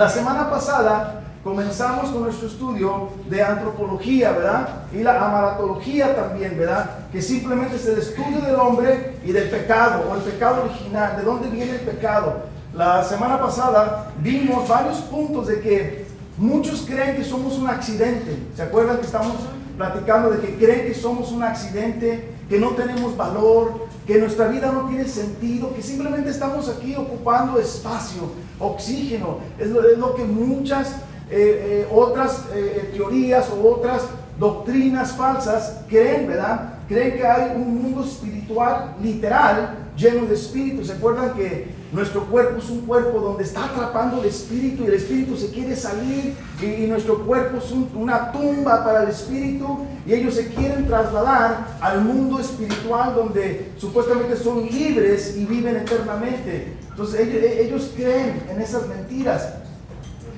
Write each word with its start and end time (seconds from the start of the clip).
La 0.00 0.08
semana 0.08 0.48
pasada 0.48 1.20
comenzamos 1.44 2.08
con 2.08 2.22
nuestro 2.22 2.48
estudio 2.48 3.10
de 3.28 3.42
antropología, 3.42 4.32
¿verdad? 4.32 4.84
Y 4.94 5.02
la 5.02 5.22
amaratología 5.22 6.16
también, 6.16 6.58
¿verdad? 6.58 6.90
Que 7.12 7.20
simplemente 7.20 7.76
es 7.76 7.84
el 7.84 7.98
estudio 7.98 8.40
del 8.40 8.54
hombre 8.54 9.18
y 9.22 9.30
del 9.30 9.50
pecado, 9.50 10.06
o 10.10 10.14
el 10.14 10.22
pecado 10.22 10.64
original, 10.64 11.18
de 11.18 11.22
dónde 11.22 11.50
viene 11.50 11.72
el 11.72 11.80
pecado. 11.80 12.44
La 12.72 13.04
semana 13.04 13.38
pasada 13.38 14.10
vimos 14.20 14.66
varios 14.66 15.00
puntos 15.00 15.48
de 15.48 15.60
que 15.60 16.06
muchos 16.38 16.86
creen 16.88 17.16
que 17.16 17.24
somos 17.24 17.58
un 17.58 17.68
accidente. 17.68 18.38
¿Se 18.56 18.62
acuerdan 18.62 19.00
que 19.00 19.04
estamos 19.04 19.34
platicando 19.76 20.30
de 20.30 20.40
que 20.40 20.56
creen 20.56 20.86
que 20.86 20.94
somos 20.94 21.30
un 21.30 21.42
accidente, 21.42 22.32
que 22.48 22.58
no 22.58 22.70
tenemos 22.70 23.14
valor, 23.18 23.86
que 24.10 24.18
nuestra 24.18 24.48
vida 24.48 24.72
no 24.72 24.88
tiene 24.88 25.06
sentido, 25.06 25.72
que 25.72 25.82
simplemente 25.82 26.30
estamos 26.30 26.68
aquí 26.68 26.96
ocupando 26.96 27.60
espacio, 27.60 28.22
oxígeno. 28.58 29.38
Es 29.56 29.68
lo, 29.70 30.16
que 30.16 30.24
muchas 30.24 30.96
eh, 31.30 31.84
eh, 31.86 31.88
otras 31.92 32.44
eh, 32.52 32.90
teorías 32.92 33.48
o 33.50 33.68
otras 33.68 34.02
doctrinas 34.36 35.12
falsas 35.12 35.82
creen, 35.88 36.26
¿verdad? 36.26 36.74
Creen 36.88 37.18
que 37.18 37.24
hay 37.24 37.52
un 37.54 37.82
mundo 37.84 38.02
espiritual 38.02 38.96
literal 39.00 39.78
lleno 39.96 40.26
de 40.26 40.34
espíritu. 40.34 40.84
¿Se 40.84 40.94
acuerdan 40.94 41.34
que 41.34 41.68
nuestro 41.92 42.24
cuerpo 42.26 42.58
es 42.58 42.70
un 42.70 42.82
cuerpo 42.82 43.18
donde 43.20 43.42
está 43.42 43.64
atrapando 43.64 44.20
el 44.20 44.28
espíritu 44.28 44.84
y 44.84 44.86
el 44.86 44.94
espíritu 44.94 45.36
se 45.36 45.50
quiere 45.50 45.74
salir 45.74 46.36
y, 46.62 46.86
nuestro 46.86 47.24
cuerpo 47.24 47.58
es 47.58 47.72
una 47.94 48.30
tumba 48.30 48.84
para 48.84 49.02
el 49.04 49.10
espíritu 49.10 49.86
y 50.06 50.12
ellos 50.12 50.34
se 50.34 50.48
quieren 50.48 50.86
trasladar 50.86 51.78
al 51.80 52.02
mundo 52.02 52.38
espiritual 52.38 53.14
donde 53.14 53.72
supuestamente 53.76 54.36
son 54.36 54.66
libres 54.66 55.36
y 55.36 55.44
viven 55.44 55.76
eternamente. 55.76 56.76
Entonces 56.90 57.20
ellos, 57.20 57.42
ellos 57.42 57.92
creen 57.96 58.42
en 58.48 58.60
esas 58.60 58.86
mentiras. 58.86 59.54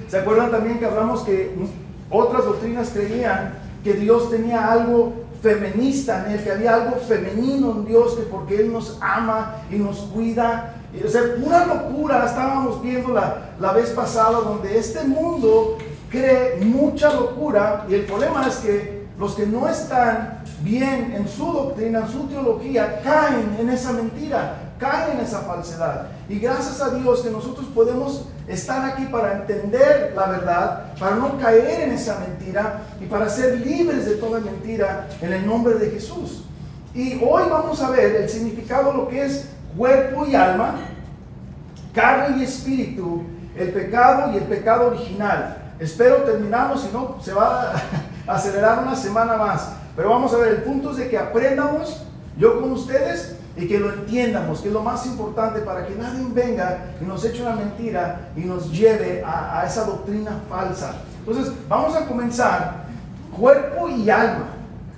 ¿Se 0.09 0.19
acuerdan 0.19 0.51
también 0.51 0.79
que 0.79 0.87
hablamos 0.87 1.23
que 1.23 1.55
otras 2.10 2.45
doctrinas 2.45 2.91
creían 2.95 3.54
que 3.85 3.95
Dios 3.95 4.30
tenía 4.30 4.71
algo 4.71 5.13
feminista 5.43 6.24
en 6.24 6.32
él, 6.32 6.45
que 6.45 6.52
había 6.52 6.74
algo 6.74 6.96
femenino 6.96 7.73
en 7.73 7.85
Dios, 7.85 8.15
que 8.15 8.23
porque 8.23 8.60
Él 8.60 8.73
nos 8.73 8.96
ama 9.01 9.57
y 9.71 9.76
nos 9.76 9.98
cuida 9.98 10.82
o 11.01 11.09
sea, 11.09 11.23
pura 11.43 11.66
locura 11.66 12.26
estábamos 12.26 12.82
viendo 12.82 13.15
la, 13.15 13.54
la 13.59 13.73
vez 13.73 13.90
pasada 13.90 14.40
donde 14.40 14.79
este 14.79 15.04
mundo 15.04 15.79
cree 16.10 16.57
mucha 16.60 17.12
locura 17.15 17.87
y 17.88 17.95
el 17.95 18.04
problema 18.04 18.46
es 18.46 18.57
que 18.57 19.02
los 19.18 19.35
que 19.35 19.46
no 19.46 19.68
están 19.68 20.43
bien 20.63 21.13
en 21.16 21.29
su 21.29 21.52
doctrina, 21.52 22.01
en 22.01 22.09
su 22.09 22.26
teología, 22.29 23.01
caen 23.02 23.57
en 23.59 23.70
esa 23.70 23.93
mentira, 23.93 24.74
caen 24.79 25.18
en 25.18 25.24
esa 25.24 25.40
falsedad. 25.40 26.09
Y 26.29 26.38
gracias 26.38 26.80
a 26.80 26.90
Dios 26.90 27.20
que 27.20 27.30
nosotros 27.30 27.66
podemos 27.74 28.26
estar 28.48 28.85
aquí 28.90 29.07
para 29.07 29.35
entender 29.35 30.13
la 30.16 30.26
verdad, 30.26 30.95
para 30.98 31.16
no 31.16 31.38
caer 31.38 31.82
en 31.88 31.93
esa 31.93 32.18
mentira 32.18 32.82
y 33.01 33.07
para 33.07 33.29
ser 33.29 33.60
libres 33.65 34.07
de 34.07 34.16
toda 34.16 34.40
mentira 34.40 35.09
en 35.20 35.32
el 35.32 35.46
nombre 35.46 35.74
de 35.74 35.90
Jesús. 35.90 36.45
Y 36.95 37.15
hoy 37.24 37.45
vamos 37.48 37.80
a 37.80 37.90
ver 37.90 38.16
el 38.16 38.29
significado 38.29 38.93
de 38.93 38.98
lo 38.98 39.09
que 39.09 39.24
es 39.24 39.48
cuerpo 39.76 40.26
y 40.26 40.34
alma, 40.34 40.76
carne 41.95 42.38
y 42.38 42.45
espíritu, 42.45 43.24
el 43.56 43.70
pecado 43.70 44.32
y 44.32 44.37
el 44.37 44.45
pecado 44.45 44.88
original. 44.88 45.74
Espero 45.79 46.16
terminamos, 46.18 46.82
si 46.82 46.92
no, 46.92 47.16
se 47.20 47.32
va 47.32 47.73
a 47.73 47.74
acelerar 48.34 48.82
una 48.82 48.95
semana 48.95 49.37
más. 49.37 49.73
Pero 49.96 50.10
vamos 50.10 50.32
a 50.32 50.38
ver, 50.38 50.48
el 50.48 50.62
punto 50.62 50.92
es 50.92 50.96
de 50.98 51.09
que 51.09 51.18
aprendamos, 51.18 52.04
yo 52.38 52.60
con 52.60 52.73
ustedes, 52.73 53.37
y 53.56 53.66
que 53.66 53.79
lo 53.79 53.92
entiendamos, 53.92 54.60
que 54.60 54.68
es 54.68 54.74
lo 54.74 54.82
más 54.82 55.04
importante 55.06 55.60
para 55.60 55.86
que 55.86 55.95
nadie 55.95 56.24
venga 56.32 56.95
y 57.01 57.04
nos 57.04 57.23
eche 57.24 57.42
una 57.42 57.54
mentira 57.54 58.30
y 58.34 58.40
nos 58.40 58.73
lleve 58.73 59.23
a, 59.23 59.60
a 59.60 59.66
esa 59.66 59.84
doctrina 59.84 60.40
falsa. 60.48 60.95
Entonces, 61.18 61.52
vamos 61.68 61.95
a 61.95 62.07
comenzar. 62.07 62.82
Cuerpo 63.36 63.88
y 63.88 64.09
alma. 64.09 64.47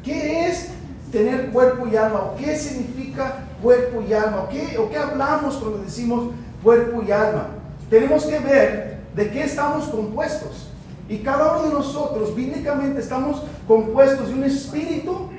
¿Qué 0.05 0.49
es 0.49 0.71
tener 1.11 1.51
cuerpo 1.51 1.87
y 1.87 1.97
alma? 1.97 2.21
¿O 2.21 2.37
qué 2.37 2.57
significa 2.57 3.44
cuerpo 3.65 4.03
y 4.07 4.13
alma. 4.13 4.43
¿O 4.43 4.49
qué, 4.49 4.79
¿O 4.79 4.89
qué 4.91 4.99
hablamos 4.99 5.57
cuando 5.57 5.79
decimos 5.79 6.33
cuerpo 6.63 7.03
y 7.03 7.11
alma? 7.11 7.49
Tenemos 7.91 8.25
que 8.27 8.39
ver 8.39 8.99
de 9.17 9.31
qué 9.31 9.43
estamos 9.43 9.87
compuestos. 9.87 10.69
Y 11.09 11.19
cada 11.19 11.57
uno 11.57 11.69
de 11.69 11.75
nosotros, 11.75 12.35
bíblicamente, 12.37 13.01
estamos 13.01 13.43
compuestos 13.67 14.29
de 14.29 14.35
un 14.35 14.45
espíritu 14.45 15.31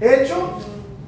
hecho 0.00 0.58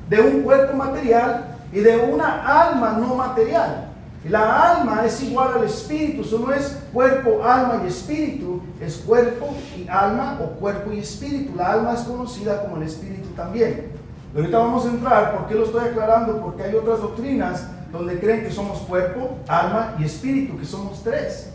de 0.08 0.20
un 0.20 0.42
cuerpo 0.42 0.76
material 0.76 1.56
y 1.72 1.80
de 1.80 1.96
una 1.96 2.66
alma 2.66 2.98
no 2.98 3.14
material. 3.14 3.84
La 4.28 4.72
alma 4.72 5.06
es 5.06 5.22
igual 5.22 5.52
al 5.56 5.64
espíritu, 5.64 6.22
eso 6.22 6.38
no 6.38 6.52
es 6.52 6.76
cuerpo, 6.92 7.42
alma 7.44 7.82
y 7.84 7.88
espíritu, 7.88 8.60
es 8.80 8.96
cuerpo 8.96 9.54
y 9.76 9.88
alma 9.88 10.38
o 10.42 10.58
cuerpo 10.58 10.92
y 10.92 10.98
espíritu. 10.98 11.54
La 11.56 11.72
alma 11.72 11.94
es 11.94 12.00
conocida 12.00 12.62
como 12.62 12.76
el 12.78 12.82
espíritu 12.82 13.28
también. 13.36 13.97
Ahorita 14.34 14.58
vamos 14.58 14.84
a 14.84 14.90
entrar, 14.90 15.36
¿por 15.36 15.46
qué 15.46 15.54
lo 15.54 15.64
estoy 15.64 15.88
aclarando? 15.88 16.40
Porque 16.40 16.62
hay 16.62 16.74
otras 16.74 17.00
doctrinas 17.00 17.66
donde 17.90 18.20
creen 18.20 18.44
que 18.44 18.50
somos 18.50 18.80
cuerpo, 18.80 19.38
alma 19.48 19.94
y 19.98 20.04
espíritu, 20.04 20.58
que 20.58 20.66
somos 20.66 21.02
tres. 21.02 21.50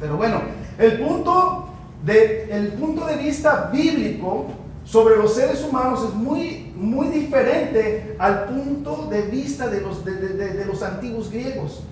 Pero 0.00 0.16
bueno, 0.16 0.40
el 0.78 0.98
punto 0.98 1.68
de, 2.04 2.48
el 2.50 2.68
punto 2.72 3.06
de 3.06 3.16
vista 3.16 3.70
bíblico 3.70 4.46
sobre 4.84 5.16
los 5.16 5.34
seres 5.34 5.62
humanos 5.62 6.02
es 6.04 6.14
muy, 6.14 6.72
muy 6.74 7.08
diferente 7.08 8.16
al 8.18 8.46
punto 8.46 9.06
de 9.10 9.22
vista 9.22 9.68
de 9.68 9.82
los, 9.82 10.02
de 10.04 10.64
los 10.66 10.82
antiguos 10.82 11.30
griegos. 11.30 11.82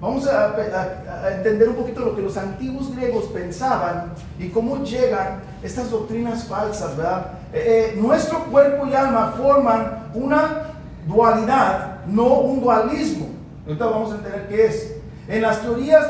Vamos 0.00 0.28
a, 0.28 0.54
entender 1.34 1.68
un 1.68 1.74
poquito 1.74 2.00
lo 2.00 2.14
que 2.14 2.22
los 2.22 2.36
antiguos 2.36 2.94
griegos 2.94 3.24
pensaban 3.26 4.12
y 4.38 4.48
cómo 4.48 4.84
llegan 4.84 5.40
estas 5.60 5.90
doctrinas 5.90 6.44
falsas, 6.44 6.96
¿verdad? 6.96 7.32
Eh, 7.52 7.94
eh, 7.96 8.00
nuestro 8.00 8.44
cuerpo 8.44 8.86
y 8.86 8.94
alma 8.94 9.34
forman 9.36 10.10
una 10.14 10.68
dualidad, 11.06 12.04
no 12.06 12.40
un 12.40 12.60
dualismo. 12.60 13.26
Ahorita 13.66 13.86
vamos 13.86 14.12
a 14.12 14.16
entender 14.16 14.46
qué 14.48 14.66
es. 14.66 14.94
En 15.26 15.42
las 15.42 15.62
teorías 15.62 16.06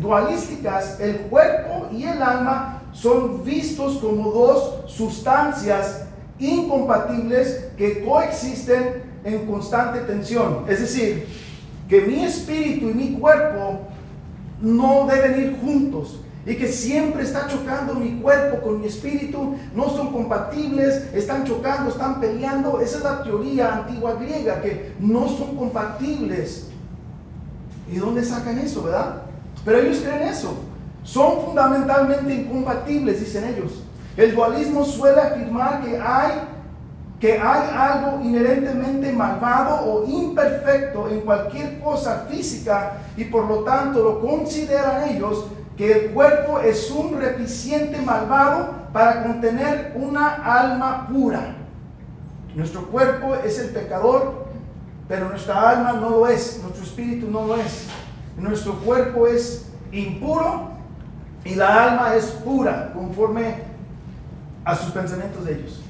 dualísticas, 0.00 1.00
el 1.00 1.16
cuerpo 1.22 1.88
y 1.92 2.04
el 2.04 2.22
alma 2.22 2.82
son 2.92 3.44
vistos 3.44 3.98
como 3.98 4.30
dos 4.30 4.84
sustancias 4.86 6.04
incompatibles 6.38 7.70
que 7.76 8.04
coexisten 8.04 9.02
en 9.24 9.46
constante 9.46 10.00
tensión. 10.00 10.64
Es 10.68 10.80
decir, 10.80 11.26
que 11.90 12.00
mi 12.02 12.24
espíritu 12.24 12.88
y 12.88 12.94
mi 12.94 13.12
cuerpo 13.14 13.80
no 14.62 15.08
deben 15.08 15.40
ir 15.40 15.58
juntos 15.60 16.20
y 16.46 16.54
que 16.54 16.68
siempre 16.68 17.24
está 17.24 17.48
chocando 17.48 17.94
mi 17.94 18.20
cuerpo 18.20 18.62
con 18.62 18.80
mi 18.80 18.86
espíritu, 18.86 19.56
no 19.74 19.90
son 19.90 20.12
compatibles, 20.12 21.12
están 21.12 21.44
chocando, 21.44 21.90
están 21.90 22.20
peleando. 22.20 22.80
Esa 22.80 22.98
es 22.98 23.04
la 23.04 23.22
teoría 23.24 23.74
antigua 23.74 24.14
griega, 24.14 24.62
que 24.62 24.94
no 25.00 25.28
son 25.28 25.56
compatibles. 25.56 26.68
¿Y 27.92 27.96
dónde 27.96 28.24
sacan 28.24 28.58
eso, 28.58 28.84
verdad? 28.84 29.22
Pero 29.64 29.78
ellos 29.78 29.98
creen 29.98 30.28
eso. 30.28 30.54
Son 31.02 31.44
fundamentalmente 31.44 32.32
incompatibles, 32.32 33.20
dicen 33.20 33.44
ellos. 33.44 33.82
El 34.16 34.34
dualismo 34.34 34.84
suele 34.84 35.20
afirmar 35.20 35.82
que 35.82 35.98
hay 35.98 36.32
que 37.20 37.38
hay 37.38 37.68
algo 37.76 38.24
inherentemente 38.24 39.12
malvado 39.12 39.84
o 39.84 40.06
imperfecto 40.08 41.06
en 41.10 41.20
cualquier 41.20 41.78
cosa 41.80 42.26
física 42.30 42.94
y 43.14 43.24
por 43.24 43.46
lo 43.46 43.58
tanto 43.58 44.02
lo 44.02 44.20
consideran 44.20 45.10
ellos 45.10 45.44
que 45.76 45.92
el 45.92 46.10
cuerpo 46.12 46.60
es 46.60 46.90
un 46.90 47.20
recipiente 47.20 48.00
malvado 48.00 48.70
para 48.92 49.22
contener 49.22 49.92
una 49.96 50.34
alma 50.34 51.06
pura. 51.08 51.56
Nuestro 52.54 52.86
cuerpo 52.86 53.34
es 53.34 53.58
el 53.58 53.70
pecador, 53.70 54.46
pero 55.06 55.28
nuestra 55.28 55.70
alma 55.70 55.92
no 55.92 56.10
lo 56.10 56.26
es, 56.26 56.60
nuestro 56.62 56.84
espíritu 56.84 57.30
no 57.30 57.46
lo 57.46 57.56
es. 57.56 57.86
Nuestro 58.36 58.74
cuerpo 58.80 59.26
es 59.26 59.70
impuro 59.92 60.70
y 61.44 61.54
la 61.54 61.84
alma 61.84 62.14
es 62.14 62.26
pura, 62.26 62.92
conforme 62.94 63.56
a 64.64 64.74
sus 64.74 64.90
pensamientos 64.90 65.44
de 65.44 65.52
ellos. 65.52 65.89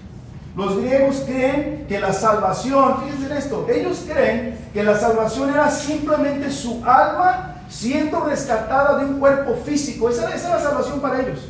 Los 0.56 0.78
griegos 0.78 1.22
creen 1.26 1.86
que 1.88 2.00
la 2.00 2.12
salvación, 2.12 3.02
fíjense 3.04 3.26
en 3.26 3.36
esto, 3.38 3.66
ellos 3.70 4.04
creen 4.06 4.58
que 4.72 4.82
la 4.82 4.98
salvación 4.98 5.50
era 5.50 5.70
simplemente 5.70 6.50
su 6.50 6.82
alma 6.84 7.62
siendo 7.68 8.24
rescatada 8.24 8.98
de 8.98 9.06
un 9.06 9.20
cuerpo 9.20 9.54
físico. 9.64 10.10
Esa, 10.10 10.34
es 10.34 10.42
la 10.44 10.60
salvación 10.60 11.00
para 11.00 11.20
ellos. 11.20 11.40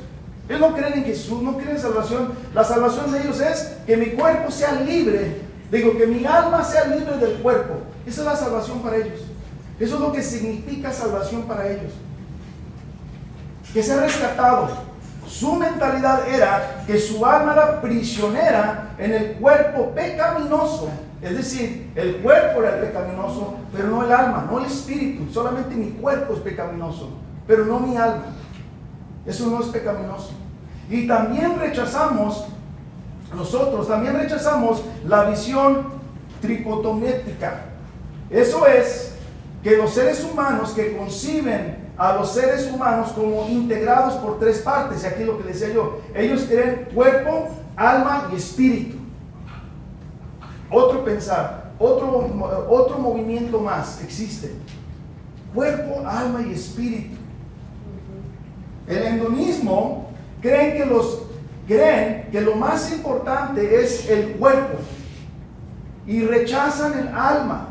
Ellos 0.49 0.61
no 0.61 0.75
creen 0.75 0.95
en 0.95 1.05
Jesús, 1.05 1.43
no 1.43 1.57
creen 1.57 1.77
en 1.77 1.83
salvación. 1.83 2.33
La 2.55 2.63
salvación 2.63 3.11
de 3.11 3.23
ellos 3.23 3.41
es 3.41 3.73
que 3.87 3.97
mi 3.97 4.11
cuerpo 4.11 4.51
sea 4.51 4.73
libre. 4.73 5.41
Digo, 5.73 5.97
que 5.97 6.07
mi 6.07 6.27
alma 6.27 6.63
sea 6.63 6.87
libre 6.87 7.17
del 7.17 7.37
cuerpo. 7.37 7.75
Esa 8.07 8.21
es 8.21 8.27
la 8.27 8.37
salvación 8.37 8.83
para 8.83 8.97
ellos. 8.97 9.21
Eso 9.79 9.95
es 9.95 10.01
lo 10.01 10.13
que 10.13 10.23
significa 10.23 10.93
salvación 10.93 11.43
para 11.45 11.69
ellos. 11.69 11.93
Que 13.73 13.83
sea 13.83 14.01
rescatado. 14.01 14.90
Su 15.31 15.55
mentalidad 15.55 16.29
era 16.29 16.83
que 16.89 16.99
su 16.99 17.25
alma 17.25 17.53
era 17.53 17.81
prisionera 17.81 18.97
en 18.99 19.13
el 19.13 19.33
cuerpo 19.35 19.93
pecaminoso. 19.95 20.91
Es 21.23 21.37
decir, 21.37 21.93
el 21.95 22.17
cuerpo 22.17 22.61
era 22.61 22.77
el 22.77 22.89
pecaminoso, 22.89 23.55
pero 23.73 23.87
no 23.87 24.05
el 24.05 24.11
alma, 24.11 24.49
no 24.51 24.59
el 24.59 24.67
espíritu. 24.67 25.33
Solamente 25.33 25.77
mi 25.77 25.93
cuerpo 25.93 26.35
es 26.35 26.41
pecaminoso, 26.41 27.11
pero 27.47 27.65
no 27.65 27.79
mi 27.79 27.97
alma. 27.97 28.25
Eso 29.25 29.47
no 29.47 29.61
es 29.61 29.69
pecaminoso. 29.69 30.33
Y 30.91 31.07
también 31.07 31.61
rechazamos, 31.61 32.47
nosotros 33.33 33.87
también 33.87 34.19
rechazamos 34.19 34.83
la 35.07 35.31
visión 35.31 35.85
tricotométrica. 36.41 37.67
Eso 38.31 38.67
es 38.67 39.15
que 39.63 39.77
los 39.77 39.95
seres 39.95 40.25
humanos 40.25 40.73
que 40.73 40.97
conciben 40.97 41.80
a 42.01 42.15
los 42.15 42.33
seres 42.33 42.73
humanos 42.73 43.13
como 43.13 43.47
integrados 43.47 44.15
por 44.15 44.39
tres 44.39 44.61
partes, 44.61 45.05
y 45.05 45.07
aquí 45.07 45.23
lo 45.23 45.37
que 45.37 45.45
decía 45.45 45.69
yo, 45.69 46.01
ellos 46.15 46.47
creen 46.49 46.89
cuerpo, 46.95 47.49
alma 47.77 48.31
y 48.33 48.37
espíritu. 48.37 48.97
Otro 50.71 51.05
pensar, 51.05 51.73
otro, 51.79 52.67
otro 52.71 52.99
movimiento 52.99 53.61
más 53.61 54.03
existe. 54.03 54.55
Cuerpo, 55.55 56.01
alma 56.07 56.41
y 56.41 56.55
espíritu. 56.55 57.17
El 58.87 59.03
endonismo 59.03 60.09
creen 60.41 60.79
que 60.79 60.87
los 60.87 61.25
creen 61.67 62.29
que 62.33 62.41
lo 62.41 62.55
más 62.55 62.91
importante 62.93 63.79
es 63.79 64.09
el 64.09 64.37
cuerpo 64.37 64.79
y 66.07 66.23
rechazan 66.25 66.99
el 66.99 67.09
alma. 67.09 67.69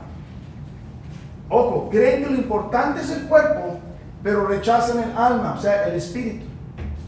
Ojo, 1.49 1.89
creen 1.89 2.23
que 2.23 2.29
lo 2.29 2.35
importante 2.35 3.01
es 3.01 3.09
el 3.09 3.23
cuerpo, 3.23 3.78
pero 4.23 4.47
rechazan 4.47 4.99
el 4.99 5.17
alma, 5.17 5.55
o 5.57 5.61
sea, 5.61 5.87
el 5.87 5.95
espíritu. 5.95 6.45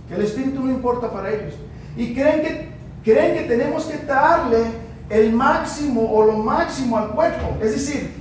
Que 0.08 0.16
el 0.16 0.22
espíritu 0.22 0.62
no 0.64 0.72
importa 0.72 1.12
para 1.12 1.30
ellos. 1.30 1.54
Y 1.96 2.14
creen 2.14 2.42
que, 2.42 2.70
creen 3.04 3.36
que 3.36 3.44
tenemos 3.44 3.86
que 3.86 3.98
darle 4.06 4.64
el 5.10 5.34
máximo 5.34 6.10
o 6.12 6.26
lo 6.26 6.38
máximo 6.38 6.98
al 6.98 7.10
cuerpo. 7.10 7.58
Es 7.62 7.72
decir, 7.72 8.14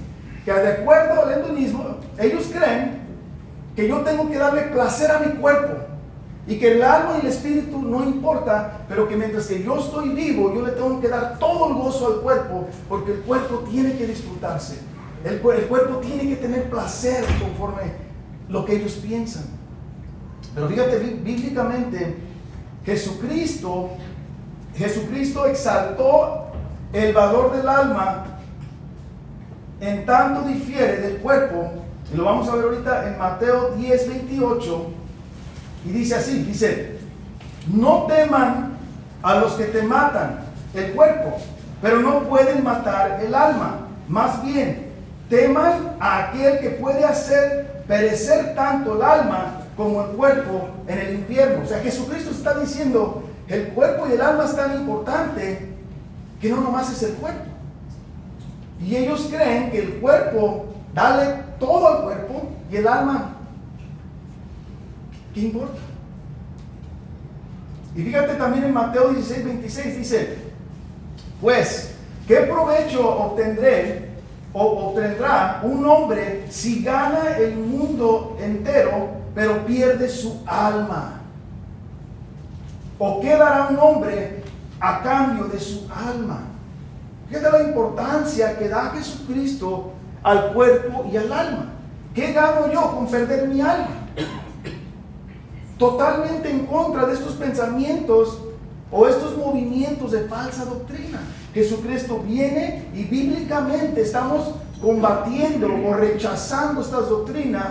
que 0.44 0.52
de 0.52 0.68
acuerdo 0.68 1.24
al 1.24 1.32
endonismo, 1.32 1.96
ellos 2.18 2.50
creen 2.52 3.00
que 3.76 3.88
yo 3.88 4.00
tengo 4.00 4.28
que 4.28 4.38
darle 4.38 4.62
placer 4.62 5.10
a 5.10 5.20
mi 5.20 5.34
cuerpo 5.34 5.74
y 6.46 6.58
que 6.58 6.72
el 6.72 6.82
alma 6.82 7.18
y 7.18 7.20
el 7.20 7.32
espíritu 7.32 7.80
no 7.80 8.02
importa, 8.02 8.84
pero 8.88 9.08
que 9.08 9.16
mientras 9.16 9.46
que 9.46 9.62
yo 9.62 9.78
estoy 9.78 10.08
vivo, 10.08 10.52
yo 10.52 10.66
le 10.66 10.72
tengo 10.72 11.00
que 11.00 11.08
dar 11.08 11.38
todo 11.38 11.68
el 11.68 11.74
gozo 11.74 12.08
al 12.08 12.20
cuerpo, 12.22 12.66
porque 12.88 13.12
el 13.12 13.20
cuerpo 13.20 13.58
tiene 13.70 13.96
que 13.96 14.06
disfrutarse. 14.06 14.80
El 15.24 15.38
cuerpo 15.40 15.98
tiene 15.98 16.28
que 16.28 16.36
tener 16.36 16.70
placer 16.70 17.24
conforme 17.40 18.09
lo 18.50 18.64
que 18.64 18.76
ellos 18.76 18.92
piensan. 18.94 19.44
Pero 20.54 20.68
fíjate, 20.68 20.98
bíblicamente, 20.98 22.16
Jesucristo, 22.84 23.90
Jesucristo 24.74 25.46
exaltó 25.46 26.46
el 26.92 27.12
valor 27.12 27.56
del 27.56 27.68
alma 27.68 28.26
en 29.80 30.04
tanto 30.04 30.42
difiere 30.42 30.98
del 30.98 31.16
cuerpo, 31.18 31.72
y 32.12 32.16
lo 32.16 32.24
vamos 32.24 32.48
a 32.48 32.56
ver 32.56 32.64
ahorita 32.64 33.08
en 33.08 33.18
Mateo 33.18 33.70
10, 33.76 34.08
28, 34.08 34.86
y 35.86 35.88
dice 35.90 36.16
así, 36.16 36.42
dice, 36.42 36.98
no 37.72 38.06
teman 38.06 38.72
a 39.22 39.36
los 39.36 39.52
que 39.52 39.64
te 39.64 39.82
matan 39.82 40.40
el 40.74 40.92
cuerpo, 40.92 41.38
pero 41.80 42.00
no 42.00 42.24
pueden 42.24 42.62
matar 42.62 43.20
el 43.24 43.34
alma. 43.34 43.86
Más 44.08 44.44
bien, 44.44 44.88
teman 45.30 45.96
a 46.00 46.28
aquel 46.28 46.60
que 46.60 46.70
puede 46.70 47.04
hacer 47.04 47.79
perecer 47.90 48.54
tanto 48.54 48.94
el 48.94 49.02
alma 49.02 49.62
como 49.76 50.02
el 50.02 50.10
cuerpo 50.10 50.68
en 50.86 50.96
el 50.96 51.14
infierno. 51.14 51.64
O 51.64 51.66
sea, 51.66 51.80
Jesucristo 51.80 52.30
está 52.30 52.56
diciendo, 52.56 53.24
el 53.48 53.70
cuerpo 53.70 54.06
y 54.08 54.12
el 54.12 54.20
alma 54.20 54.44
es 54.44 54.54
tan 54.54 54.76
importante 54.80 55.66
que 56.40 56.48
no 56.50 56.60
nomás 56.60 56.92
es 56.92 57.02
el 57.02 57.14
cuerpo. 57.14 57.46
Y 58.80 58.94
ellos 58.94 59.28
creen 59.28 59.72
que 59.72 59.80
el 59.80 59.94
cuerpo, 59.94 60.66
dale 60.94 61.42
todo 61.58 61.88
al 61.88 62.02
cuerpo 62.04 62.50
y 62.70 62.76
el 62.76 62.86
alma, 62.86 63.34
¿qué 65.34 65.40
importa? 65.40 65.80
Y 67.96 68.02
fíjate 68.04 68.34
también 68.34 68.66
en 68.66 68.72
Mateo 68.72 69.08
16, 69.08 69.44
26 69.44 69.98
dice, 69.98 70.38
pues, 71.40 71.96
¿qué 72.28 72.36
provecho 72.36 73.04
obtendré 73.04 74.09
o 74.52 74.62
obtendrá 74.62 75.60
un 75.62 75.86
hombre 75.86 76.46
si 76.50 76.82
gana 76.82 77.36
el 77.38 77.56
mundo 77.56 78.36
entero 78.40 79.20
pero 79.34 79.64
pierde 79.64 80.08
su 80.08 80.42
alma? 80.46 81.20
¿O 82.98 83.20
qué 83.20 83.36
dará 83.36 83.68
un 83.70 83.78
hombre 83.78 84.42
a 84.78 85.02
cambio 85.02 85.44
de 85.44 85.58
su 85.58 85.88
alma? 85.90 86.42
Fíjate 87.28 87.50
la 87.50 87.62
importancia 87.62 88.58
que 88.58 88.68
da 88.68 88.90
Jesucristo 88.90 89.92
al 90.22 90.52
cuerpo 90.52 91.06
y 91.10 91.16
al 91.16 91.32
alma. 91.32 91.66
¿Qué 92.14 92.32
gano 92.32 92.70
yo 92.72 92.94
con 92.94 93.06
perder 93.06 93.48
mi 93.48 93.60
alma? 93.60 93.88
Totalmente 95.78 96.50
en 96.50 96.66
contra 96.66 97.06
de 97.06 97.14
estos 97.14 97.34
pensamientos 97.34 98.38
o 98.90 99.06
estos 99.06 99.36
movimientos 99.36 100.10
de 100.10 100.24
falsa 100.24 100.64
doctrina. 100.64 101.20
Jesucristo 101.54 102.22
viene 102.26 102.88
y 102.94 103.04
bíblicamente 103.04 104.02
estamos 104.02 104.54
combatiendo 104.80 105.68
o 105.86 105.94
rechazando 105.94 106.80
estas 106.80 107.08
doctrinas 107.08 107.66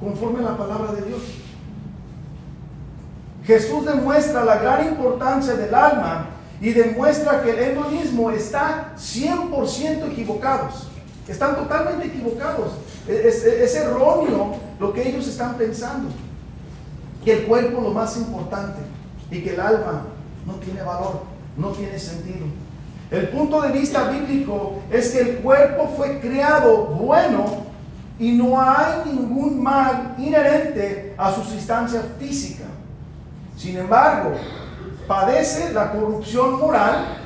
conforme 0.00 0.40
a 0.40 0.50
la 0.50 0.56
palabra 0.56 0.92
de 0.92 1.02
Dios. 1.02 1.20
Jesús 3.44 3.84
demuestra 3.84 4.44
la 4.44 4.56
gran 4.56 4.88
importancia 4.88 5.54
del 5.54 5.74
alma 5.74 6.26
y 6.60 6.72
demuestra 6.72 7.42
que 7.42 7.50
el 7.50 7.58
hedonismo 7.58 8.30
está 8.30 8.92
100% 8.96 10.12
equivocados. 10.12 10.88
Están 11.26 11.56
totalmente 11.56 12.06
equivocados. 12.06 12.72
Es, 13.08 13.44
es, 13.44 13.74
erróneo 13.76 14.56
lo 14.78 14.92
que 14.92 15.08
ellos 15.08 15.26
están 15.26 15.56
pensando. 15.56 16.10
Que 17.24 17.38
el 17.38 17.46
cuerpo 17.46 17.80
lo 17.80 17.90
más 17.90 18.16
importante 18.16 18.80
y 19.30 19.42
que 19.42 19.54
el 19.54 19.60
alma 19.60 20.06
no 20.46 20.54
tiene 20.54 20.82
valor, 20.82 21.22
no 21.56 21.68
tiene 21.68 21.98
sentido. 21.98 22.46
El 23.10 23.28
punto 23.28 23.60
de 23.60 23.72
vista 23.72 24.08
bíblico 24.08 24.82
es 24.90 25.10
que 25.10 25.20
el 25.20 25.36
cuerpo 25.38 25.92
fue 25.96 26.20
creado 26.20 26.84
bueno 26.86 27.64
y 28.20 28.32
no 28.32 28.60
hay 28.60 29.02
ningún 29.12 29.60
mal 29.60 30.14
inherente 30.18 31.14
a 31.18 31.32
su 31.32 31.42
sustancia 31.42 32.02
física. 32.18 32.64
Sin 33.56 33.76
embargo, 33.78 34.32
padece 35.08 35.72
la 35.72 35.90
corrupción 35.90 36.60
moral 36.60 37.16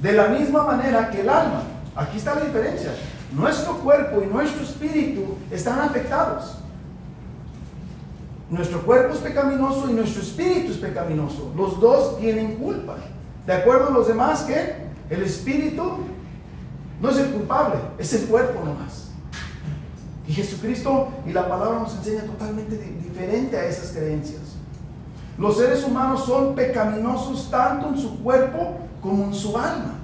de 0.00 0.12
la 0.12 0.28
misma 0.28 0.64
manera 0.64 1.10
que 1.10 1.20
el 1.20 1.28
alma. 1.28 1.62
Aquí 1.94 2.16
está 2.16 2.36
la 2.36 2.42
diferencia. 2.42 2.94
Nuestro 3.32 3.78
cuerpo 3.78 4.22
y 4.22 4.26
nuestro 4.26 4.62
espíritu 4.62 5.36
están 5.50 5.80
afectados. 5.80 6.56
Nuestro 8.48 8.82
cuerpo 8.82 9.14
es 9.14 9.20
pecaminoso 9.20 9.90
y 9.90 9.92
nuestro 9.92 10.22
espíritu 10.22 10.72
es 10.72 10.78
pecaminoso. 10.78 11.52
Los 11.54 11.78
dos 11.78 12.18
tienen 12.18 12.56
culpa. 12.56 12.96
De 13.50 13.56
acuerdo 13.56 13.88
a 13.88 13.90
los 13.90 14.06
demás, 14.06 14.42
que 14.42 14.76
el 15.10 15.24
espíritu 15.24 15.82
no 17.02 17.10
es 17.10 17.16
el 17.18 17.32
culpable, 17.32 17.80
es 17.98 18.12
el 18.12 18.28
cuerpo 18.28 18.64
nomás. 18.64 19.10
Y 20.28 20.32
Jesucristo 20.32 21.08
y 21.26 21.32
la 21.32 21.48
palabra 21.48 21.80
nos 21.80 21.96
enseña 21.96 22.22
totalmente 22.22 22.76
diferente 22.76 23.58
a 23.58 23.64
esas 23.64 23.90
creencias. 23.90 24.42
Los 25.36 25.56
seres 25.56 25.82
humanos 25.82 26.26
son 26.26 26.54
pecaminosos 26.54 27.50
tanto 27.50 27.88
en 27.88 27.98
su 27.98 28.22
cuerpo 28.22 28.76
como 29.02 29.24
en 29.24 29.34
su 29.34 29.58
alma. 29.58 29.98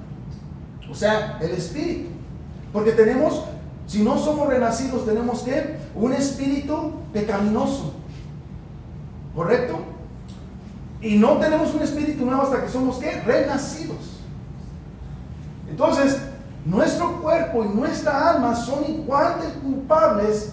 O 0.91 0.95
sea, 0.97 1.39
el 1.41 1.53
espíritu. 1.53 2.09
Porque 2.73 2.91
tenemos, 2.91 3.45
si 3.87 4.03
no 4.03 4.19
somos 4.19 4.49
renacidos, 4.49 5.07
tenemos 5.07 5.43
que 5.43 5.77
un 5.95 6.13
espíritu 6.13 6.95
pecaminoso. 7.13 7.95
¿Correcto? 9.37 9.96
Y 11.01 11.17
no 11.17 11.39
tenemos 11.39 11.75
un 11.75 11.83
espíritu 11.83 12.25
nuevo 12.25 12.43
hasta 12.43 12.63
que 12.63 12.69
somos 12.69 12.99
¿qué? 12.99 13.21
Renacidos. 13.21 14.21
Entonces, 15.69 16.19
nuestro 16.65 17.21
cuerpo 17.21 17.65
y 17.65 17.69
nuestra 17.69 18.31
alma 18.31 18.57
son 18.57 18.85
igual 18.89 19.37
culpables 19.63 20.53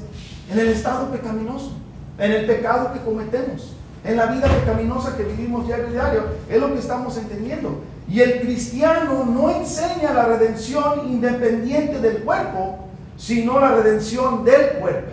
en 0.51 0.59
el 0.59 0.69
estado 0.69 1.09
pecaminoso, 1.11 1.71
en 2.17 2.31
el 2.31 2.45
pecado 2.45 2.93
que 2.93 2.99
cometemos 2.99 3.73
en 4.03 4.17
la 4.17 4.25
vida 4.25 4.47
pecaminosa 4.47 5.15
que 5.15 5.23
vivimos 5.23 5.65
diario 5.65 5.87
a 5.87 5.91
diario. 5.91 6.23
Es 6.49 6.59
lo 6.59 6.73
que 6.73 6.79
estamos 6.79 7.17
entendiendo. 7.17 7.81
Y 8.07 8.19
el 8.19 8.41
cristiano 8.41 9.23
no 9.23 9.49
enseña 9.49 10.13
la 10.13 10.25
redención 10.25 11.07
independiente 11.07 11.99
del 11.99 12.23
cuerpo, 12.23 12.79
sino 13.17 13.59
la 13.59 13.75
redención 13.75 14.43
del 14.43 14.79
cuerpo. 14.79 15.12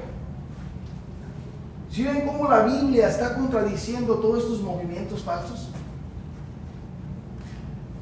¿Sí 1.91 2.05
ven 2.05 2.27
cómo 2.27 2.49
la 2.49 2.63
Biblia 2.63 3.09
está 3.09 3.35
contradiciendo 3.35 4.15
todos 4.15 4.45
estos 4.45 4.61
movimientos 4.61 5.23
falsos? 5.23 5.69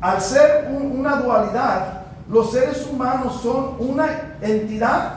Al 0.00 0.20
ser 0.20 0.68
una 0.70 1.16
dualidad, 1.16 2.02
los 2.30 2.52
seres 2.52 2.86
humanos 2.86 3.40
son 3.42 3.76
una 3.78 4.36
entidad 4.42 5.14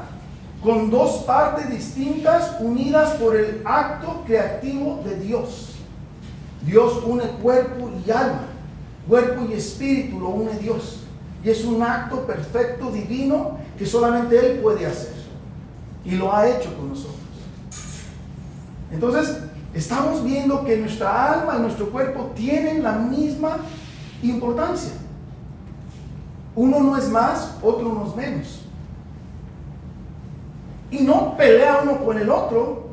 con 0.64 0.90
dos 0.90 1.24
partes 1.24 1.70
distintas 1.70 2.56
unidas 2.60 3.12
por 3.16 3.36
el 3.36 3.62
acto 3.66 4.24
creativo 4.26 5.02
de 5.04 5.16
Dios. 5.18 5.76
Dios 6.66 7.04
une 7.06 7.24
cuerpo 7.42 7.90
y 8.06 8.12
alma, 8.12 8.48
cuerpo 9.08 9.46
y 9.50 9.54
espíritu 9.54 10.20
lo 10.20 10.30
une 10.30 10.54
Dios. 10.54 11.04
Y 11.44 11.50
es 11.50 11.66
un 11.66 11.82
acto 11.82 12.26
perfecto, 12.26 12.92
divino, 12.92 13.58
que 13.78 13.86
solamente 13.86 14.38
Él 14.38 14.60
puede 14.60 14.86
hacer. 14.86 15.14
Y 16.06 16.12
lo 16.12 16.34
ha 16.34 16.48
hecho 16.48 16.76
con 16.78 16.90
nosotros. 16.90 17.21
Entonces, 18.92 19.38
estamos 19.74 20.24
viendo 20.24 20.66
que 20.66 20.78
nuestra 20.78 21.34
alma 21.34 21.56
y 21.58 21.62
nuestro 21.62 21.90
cuerpo 21.90 22.32
tienen 22.36 22.84
la 22.84 22.94
misma 22.94 23.58
importancia. 24.22 24.92
Uno 26.56 26.80
no 26.82 26.98
es 26.98 27.08
más, 27.10 27.58
otro 27.62 27.94
no 27.94 28.08
es 28.08 28.16
menos. 28.16 28.66
Y 30.92 31.04
no 31.04 31.38
pelea 31.38 31.80
uno 31.84 32.04
con 32.04 32.18
el 32.18 32.30
otro. 32.30 32.90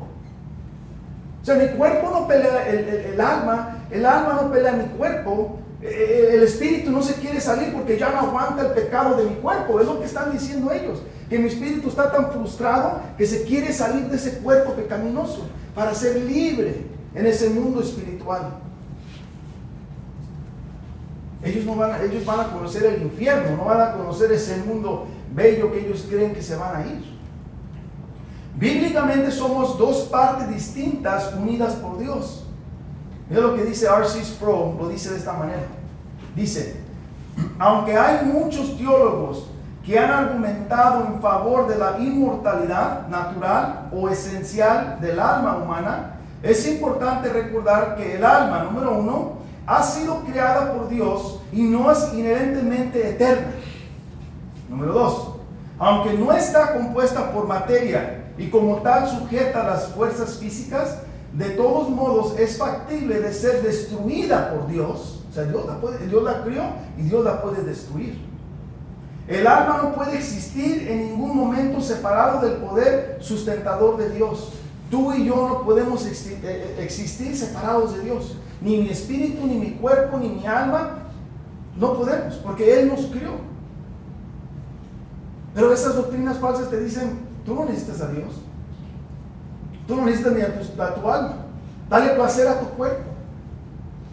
O 1.41 1.45
sea, 1.45 1.55
mi 1.55 1.67
cuerpo 1.69 2.09
no 2.11 2.27
pelea 2.27 2.69
el, 2.69 3.19
alma, 3.19 3.79
el 3.91 4.05
alma 4.05 4.39
no 4.41 4.51
pelea 4.51 4.73
mi 4.73 4.85
cuerpo, 4.85 5.59
eh, 5.81 6.31
el 6.33 6.43
espíritu 6.43 6.91
no 6.91 7.01
se 7.01 7.15
quiere 7.15 7.39
salir 7.41 7.73
porque 7.73 7.97
ya 7.97 8.11
no 8.11 8.19
aguanta 8.19 8.61
el 8.61 8.71
pecado 8.71 9.17
de 9.17 9.25
mi 9.25 9.35
cuerpo. 9.35 9.81
Es 9.81 9.87
lo 9.87 9.99
que 9.99 10.05
están 10.05 10.31
diciendo 10.31 10.71
ellos. 10.71 11.01
Que 11.29 11.37
mi 11.37 11.47
espíritu 11.47 11.89
está 11.89 12.11
tan 12.11 12.31
frustrado 12.31 13.01
que 13.17 13.25
se 13.25 13.43
quiere 13.43 13.73
salir 13.73 14.05
de 14.05 14.15
ese 14.15 14.39
cuerpo 14.39 14.73
pecaminoso 14.73 15.45
para 15.75 15.93
ser 15.93 16.17
libre 16.23 16.85
en 17.13 17.25
ese 17.25 17.49
mundo 17.49 17.81
espiritual. 17.81 18.59
Ellos, 21.43 21.65
no 21.65 21.75
van, 21.75 21.91
a, 21.91 22.03
ellos 22.03 22.25
van 22.25 22.41
a 22.41 22.51
conocer 22.51 22.85
el 22.85 23.01
infierno, 23.01 23.55
no 23.55 23.65
van 23.65 23.81
a 23.81 23.93
conocer 23.93 24.31
ese 24.31 24.57
mundo 24.57 25.07
bello 25.33 25.71
que 25.71 25.85
ellos 25.85 26.05
creen 26.09 26.33
que 26.33 26.41
se 26.41 26.55
van 26.55 26.75
a 26.75 26.85
ir. 26.85 27.17
Bíblicamente 28.57 29.31
somos 29.31 29.77
dos 29.77 30.01
partes 30.09 30.49
distintas 30.49 31.33
unidas 31.33 31.75
por 31.75 31.97
Dios. 31.97 32.43
Mira 33.29 33.41
lo 33.41 33.55
que 33.55 33.63
dice 33.63 33.85
R.C. 33.85 34.25
Sproul, 34.25 34.77
lo 34.77 34.89
dice 34.89 35.11
de 35.11 35.17
esta 35.17 35.33
manera. 35.33 35.67
Dice, 36.35 36.77
aunque 37.57 37.95
hay 37.97 38.25
muchos 38.25 38.77
teólogos 38.77 39.48
que 39.89 39.97
han 39.97 40.11
argumentado 40.11 41.03
en 41.03 41.19
favor 41.19 41.67
de 41.67 41.75
la 41.75 41.97
inmortalidad 41.97 43.07
natural 43.07 43.89
o 43.91 44.07
esencial 44.07 44.99
del 45.01 45.19
alma 45.19 45.57
humana, 45.57 46.19
es 46.43 46.67
importante 46.67 47.27
recordar 47.29 47.95
que 47.95 48.15
el 48.15 48.23
alma, 48.23 48.65
número 48.65 48.99
uno, 48.99 49.39
ha 49.65 49.81
sido 49.81 50.19
creada 50.25 50.73
por 50.73 50.89
Dios 50.89 51.41
y 51.51 51.63
no 51.63 51.91
es 51.91 52.13
inherentemente 52.13 53.09
eterna. 53.09 53.47
Número 54.69 54.93
dos, 54.93 55.29
aunque 55.79 56.13
no 56.13 56.33
está 56.33 56.75
compuesta 56.75 57.31
por 57.31 57.47
materia 57.47 58.25
y 58.37 58.47
como 58.51 58.83
tal 58.83 59.09
sujeta 59.09 59.61
a 59.61 59.71
las 59.71 59.87
fuerzas 59.87 60.37
físicas, 60.37 60.99
de 61.33 61.49
todos 61.49 61.89
modos 61.89 62.37
es 62.37 62.59
factible 62.59 63.21
de 63.21 63.33
ser 63.33 63.63
destruida 63.63 64.51
por 64.51 64.67
Dios. 64.67 65.25
O 65.27 65.33
sea, 65.33 65.45
Dios 65.45 65.65
la, 65.65 65.81
puede, 65.81 66.05
Dios 66.05 66.21
la 66.21 66.43
crió 66.43 66.61
y 66.95 67.01
Dios 67.01 67.25
la 67.25 67.41
puede 67.41 67.63
destruir. 67.63 68.28
El 69.29 69.45
alma 69.45 69.79
no 69.83 69.93
puede 69.93 70.17
existir 70.17 70.87
en 70.89 71.09
ningún 71.09 71.37
momento 71.37 71.79
separado 71.81 72.41
del 72.41 72.53
poder 72.53 73.19
sustentador 73.21 73.97
de 73.97 74.09
Dios. 74.09 74.53
Tú 74.89 75.13
y 75.13 75.25
yo 75.25 75.47
no 75.47 75.61
podemos 75.61 76.03
eh, 76.07 76.39
eh, 76.43 76.75
existir 76.79 77.37
separados 77.37 77.95
de 77.95 78.01
Dios. 78.01 78.35
Ni 78.59 78.77
mi 78.77 78.89
espíritu, 78.89 79.45
ni 79.45 79.53
mi 79.53 79.71
cuerpo, 79.73 80.17
ni 80.17 80.29
mi 80.29 80.47
alma. 80.47 81.03
No 81.77 81.93
podemos, 81.93 82.35
porque 82.37 82.79
Él 82.79 82.87
nos 82.87 83.05
crió. 83.05 83.33
Pero 85.53 85.73
esas 85.73 85.95
doctrinas 85.95 86.39
falsas 86.39 86.71
te 86.71 86.83
dicen, 86.83 87.19
tú 87.45 87.53
no 87.53 87.65
necesitas 87.65 88.01
a 88.01 88.07
Dios. 88.07 88.33
Tú 89.87 89.95
no 89.95 90.05
necesitas 90.05 90.33
ni 90.33 90.41
a 90.41 90.95
tu, 90.95 91.07
alma. 91.07 91.35
Dale 91.87 92.13
placer 92.13 92.47
a 92.47 92.59
tu 92.59 92.65
cuerpo. 92.69 93.08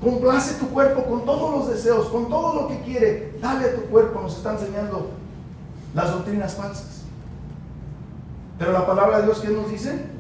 Complace 0.01 0.55
tu 0.55 0.69
cuerpo 0.69 1.05
con 1.05 1.25
todos 1.25 1.59
los 1.59 1.69
deseos, 1.71 2.09
con 2.09 2.29
todo 2.29 2.63
lo 2.63 2.69
que 2.69 2.81
quiere. 2.81 3.39
Dale 3.41 3.71
a 3.71 3.75
tu 3.77 3.83
cuerpo. 3.83 4.21
Nos 4.21 4.37
está 4.37 4.53
enseñando 4.53 5.11
las 5.95 6.13
doctrinas 6.13 6.55
falsas. 6.55 7.03
Pero 8.59 8.73
la 8.73 8.87
palabra 8.87 9.19
de 9.19 9.25
Dios, 9.25 9.41
¿qué 9.41 9.49
nos 9.49 9.71
dice? 9.71 10.17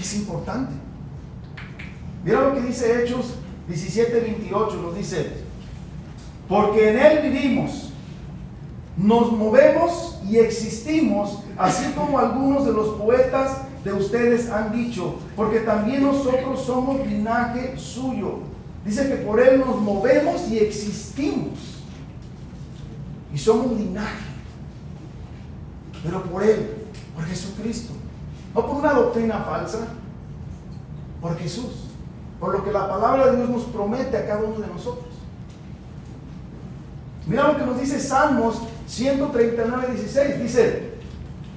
es 0.00 0.16
importante. 0.16 0.72
Mira 2.24 2.40
lo 2.40 2.54
que 2.54 2.60
dice 2.62 3.02
Hechos 3.02 3.34
17, 3.68 4.20
28, 4.20 4.76
nos 4.76 4.96
dice, 4.96 5.30
porque 6.48 6.90
en 6.90 6.98
Él 6.98 7.30
vivimos, 7.30 7.92
nos 8.96 9.32
movemos 9.32 10.20
y 10.28 10.38
existimos, 10.38 11.42
así 11.56 11.92
como 11.92 12.18
algunos 12.18 12.66
de 12.66 12.72
los 12.72 12.96
poetas 12.96 13.58
de 13.84 13.92
ustedes 13.92 14.50
han 14.50 14.72
dicho, 14.72 15.16
porque 15.34 15.60
también 15.60 16.02
nosotros 16.02 16.62
somos 16.64 17.06
linaje 17.06 17.76
suyo. 17.78 18.40
Dice 18.84 19.08
que 19.08 19.16
por 19.16 19.40
Él 19.40 19.60
nos 19.60 19.80
movemos 19.80 20.48
y 20.50 20.58
existimos. 20.58 21.58
Y 23.32 23.38
somos 23.38 23.72
linaje. 23.72 24.24
Pero 26.02 26.22
por 26.24 26.42
Él, 26.42 26.86
por 27.14 27.24
Jesucristo. 27.24 27.92
No 28.54 28.66
por 28.66 28.76
una 28.76 28.92
doctrina 28.92 29.38
falsa, 29.40 29.86
por 31.20 31.38
Jesús, 31.38 31.86
por 32.40 32.52
lo 32.52 32.64
que 32.64 32.72
la 32.72 32.88
palabra 32.88 33.26
de 33.26 33.36
Dios 33.36 33.48
nos 33.48 33.62
promete 33.64 34.16
a 34.16 34.26
cada 34.26 34.42
uno 34.42 34.58
de 34.58 34.66
nosotros. 34.66 35.06
Mira 37.26 37.52
lo 37.52 37.58
que 37.58 37.64
nos 37.64 37.80
dice 37.80 38.00
Salmos 38.00 38.60
139, 38.88 39.94
16. 39.94 40.42
Dice, 40.42 40.94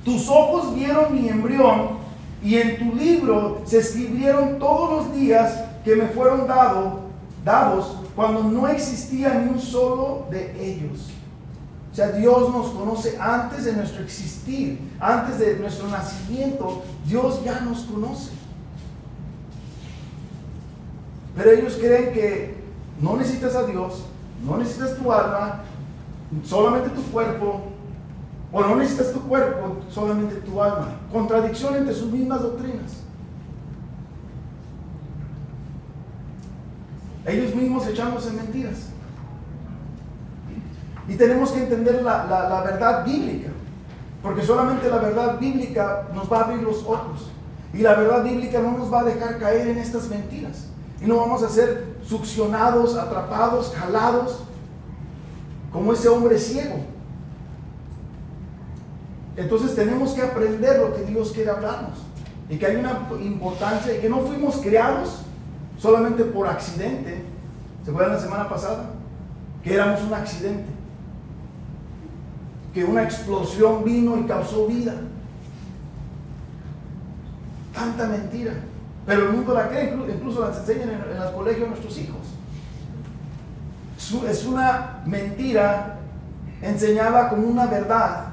tus 0.05 0.29
ojos 0.29 0.75
vieron 0.75 1.15
mi 1.15 1.29
embrión 1.29 2.02
y 2.43 2.57
en 2.57 2.77
tu 2.77 2.95
libro 2.95 3.61
se 3.65 3.79
escribieron 3.79 4.59
todos 4.59 5.07
los 5.07 5.15
días 5.15 5.63
que 5.85 5.95
me 5.95 6.07
fueron 6.07 6.45
dado, 6.45 6.99
dados 7.43 7.97
cuando 8.15 8.43
no 8.43 8.67
existía 8.67 9.33
ni 9.35 9.49
un 9.49 9.59
solo 9.59 10.27
de 10.29 10.53
ellos. 10.61 11.09
O 11.91 11.95
sea, 11.95 12.11
Dios 12.11 12.51
nos 12.51 12.71
conoce 12.71 13.17
antes 13.19 13.65
de 13.65 13.73
nuestro 13.73 14.03
existir, 14.03 14.79
antes 14.99 15.39
de 15.39 15.57
nuestro 15.57 15.87
nacimiento. 15.87 16.83
Dios 17.05 17.43
ya 17.45 17.59
nos 17.61 17.81
conoce. 17.81 18.31
Pero 21.35 21.51
ellos 21.51 21.77
creen 21.79 22.13
que 22.13 22.57
no 22.99 23.15
necesitas 23.15 23.55
a 23.55 23.65
Dios, 23.65 24.03
no 24.43 24.57
necesitas 24.57 24.97
tu 24.97 25.11
alma, 25.11 25.61
solamente 26.43 26.89
tu 26.89 27.03
cuerpo, 27.03 27.61
o 28.53 28.61
no 28.61 28.75
necesitas 28.75 29.11
tu 29.11 29.21
cuerpo, 29.21 29.77
solamente 29.89 30.35
tu 30.35 30.61
alma. 30.61 30.89
Contradicción 31.11 31.75
entre 31.75 31.95
sus 31.95 32.11
mismas 32.11 32.43
doctrinas. 32.43 33.01
Ellos 37.25 37.55
mismos 37.55 37.87
echándose 37.87 38.31
mentiras. 38.31 38.89
Y 41.07 41.15
tenemos 41.15 41.51
que 41.51 41.63
entender 41.63 42.03
la, 42.03 42.61
verdad 42.63 43.03
bíblica, 43.03 43.49
porque 44.21 44.43
solamente 44.43 44.87
la 44.87 44.97
verdad 44.97 45.39
bíblica 45.39 46.07
nos 46.13 46.31
va 46.31 46.41
a 46.41 46.43
abrir 46.43 46.61
los 46.61 46.83
ojos. 46.83 47.31
Y 47.73 47.79
la 47.79 47.95
verdad 47.95 48.23
bíblica 48.23 48.59
no 48.59 48.77
nos 48.77 48.93
va 48.93 48.99
a 48.99 49.05
dejar 49.05 49.39
caer 49.39 49.67
en 49.69 49.79
estas 49.79 50.07
mentiras. 50.09 50.67
Y 51.01 51.05
no 51.05 51.17
vamos 51.17 51.41
a 51.41 51.49
ser 51.49 51.95
succionados, 52.03 52.95
atrapados, 52.95 53.73
jalados, 53.75 54.43
como 55.71 55.91
ese 55.91 56.07
hombre 56.07 56.37
ciego. 56.37 56.92
Entonces 59.35 59.75
tenemos 59.75 60.13
que 60.13 60.21
aprender 60.21 60.79
lo 60.79 60.95
que 60.95 61.03
Dios 61.03 61.31
quiere 61.31 61.49
hablarnos. 61.49 61.99
Y 62.49 62.57
que 62.57 62.65
hay 62.65 62.75
una 62.75 63.07
importancia 63.21 63.95
y 63.95 64.01
que 64.01 64.09
no 64.09 64.19
fuimos 64.19 64.57
creados 64.57 65.21
solamente 65.77 66.23
por 66.23 66.47
accidente. 66.47 67.23
¿Se 67.83 67.89
acuerdan 67.89 68.15
la 68.15 68.21
semana 68.21 68.49
pasada? 68.49 68.91
Que 69.63 69.73
éramos 69.73 70.01
un 70.01 70.13
accidente 70.13 70.73
que 72.73 72.83
una 72.83 73.03
explosión 73.03 73.83
vino 73.83 74.17
y 74.17 74.23
causó 74.23 74.67
vida. 74.67 74.95
Tanta 77.73 78.07
mentira. 78.07 78.53
Pero 79.05 79.27
el 79.27 79.33
mundo 79.33 79.53
la 79.53 79.69
cree, 79.69 79.93
incluso 79.93 80.41
las 80.41 80.59
enseñan 80.59 80.89
en, 80.89 81.19
los 81.19 81.31
colegios 81.31 81.67
a 81.67 81.69
nuestros 81.69 81.97
hijos. 81.99 82.19
Es 84.27 84.45
una 84.45 85.01
mentira 85.05 85.99
enseñada 86.61 87.29
como 87.29 87.47
una 87.47 87.67
verdad 87.67 88.32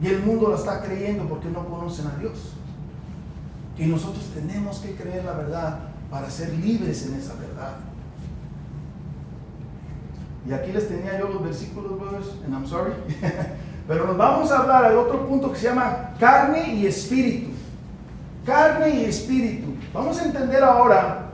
y 0.00 0.06
el 0.08 0.22
mundo 0.22 0.48
la 0.48 0.56
está 0.56 0.82
creyendo 0.82 1.24
porque 1.28 1.48
no 1.48 1.66
conocen 1.66 2.06
a 2.06 2.18
Dios. 2.18 2.54
Y 3.76 3.86
nosotros 3.86 4.30
tenemos 4.34 4.78
que 4.78 4.94
creer 4.94 5.24
la 5.24 5.32
verdad 5.32 5.78
para 6.10 6.30
ser 6.30 6.52
libres 6.54 7.06
en 7.06 7.14
esa 7.14 7.34
verdad. 7.34 7.76
Y 10.48 10.52
aquí 10.52 10.72
les 10.72 10.88
tenía 10.88 11.18
yo 11.18 11.28
los 11.28 11.42
versículos, 11.42 11.98
brothers, 11.98 12.28
and 12.44 12.54
I'm 12.54 12.66
sorry. 12.66 12.92
Pero 13.88 14.06
nos 14.06 14.16
vamos 14.16 14.50
a 14.50 14.60
hablar 14.60 14.84
al 14.86 14.96
otro 14.96 15.26
punto 15.26 15.52
que 15.52 15.58
se 15.58 15.64
llama 15.66 16.14
carne 16.18 16.74
y 16.74 16.86
espíritu. 16.86 17.50
Carne 18.46 18.90
y 18.90 19.04
espíritu. 19.04 19.74
Vamos 19.92 20.18
a 20.18 20.24
entender 20.24 20.62
ahora 20.62 21.30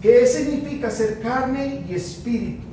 qué 0.00 0.26
significa 0.26 0.90
ser 0.90 1.20
carne 1.20 1.84
y 1.88 1.94
espíritu. 1.94 2.69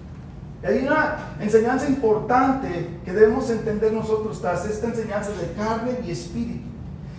Hay 0.63 0.85
una 0.85 1.35
enseñanza 1.39 1.87
importante 1.87 2.89
que 3.05 3.13
debemos 3.13 3.49
entender 3.49 3.93
nosotros 3.93 4.41
tras 4.41 4.65
esta 4.65 4.87
enseñanza 4.87 5.29
de 5.31 5.53
carne 5.53 5.99
y 6.05 6.11
espíritu. 6.11 6.67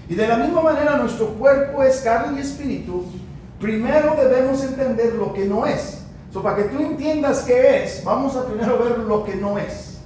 Y 0.09 0.14
de 0.14 0.26
la 0.26 0.38
misma 0.38 0.62
manera 0.62 0.97
nuestro 0.97 1.28
cuerpo 1.35 1.83
es 1.83 2.00
carne 2.00 2.38
y 2.38 2.42
espíritu. 2.42 3.04
Primero 3.61 4.16
debemos 4.16 4.62
entender 4.64 5.14
lo 5.14 5.33
que 5.33 5.45
no 5.45 5.66
es. 5.66 6.02
So, 6.33 6.42
para 6.42 6.57
que 6.57 6.64
tú 6.64 6.80
entiendas 6.80 7.42
qué 7.42 7.85
es, 7.85 8.02
vamos 8.04 8.37
a 8.37 8.45
primero 8.47 8.78
ver 8.78 8.99
lo 8.99 9.25
que 9.25 9.37
no 9.37 9.59
es. 9.59 9.99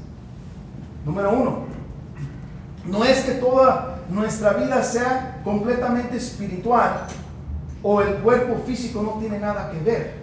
Número 1.04 1.32
uno, 1.32 1.64
no 2.84 3.04
es 3.04 3.20
que 3.20 3.32
toda 3.32 3.98
nuestra 4.08 4.52
vida 4.52 4.82
sea 4.82 5.40
completamente 5.42 6.16
espiritual 6.16 7.06
o 7.82 8.00
el 8.02 8.14
cuerpo 8.16 8.62
físico 8.64 9.02
no 9.02 9.18
tiene 9.18 9.38
nada 9.38 9.70
que 9.70 9.78
ver. 9.78 10.14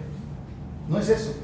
No 0.88 0.98
es 0.98 1.08
eso. 1.08 1.34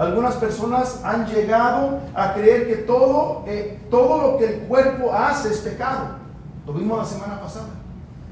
Algunas 0.00 0.36
personas 0.36 1.02
han 1.04 1.26
llegado 1.26 1.98
a 2.14 2.32
creer 2.32 2.66
que 2.66 2.76
todo, 2.76 3.44
eh, 3.46 3.78
todo 3.90 4.22
lo 4.22 4.38
que 4.38 4.46
el 4.46 4.60
cuerpo 4.60 5.12
hace 5.12 5.50
es 5.50 5.58
pecado. 5.58 6.12
Lo 6.66 6.72
vimos 6.72 6.96
la 6.96 7.04
semana 7.04 7.38
pasada. 7.38 7.68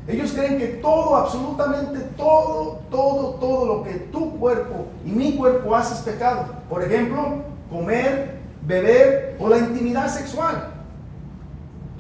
Ellos 0.06 0.32
creen 0.32 0.56
que 0.56 0.66
todo, 0.80 1.14
absolutamente 1.14 1.98
todo, 2.16 2.80
todo, 2.90 3.34
todo 3.34 3.66
lo 3.66 3.82
que 3.82 3.96
tu 3.96 4.38
cuerpo 4.38 4.86
y 5.04 5.10
mi 5.10 5.36
cuerpo 5.36 5.76
hace 5.76 5.92
es 5.92 6.00
pecado. 6.00 6.46
Por 6.70 6.82
ejemplo, 6.82 7.42
comer, 7.70 8.38
beber 8.62 9.36
o 9.38 9.46
la 9.50 9.58
intimidad 9.58 10.08
sexual. 10.08 10.70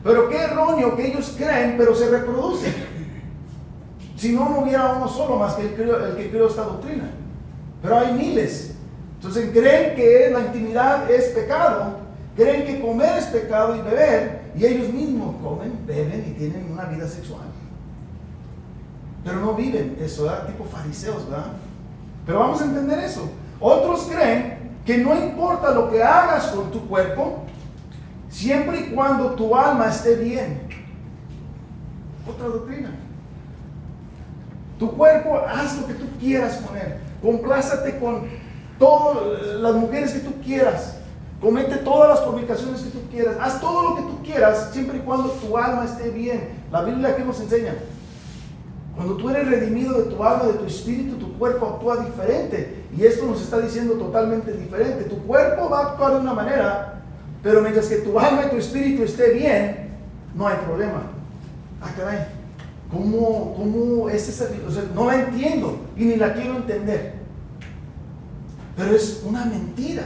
Pero 0.02 0.30
qué 0.30 0.44
erróneo 0.44 0.96
que 0.96 1.08
ellos 1.08 1.34
creen, 1.36 1.74
pero 1.76 1.94
se 1.94 2.08
reproducen. 2.08 2.74
Si 4.16 4.32
no, 4.32 4.48
no 4.48 4.60
hubiera 4.60 4.94
uno 4.94 5.08
solo 5.08 5.36
más 5.36 5.56
que 5.56 5.66
el, 5.66 5.90
el 5.90 6.16
que 6.16 6.30
creó 6.30 6.48
esta 6.48 6.62
doctrina. 6.62 7.10
Pero 7.82 7.98
hay 7.98 8.14
miles. 8.14 8.77
Entonces 9.18 9.50
creen 9.52 9.96
que 9.96 10.30
la 10.32 10.40
intimidad 10.40 11.10
es 11.10 11.30
pecado, 11.30 11.98
creen 12.36 12.64
que 12.64 12.80
comer 12.80 13.18
es 13.18 13.26
pecado 13.26 13.74
y 13.74 13.80
beber, 13.80 14.42
y 14.56 14.64
ellos 14.64 14.92
mismos 14.92 15.34
comen, 15.42 15.84
beben 15.86 16.24
y 16.28 16.38
tienen 16.38 16.70
una 16.70 16.84
vida 16.84 17.08
sexual. 17.08 17.42
Pero 19.24 19.40
no 19.40 19.54
viven 19.54 19.98
eso, 20.00 20.22
¿verdad? 20.22 20.46
Tipo 20.46 20.64
fariseos, 20.64 21.28
¿verdad? 21.28 21.46
Pero 22.24 22.38
vamos 22.38 22.60
a 22.62 22.64
entender 22.66 23.00
eso. 23.00 23.28
Otros 23.58 24.02
creen 24.02 24.76
que 24.86 24.98
no 24.98 25.16
importa 25.16 25.72
lo 25.72 25.90
que 25.90 26.00
hagas 26.00 26.46
con 26.46 26.70
tu 26.70 26.86
cuerpo, 26.86 27.42
siempre 28.28 28.80
y 28.80 28.94
cuando 28.94 29.32
tu 29.32 29.54
alma 29.56 29.88
esté 29.88 30.14
bien. 30.14 30.60
Otra 32.28 32.46
doctrina. 32.46 32.90
Tu 34.78 34.88
cuerpo, 34.92 35.42
haz 35.44 35.76
lo 35.80 35.88
que 35.88 35.94
tú 35.94 36.06
quieras 36.20 36.58
con 36.58 36.76
él. 36.76 36.94
Complázate 37.20 37.98
con 37.98 38.28
todas 38.78 39.60
las 39.60 39.74
mujeres 39.74 40.12
que 40.12 40.20
tú 40.20 40.32
quieras. 40.44 40.94
Comete 41.40 41.76
todas 41.76 42.10
las 42.10 42.20
publicaciones 42.20 42.80
que 42.80 42.90
tú 42.90 43.00
quieras. 43.10 43.36
Haz 43.40 43.60
todo 43.60 43.90
lo 43.90 43.96
que 43.96 44.02
tú 44.02 44.22
quieras, 44.24 44.70
siempre 44.72 44.98
y 44.98 45.00
cuando 45.00 45.28
tu 45.30 45.56
alma 45.56 45.84
esté 45.84 46.10
bien. 46.10 46.48
La 46.72 46.82
Biblia 46.82 47.14
que 47.14 47.24
nos 47.24 47.40
enseña. 47.40 47.74
Cuando 48.96 49.16
tú 49.16 49.30
eres 49.30 49.48
redimido 49.48 50.02
de 50.02 50.10
tu 50.10 50.24
alma, 50.24 50.46
de 50.46 50.54
tu 50.54 50.64
espíritu, 50.64 51.16
tu 51.16 51.38
cuerpo 51.38 51.66
actúa 51.66 52.04
diferente. 52.04 52.82
Y 52.96 53.04
esto 53.04 53.26
nos 53.26 53.40
está 53.40 53.60
diciendo 53.60 53.94
totalmente 53.94 54.52
diferente. 54.52 55.04
Tu 55.04 55.18
cuerpo 55.22 55.70
va 55.70 55.78
a 55.78 55.86
actuar 55.90 56.14
de 56.14 56.20
una 56.20 56.34
manera, 56.34 57.02
pero 57.42 57.60
mientras 57.62 57.86
que 57.86 57.98
tu 57.98 58.18
alma 58.18 58.46
y 58.46 58.50
tu 58.50 58.56
espíritu 58.56 59.04
esté 59.04 59.30
bien, 59.34 59.90
no 60.34 60.48
hay 60.48 60.56
problema. 60.66 61.02
Ah, 61.80 61.90
caray. 61.96 62.26
¿Cómo, 62.90 63.54
cómo 63.54 64.08
es 64.08 64.28
esa? 64.28 64.48
No 64.94 65.06
la 65.06 65.20
entiendo 65.20 65.78
y 65.96 66.04
ni 66.04 66.16
la 66.16 66.32
quiero 66.32 66.56
entender. 66.56 67.17
Pero 68.78 68.96
es 68.96 69.22
una 69.26 69.44
mentira. 69.44 70.04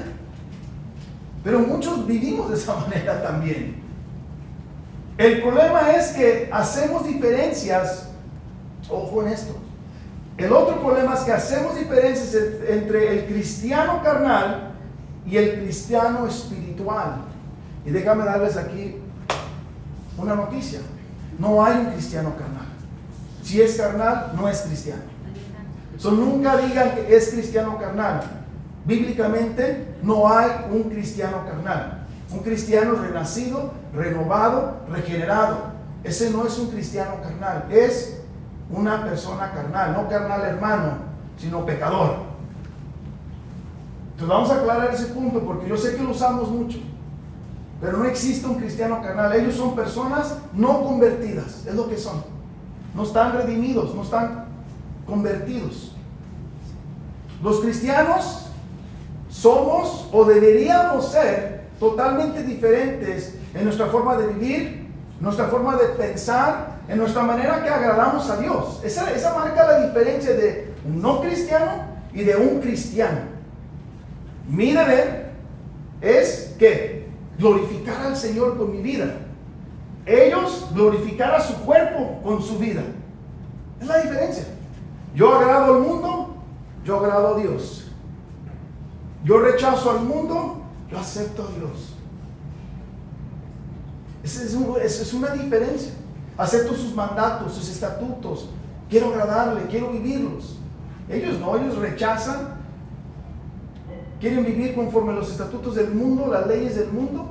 Pero 1.44 1.60
muchos 1.60 2.06
vivimos 2.06 2.50
de 2.50 2.56
esa 2.56 2.74
manera 2.80 3.22
también. 3.22 3.80
El 5.16 5.42
problema 5.42 5.92
es 5.92 6.08
que 6.08 6.48
hacemos 6.50 7.06
diferencias 7.06 8.08
Ojo 8.88 9.22
en 9.22 9.28
esto. 9.28 9.54
El 10.36 10.52
otro 10.52 10.80
problema 10.80 11.14
es 11.14 11.20
que 11.20 11.32
hacemos 11.32 11.76
diferencias 11.76 12.34
entre 12.68 13.12
el 13.12 13.26
cristiano 13.26 14.02
carnal 14.02 14.72
y 15.26 15.36
el 15.36 15.62
cristiano 15.62 16.26
espiritual. 16.26 17.16
Y 17.84 17.90
déjame 17.90 18.24
darles 18.24 18.56
aquí 18.56 18.96
una 20.16 20.34
noticia. 20.34 20.80
No 21.38 21.64
hay 21.64 21.78
un 21.78 21.86
cristiano 21.86 22.34
carnal. 22.36 22.66
Si 23.42 23.60
es 23.60 23.76
carnal, 23.76 24.32
no 24.36 24.48
es 24.48 24.60
cristiano. 24.62 25.02
Nunca 26.04 26.56
digan 26.56 26.94
que 26.94 27.16
es 27.16 27.30
cristiano 27.30 27.78
carnal. 27.78 28.41
Bíblicamente 28.84 29.94
no 30.02 30.28
hay 30.28 30.50
un 30.70 30.84
cristiano 30.84 31.44
carnal. 31.46 32.06
Un 32.32 32.40
cristiano 32.40 32.94
renacido, 32.94 33.72
renovado, 33.94 34.78
regenerado. 34.88 35.72
Ese 36.02 36.30
no 36.30 36.46
es 36.46 36.58
un 36.58 36.70
cristiano 36.70 37.16
carnal. 37.22 37.66
Es 37.70 38.22
una 38.70 39.04
persona 39.04 39.52
carnal, 39.52 39.92
no 39.92 40.08
carnal 40.08 40.42
hermano, 40.42 40.94
sino 41.36 41.64
pecador. 41.64 42.32
Entonces 44.12 44.28
vamos 44.28 44.50
a 44.50 44.60
aclarar 44.60 44.94
ese 44.94 45.06
punto 45.06 45.40
porque 45.40 45.68
yo 45.68 45.76
sé 45.76 45.96
que 45.96 46.02
lo 46.02 46.10
usamos 46.10 46.48
mucho, 46.48 46.78
pero 47.80 47.98
no 47.98 48.04
existe 48.04 48.46
un 48.46 48.56
cristiano 48.56 49.00
carnal. 49.02 49.32
Ellos 49.34 49.54
son 49.54 49.74
personas 49.74 50.38
no 50.52 50.82
convertidas, 50.82 51.66
es 51.66 51.74
lo 51.74 51.88
que 51.88 51.98
son. 51.98 52.24
No 52.94 53.04
están 53.04 53.32
redimidos, 53.32 53.94
no 53.94 54.02
están 54.02 54.46
convertidos. 55.06 55.94
Los 57.42 57.60
cristianos 57.60 58.51
somos 59.42 60.08
o 60.12 60.24
deberíamos 60.24 61.10
ser 61.10 61.62
totalmente 61.80 62.44
diferentes 62.44 63.34
en 63.52 63.64
nuestra 63.64 63.86
forma 63.86 64.16
de 64.16 64.28
vivir, 64.28 64.86
nuestra 65.18 65.48
forma 65.48 65.74
de 65.76 65.88
pensar, 65.88 66.78
en 66.88 66.96
nuestra 66.96 67.24
manera 67.24 67.60
que 67.64 67.68
agradamos 67.68 68.30
a 68.30 68.36
Dios. 68.36 68.80
Esa, 68.84 69.10
esa 69.10 69.34
marca 69.34 69.66
la 69.66 69.86
diferencia 69.86 70.34
de 70.34 70.72
un 70.86 71.02
no 71.02 71.20
cristiano 71.20 71.86
y 72.14 72.22
de 72.22 72.36
un 72.36 72.60
cristiano. 72.60 73.18
Mi 74.48 74.72
deber 74.72 75.32
es 76.00 76.54
que 76.56 77.08
glorificar 77.36 78.06
al 78.06 78.16
Señor 78.16 78.56
con 78.56 78.70
mi 78.70 78.80
vida. 78.80 79.06
Ellos 80.06 80.68
glorificar 80.72 81.34
a 81.34 81.40
su 81.40 81.54
cuerpo 81.64 82.20
con 82.22 82.40
su 82.40 82.58
vida. 82.58 82.82
Es 83.80 83.88
la 83.88 83.98
diferencia. 84.02 84.44
Yo 85.16 85.34
agrado 85.34 85.74
al 85.74 85.80
mundo, 85.80 86.36
yo 86.84 87.00
agrado 87.00 87.34
a 87.34 87.40
Dios. 87.40 87.81
Yo 89.24 89.38
rechazo 89.38 89.90
al 89.90 90.00
mundo, 90.00 90.62
yo 90.90 90.98
acepto 90.98 91.44
a 91.44 91.58
Dios. 91.58 91.94
Esa 94.22 94.44
es, 94.44 95.12
una 95.14 95.30
diferencia 95.30 95.92
acepto 96.36 96.74
sus 96.74 96.94
mandatos, 96.94 97.52
sus 97.52 97.68
estatutos, 97.68 98.48
quiero 98.88 99.08
agradarle, 99.08 99.66
quiero 99.68 99.90
vivirlos. 99.90 100.56
Ellos 101.08 101.38
no, 101.38 101.56
ellos 101.56 101.76
rechazan, 101.76 102.54
quieren 104.20 104.44
vivir 104.44 104.74
conforme 104.74 105.12
a 105.12 105.16
los 105.16 105.30
estatutos 105.30 105.74
del 105.74 105.92
mundo, 105.92 106.28
las 106.28 106.46
leyes 106.46 106.76
del 106.76 106.92
mundo, 106.92 107.26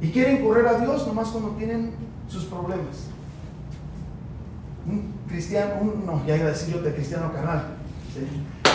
y 0.00 0.10
quieren 0.10 0.44
correr 0.44 0.66
a 0.66 0.80
Dios 0.80 1.06
nomás 1.06 1.28
cuando 1.28 1.50
tienen 1.50 1.92
sus 2.28 2.44
problemas. 2.44 3.06
Un 4.86 5.12
cristiano, 5.28 5.74
un, 5.80 6.04
no, 6.04 6.26
ya 6.26 6.36
iba 6.36 6.48
a 6.48 6.52
de 6.52 6.94
cristiano 6.94 7.32
carnal. 7.32 7.76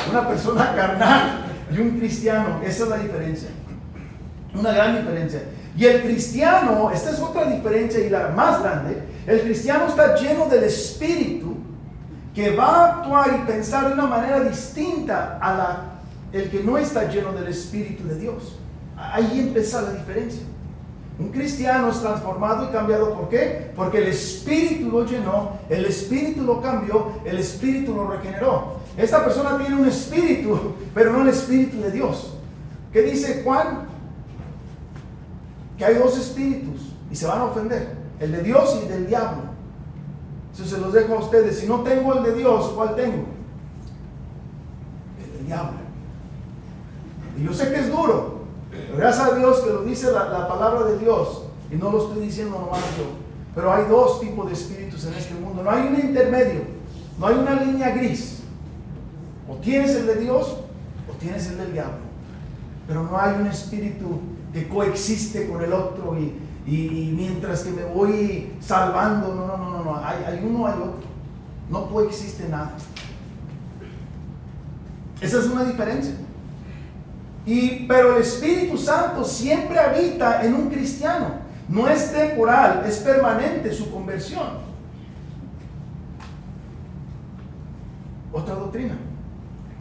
Una 0.09 0.27
persona 0.27 0.73
carnal 0.75 1.46
y 1.71 1.79
un 1.79 1.97
cristiano, 1.99 2.61
esa 2.63 2.83
es 2.83 2.89
la 2.89 2.97
diferencia. 2.97 3.49
Una 4.53 4.71
gran 4.71 4.97
diferencia. 4.97 5.43
Y 5.77 5.85
el 5.85 6.01
cristiano, 6.01 6.89
esta 6.91 7.11
es 7.11 7.19
otra 7.19 7.45
diferencia 7.45 7.99
y 7.99 8.09
la 8.09 8.29
más 8.29 8.61
grande, 8.61 9.03
el 9.27 9.41
cristiano 9.41 9.87
está 9.87 10.15
lleno 10.15 10.47
del 10.47 10.63
Espíritu 10.63 11.57
que 12.33 12.55
va 12.55 12.65
a 12.65 12.85
actuar 12.97 13.39
y 13.41 13.51
pensar 13.51 13.87
de 13.87 13.93
una 13.93 14.07
manera 14.07 14.39
distinta 14.41 15.37
a 15.41 15.57
la 15.57 15.83
el 16.31 16.49
que 16.49 16.61
no 16.63 16.77
está 16.77 17.09
lleno 17.09 17.31
del 17.31 17.47
Espíritu 17.47 18.07
de 18.07 18.15
Dios. 18.15 18.57
Ahí 18.95 19.39
empieza 19.39 19.81
la 19.81 19.91
diferencia. 19.91 20.41
Un 21.19 21.29
cristiano 21.29 21.89
es 21.89 21.99
transformado 21.99 22.69
y 22.69 22.71
cambiado, 22.71 23.13
¿por 23.13 23.29
qué? 23.29 23.71
Porque 23.75 23.99
el 23.99 24.07
Espíritu 24.07 24.91
lo 24.91 25.05
llenó, 25.05 25.57
el 25.69 25.85
Espíritu 25.85 26.43
lo 26.43 26.61
cambió, 26.61 27.13
el 27.25 27.39
Espíritu 27.39 27.95
lo 27.95 28.11
regeneró. 28.11 28.76
Esta 28.97 29.23
persona 29.23 29.57
tiene 29.57 29.75
un 29.75 29.87
Espíritu, 29.87 30.73
pero 30.93 31.13
no 31.13 31.21
el 31.21 31.29
Espíritu 31.29 31.79
de 31.81 31.91
Dios. 31.91 32.33
¿Qué 32.91 33.03
dice 33.03 33.43
Juan? 33.43 33.87
que 35.77 35.85
hay 35.85 35.95
dos 35.95 36.17
espíritus 36.17 36.93
y 37.11 37.15
se 37.15 37.27
van 37.27 37.39
a 37.39 37.45
ofender, 37.45 37.95
el 38.19 38.31
de 38.31 38.41
Dios 38.41 38.77
y 38.79 38.85
el 38.85 38.89
del 38.89 39.07
diablo. 39.07 39.43
Eso 40.53 40.65
se 40.65 40.79
los 40.79 40.91
dejo 40.91 41.13
a 41.13 41.19
ustedes. 41.19 41.59
Si 41.59 41.67
no 41.67 41.81
tengo 41.81 42.15
el 42.15 42.23
de 42.23 42.33
Dios, 42.33 42.71
¿cuál 42.75 42.95
tengo? 42.95 43.25
El 45.23 45.37
del 45.37 45.45
diablo. 45.45 45.77
Y 47.37 47.43
yo 47.43 47.53
sé 47.53 47.71
que 47.71 47.79
es 47.79 47.91
duro, 47.91 48.39
pero 48.71 48.97
gracias 48.97 49.31
a 49.31 49.35
Dios 49.35 49.59
que 49.59 49.69
lo 49.69 49.83
dice 49.83 50.11
la, 50.11 50.25
la 50.29 50.47
palabra 50.47 50.87
de 50.87 50.97
Dios 50.97 51.43
y 51.71 51.75
no 51.75 51.91
lo 51.91 52.07
estoy 52.07 52.25
diciendo 52.25 52.59
nomás 52.59 52.81
yo. 52.97 53.05
Pero 53.53 53.71
hay 53.71 53.85
dos 53.85 54.19
tipos 54.19 54.47
de 54.47 54.53
espíritus 54.53 55.05
en 55.05 55.13
este 55.13 55.35
mundo, 55.35 55.63
no 55.63 55.69
hay 55.69 55.87
un 55.87 55.95
intermedio, 55.95 56.61
no 57.19 57.27
hay 57.27 57.35
una 57.35 57.61
línea 57.61 57.91
gris. 57.91 58.36
O 59.49 59.55
tienes 59.55 59.95
el 59.95 60.07
de 60.07 60.15
Dios 60.15 60.57
o 61.09 61.13
tienes 61.19 61.47
el 61.47 61.57
del 61.57 61.73
diablo. 61.73 61.99
Pero 62.87 63.03
no 63.03 63.19
hay 63.19 63.35
un 63.39 63.47
espíritu 63.47 64.19
que 64.53 64.67
coexiste 64.67 65.47
con 65.47 65.63
el 65.63 65.73
otro 65.73 66.17
y, 66.17 67.13
mientras 67.15 67.63
que 67.63 67.71
me 67.71 67.85
voy 67.85 68.53
salvando, 68.59 69.33
no, 69.33 69.47
no, 69.47 69.57
no, 69.57 69.83
no, 69.83 69.97
hay, 69.97 70.23
hay 70.25 70.45
uno, 70.45 70.67
hay 70.67 70.73
otro. 70.73 71.07
No 71.69 71.89
coexiste 71.89 72.47
nada. 72.49 72.75
Esa 75.21 75.39
es 75.39 75.45
una 75.45 75.63
diferencia. 75.63 76.13
Y, 77.45 77.85
pero 77.87 78.15
el 78.15 78.21
Espíritu 78.21 78.77
Santo 78.77 79.23
siempre 79.23 79.79
habita 79.79 80.45
en 80.45 80.53
un 80.53 80.69
cristiano. 80.69 81.47
No 81.69 81.87
es 81.87 82.11
temporal, 82.11 82.83
es 82.85 82.97
permanente 82.97 83.73
su 83.73 83.91
conversión. 83.91 84.67
otra 88.37 88.55
doctrina. 88.55 88.95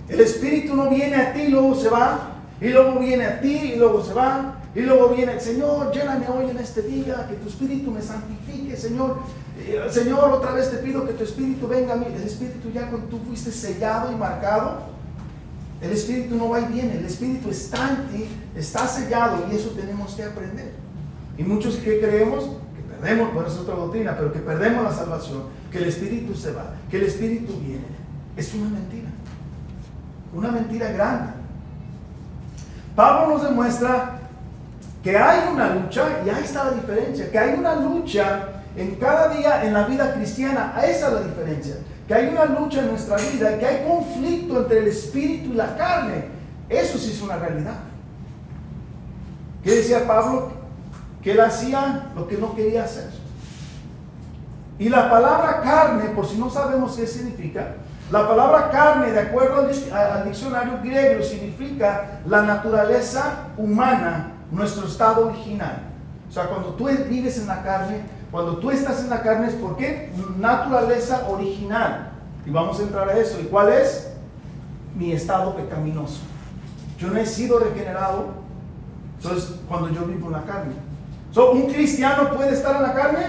El 0.09 0.21
Espíritu 0.21 0.75
no 0.75 0.88
viene 0.88 1.16
a 1.16 1.33
ti 1.33 1.42
y 1.42 1.49
luego 1.49 1.75
se 1.75 1.88
va, 1.88 2.37
y 2.61 2.69
luego 2.69 3.01
viene 3.01 3.27
a 3.27 3.40
ti 3.40 3.73
y 3.75 3.77
luego 3.77 4.05
se 4.05 4.14
va, 4.14 4.57
y 4.75 4.81
luego 4.81 5.09
viene 5.09 5.33
el 5.33 5.40
Señor, 5.40 5.90
lléname 5.92 6.27
hoy 6.29 6.51
en 6.51 6.59
este 6.59 6.83
día, 6.83 7.27
que 7.29 7.37
tu 7.37 7.49
Espíritu 7.49 7.90
me 7.90 8.03
santifique, 8.03 8.77
Señor. 8.77 9.16
Eh, 9.59 9.81
Señor, 9.90 10.31
otra 10.31 10.53
vez 10.53 10.71
te 10.71 10.77
pido 10.77 11.07
que 11.07 11.14
tu 11.14 11.25
Espíritu 11.25 11.66
venga 11.66 11.95
a 11.95 11.97
mí. 11.97 12.07
El 12.14 12.23
Espíritu 12.23 12.71
ya 12.73 12.88
cuando 12.90 13.09
tú 13.09 13.19
fuiste 13.27 13.51
sellado 13.51 14.12
y 14.12 14.16
marcado, 14.16 14.97
el 15.81 15.92
Espíritu 15.92 16.37
no 16.37 16.51
va 16.51 16.61
y 16.61 16.66
viene, 16.66 16.99
el 16.99 17.07
Espíritu 17.07 17.51
está 17.51 17.90
en 17.90 18.09
ti, 18.09 18.27
está 18.55 18.87
sellado 18.87 19.47
y 19.51 19.57
eso 19.57 19.71
tenemos 19.71 20.14
que 20.14 20.25
aprender. 20.25 20.73
Y 21.38 21.42
muchos 21.42 21.77
que 21.77 22.01
creemos 22.01 22.45
que 22.45 22.95
perdemos, 22.95 23.35
bueno, 23.35 23.49
es 23.49 23.57
otra 23.57 23.75
doctrina, 23.75 24.16
pero 24.16 24.33
que 24.33 24.38
perdemos 24.38 24.85
la 24.85 24.92
salvación, 24.92 25.45
que 25.71 25.79
el 25.79 25.85
Espíritu 25.85 26.35
se 26.35 26.53
va, 26.53 26.75
que 26.90 26.99
el 26.99 27.05
Espíritu 27.05 27.59
viene. 27.61 27.85
Es 28.37 28.53
una 28.55 28.69
mentira, 28.69 29.09
una 30.37 30.51
mentira 30.51 30.92
grande. 30.92 31.33
Pablo 32.94 33.35
nos 33.35 33.42
demuestra 33.42 34.18
que 35.03 35.16
hay 35.16 35.53
una 35.53 35.75
lucha, 35.75 36.20
y 36.25 36.31
ahí 36.31 36.44
está 36.44 36.64
la 36.64 36.70
diferencia, 36.72 37.31
que 37.31 37.38
hay 37.38 37.59
una 37.59 37.77
lucha 37.77 38.62
en 38.77 38.94
cada 38.96 39.29
día 39.35 39.64
en 39.64 39.72
la 39.72 39.87
vida 39.87 40.14
cristiana, 40.14 40.75
esa 40.83 41.09
es 41.09 41.12
la 41.12 41.20
diferencia 41.20 41.77
que 42.07 42.14
hay 42.14 42.29
una 42.29 42.44
lucha 42.44 42.81
en 42.81 42.90
nuestra 42.90 43.16
vida, 43.16 43.59
que 43.59 43.66
hay 43.66 43.87
conflicto 43.87 44.59
entre 44.59 44.79
el 44.79 44.88
espíritu 44.88 45.51
y 45.51 45.55
la 45.55 45.77
carne. 45.77 46.27
Eso 46.68 46.99
sí 46.99 47.11
es 47.12 47.20
una 47.20 47.37
realidad. 47.37 47.79
¿Qué 49.62 49.72
decía 49.72 50.07
Pablo? 50.07 50.53
Que 51.22 51.33
él 51.33 51.40
hacía 51.40 52.11
lo 52.14 52.29
que 52.29 52.37
no 52.37 52.55
quería 52.55 52.85
hacer. 52.85 53.11
Y 54.79 54.88
la 54.88 55.11
palabra 55.11 55.61
carne, 55.62 56.11
por 56.11 56.27
si 56.27 56.37
no 56.37 56.49
sabemos 56.49 56.96
qué 56.96 57.07
significa, 57.07 57.75
la 58.11 58.29
palabra 58.29 58.71
carne, 58.71 59.11
de 59.11 59.21
acuerdo 59.21 59.69
al 59.92 60.25
diccionario 60.25 60.79
griego, 60.83 61.23
significa 61.23 62.21
la 62.27 62.42
naturaleza 62.42 63.49
humana, 63.57 64.33
nuestro 64.51 64.87
estado 64.87 65.27
original. 65.27 65.83
O 66.29 66.33
sea, 66.33 66.45
cuando 66.47 66.71
tú 66.71 66.87
vives 67.09 67.38
en 67.38 67.49
la 67.49 67.62
carne, 67.62 68.03
cuando 68.31 68.59
tú 68.59 68.71
estás 68.71 69.01
en 69.01 69.11
la 69.11 69.23
carne 69.23 69.49
es 69.49 69.55
porque 69.55 70.12
naturaleza 70.38 71.27
original. 71.29 72.12
Y 72.45 72.51
vamos 72.51 72.79
a 72.79 72.83
entrar 72.83 73.09
a 73.09 73.16
eso. 73.16 73.40
¿Y 73.40 73.45
cuál 73.45 73.73
es? 73.73 74.12
Mi 74.95 75.12
estado 75.12 75.57
pecaminoso. 75.57 76.21
Yo 76.99 77.09
no 77.09 77.19
he 77.19 77.27
sido 77.27 77.59
regenerado. 77.59 78.27
Entonces, 79.16 79.57
cuando 79.69 79.88
yo 79.90 80.05
vivo 80.05 80.29
en 80.29 80.33
la 80.33 80.42
carne. 80.42 80.75
¿Un 81.35 81.66
cristiano 81.66 82.31
puede 82.31 82.55
estar 82.55 82.77
en 82.77 82.83
la 82.83 82.95
carne? 82.95 83.27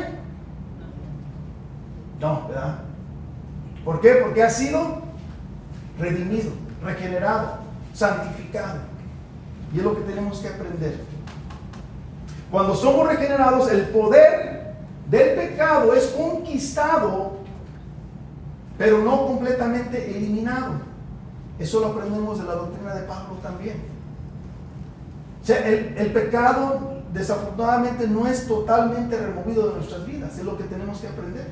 No, 2.20 2.48
¿verdad? 2.48 2.87
¿Por 3.88 4.02
qué? 4.02 4.16
Porque 4.16 4.44
ha 4.44 4.50
sido 4.50 5.02
redimido, 5.98 6.52
regenerado, 6.84 7.60
santificado. 7.94 8.80
Y 9.74 9.78
es 9.78 9.84
lo 9.86 9.96
que 9.96 10.02
tenemos 10.02 10.40
que 10.40 10.50
aprender. 10.50 11.00
Cuando 12.52 12.76
somos 12.76 13.08
regenerados, 13.08 13.72
el 13.72 13.84
poder 13.84 14.74
del 15.10 15.36
pecado 15.36 15.94
es 15.94 16.08
conquistado, 16.08 17.38
pero 18.78 19.06
no 19.06 19.26
completamente 19.26 20.18
eliminado. 20.18 20.74
Eso 21.58 21.80
lo 21.80 21.88
aprendemos 21.88 22.40
de 22.40 22.44
la 22.44 22.56
doctrina 22.56 22.94
de 22.94 23.04
Pablo 23.04 23.36
también. 23.42 23.78
O 25.42 25.46
sea, 25.46 25.66
el, 25.66 25.96
el 25.98 26.12
pecado 26.12 27.04
desafortunadamente 27.14 28.06
no 28.06 28.28
es 28.28 28.50
totalmente 28.50 29.18
removido 29.18 29.70
de 29.70 29.76
nuestras 29.76 30.06
vidas, 30.06 30.38
es 30.38 30.44
lo 30.44 30.58
que 30.58 30.66
tenemos 30.66 31.00
que 31.00 31.08
aprender. 31.08 31.48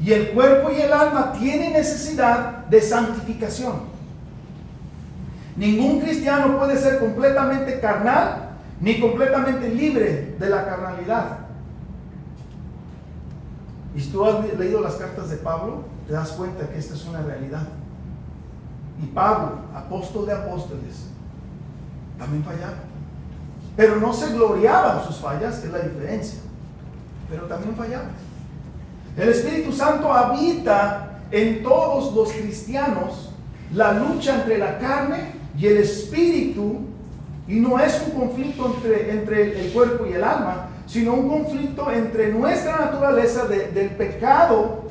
Y 0.00 0.12
el 0.12 0.30
cuerpo 0.30 0.70
y 0.70 0.80
el 0.80 0.92
alma 0.92 1.32
tienen 1.32 1.74
necesidad 1.74 2.66
de 2.66 2.80
santificación. 2.80 3.90
Ningún 5.56 6.00
cristiano 6.00 6.56
puede 6.58 6.78
ser 6.78 6.98
completamente 6.98 7.80
carnal 7.80 8.50
ni 8.80 8.98
completamente 8.98 9.68
libre 9.68 10.36
de 10.38 10.48
la 10.48 10.64
carnalidad. 10.64 11.38
Y 13.94 14.00
si 14.00 14.10
tú 14.10 14.24
has 14.24 14.42
leído 14.58 14.80
las 14.80 14.94
cartas 14.94 15.28
de 15.28 15.36
Pablo, 15.36 15.84
te 16.06 16.14
das 16.14 16.30
cuenta 16.30 16.66
que 16.66 16.78
esta 16.78 16.94
es 16.94 17.04
una 17.04 17.20
realidad. 17.20 17.66
Y 19.02 19.06
Pablo, 19.06 19.58
apóstol 19.74 20.26
de 20.26 20.32
apóstoles, 20.32 21.08
también 22.18 22.42
fallaba. 22.42 22.76
Pero 23.76 23.96
no 23.96 24.14
se 24.14 24.32
gloriaba 24.32 25.00
en 25.00 25.06
sus 25.06 25.16
fallas, 25.16 25.62
es 25.62 25.70
la 25.70 25.80
diferencia. 25.80 26.38
Pero 27.28 27.42
también 27.44 27.74
fallaba. 27.74 28.08
El 29.16 29.28
Espíritu 29.28 29.72
Santo 29.72 30.12
habita 30.12 31.20
en 31.30 31.62
todos 31.62 32.14
los 32.14 32.32
cristianos 32.32 33.30
la 33.74 33.92
lucha 33.92 34.36
entre 34.36 34.58
la 34.58 34.78
carne 34.78 35.32
y 35.56 35.66
el 35.66 35.78
espíritu, 35.78 36.80
y 37.46 37.56
no 37.56 37.78
es 37.78 38.02
un 38.06 38.20
conflicto 38.20 38.74
entre, 38.74 39.10
entre 39.10 39.60
el 39.60 39.72
cuerpo 39.72 40.06
y 40.06 40.12
el 40.12 40.24
alma, 40.24 40.68
sino 40.86 41.14
un 41.14 41.28
conflicto 41.28 41.90
entre 41.90 42.32
nuestra 42.32 42.78
naturaleza 42.78 43.46
del 43.46 43.90
pecado 43.90 44.84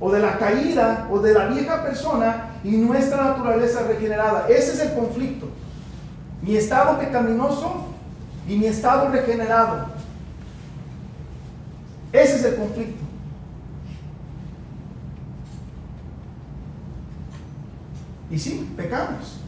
o 0.00 0.10
de 0.10 0.20
la 0.20 0.38
caída 0.38 1.08
o 1.10 1.18
de 1.20 1.32
la 1.32 1.46
vieja 1.46 1.82
persona 1.82 2.50
y 2.64 2.72
nuestra 2.72 3.24
naturaleza 3.24 3.82
regenerada. 3.86 4.46
Ese 4.48 4.72
es 4.72 4.80
el 4.80 4.94
conflicto. 4.94 5.46
Mi 6.42 6.56
estado 6.56 6.98
pecaminoso 6.98 7.86
y 8.48 8.56
mi 8.56 8.66
estado 8.66 9.08
regenerado. 9.10 9.91
Ese 12.12 12.36
es 12.36 12.44
el 12.44 12.56
conflicto. 12.56 13.02
Y 18.30 18.38
sí, 18.38 18.72
pecamos. 18.76 19.42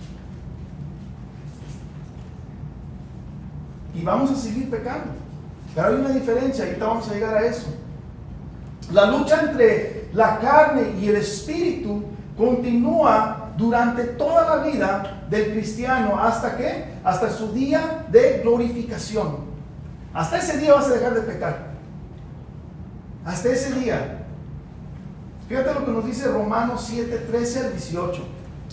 y 3.94 4.03
vamos 4.03 4.31
a 4.31 4.37
seguir 4.37 4.70
pecando. 4.70 5.12
Pero 5.74 5.88
hay 5.88 5.94
una 5.94 6.11
diferencia, 6.11 6.64
ahorita 6.64 6.87
vamos 6.87 7.09
a 7.09 7.14
llegar 7.14 7.37
a 7.37 7.46
eso. 7.46 7.66
La 8.92 9.07
lucha 9.07 9.42
entre 9.42 10.09
la 10.12 10.38
carne 10.38 10.94
y 11.00 11.09
el 11.09 11.16
espíritu 11.16 12.05
continúa 12.37 13.53
durante 13.57 14.05
toda 14.05 14.57
la 14.57 14.64
vida 14.64 15.24
del 15.31 15.53
cristiano. 15.53 16.18
¿Hasta 16.18 16.57
qué? 16.57 16.85
Hasta 17.03 17.31
su 17.31 17.53
día 17.53 18.05
de 18.11 18.40
glorificación. 18.42 19.38
Hasta 20.12 20.38
ese 20.38 20.59
día 20.59 20.74
vas 20.74 20.87
a 20.87 20.94
dejar 20.94 21.14
de 21.14 21.20
pecar. 21.22 21.74
Hasta 23.25 23.49
ese 23.51 23.75
día. 23.81 24.27
Fíjate 25.49 25.75
lo 25.75 25.85
que 25.85 25.93
nos 25.93 26.07
dice 26.07 26.29
Romanos 26.29 26.85
7, 26.89 27.27
13 27.31 27.61
al 27.61 27.73
18. 27.73 28.23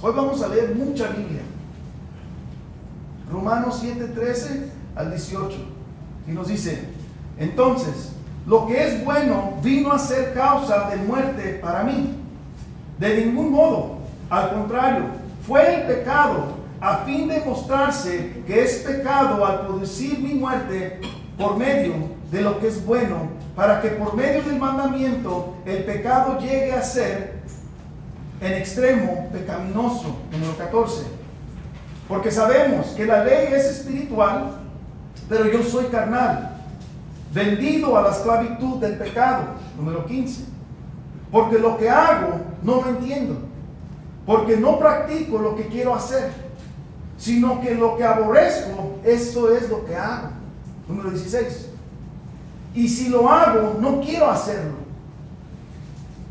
Hoy 0.02 0.14
vamos 0.16 0.42
a 0.42 0.48
leer 0.50 0.76
mucha 0.76 1.08
Biblia. 1.08 1.42
Romanos 3.32 3.80
7, 3.82 4.08
13 4.08 4.72
al 4.96 5.10
18. 5.12 5.58
Y 6.28 6.32
nos 6.32 6.48
dice, 6.48 6.86
entonces, 7.38 8.12
lo 8.46 8.68
que 8.68 8.88
es 8.88 9.06
bueno 9.06 9.58
vino 9.64 9.92
a 9.92 10.00
ser 10.00 10.34
causa 10.34 10.90
de 10.90 10.98
muerte 10.98 11.60
para 11.62 11.84
mí. 11.84 12.16
De 13.00 13.26
ningún 13.26 13.52
modo, 13.52 13.98
al 14.30 14.54
contrario, 14.54 15.06
fue 15.48 15.76
el 15.76 15.88
pecado 15.88 16.62
a 16.80 16.98
fin 16.98 17.28
de 17.28 17.40
mostrarse 17.42 18.44
que 18.46 18.64
es 18.64 18.78
pecado 18.80 19.46
al 19.46 19.68
producir 19.68 20.20
mi 20.20 20.34
muerte 20.34 21.00
por 21.38 21.58
medio 21.58 21.94
de 22.32 22.42
lo 22.42 22.60
que 22.60 22.68
es 22.68 22.86
bueno, 22.86 23.30
para 23.56 23.82
que 23.82 23.90
por 23.90 24.16
medio 24.16 24.44
del 24.44 24.58
mandamiento 24.58 25.56
el 25.66 25.84
pecado 25.84 26.40
llegue 26.40 26.74
a 26.74 26.82
ser 26.82 27.42
en 28.40 28.54
extremo 28.54 29.30
pecaminoso. 29.32 30.16
Número 30.32 30.58
14. 30.58 31.04
Porque 32.08 32.32
sabemos 32.32 32.88
que 32.88 33.06
la 33.06 33.24
ley 33.24 33.54
es 33.54 33.66
espiritual, 33.66 34.58
pero 35.30 35.46
yo 35.46 35.64
soy 35.64 35.86
carnal, 35.86 36.58
vendido 37.34 37.98
a 37.98 38.02
la 38.02 38.12
esclavitud 38.12 38.80
del 38.80 38.98
pecado. 38.98 39.44
Número 39.78 40.06
15. 40.06 40.46
Porque 41.32 41.58
lo 41.58 41.78
que 41.78 41.90
hago 41.90 42.42
no 42.64 42.82
lo 42.82 42.90
entiendo. 42.90 43.38
Porque 44.26 44.58
no 44.58 44.78
practico 44.78 45.40
lo 45.40 45.56
que 45.56 45.68
quiero 45.68 45.96
hacer, 45.96 46.32
sino 47.18 47.62
que 47.62 47.76
lo 47.76 47.98
que 47.98 48.04
aborrezco, 48.04 49.00
eso 49.04 49.56
es 49.56 49.70
lo 49.70 49.86
que 49.86 49.96
hago. 49.96 50.30
Número 50.88 51.12
16. 51.12 51.71
Y 52.74 52.88
si 52.88 53.10
lo 53.10 53.30
hago, 53.30 53.78
no 53.80 54.02
quiero 54.02 54.30
hacerlo. 54.30 54.76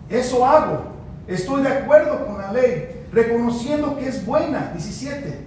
Eso 0.08 0.44
hago. 0.46 0.84
Estoy 1.26 1.62
de 1.62 1.68
acuerdo 1.68 2.26
con 2.26 2.38
la 2.38 2.52
ley, 2.52 3.04
reconociendo 3.12 3.96
que 3.96 4.08
es 4.08 4.24
buena. 4.24 4.70
17. 4.72 5.38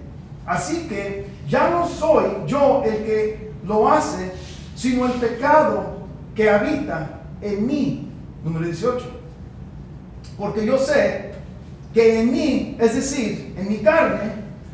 Así 0.46 0.86
que 0.88 1.26
ya 1.48 1.70
no 1.70 1.86
soy 1.88 2.24
yo 2.46 2.82
el 2.84 3.04
que 3.04 3.52
lo 3.66 3.90
hace, 3.90 4.32
sino 4.74 5.06
el 5.06 5.12
pecado 5.12 6.06
que 6.34 6.48
habita 6.48 7.20
en 7.40 7.66
mí. 7.66 8.10
Número 8.44 8.66
18. 8.66 9.04
Porque 10.38 10.66
yo 10.66 10.78
sé 10.78 11.32
que 11.92 12.20
en 12.20 12.32
mí, 12.32 12.76
es 12.80 12.94
decir, 12.94 13.54
en 13.56 13.68
mi 13.68 13.78
carne, 13.78 14.32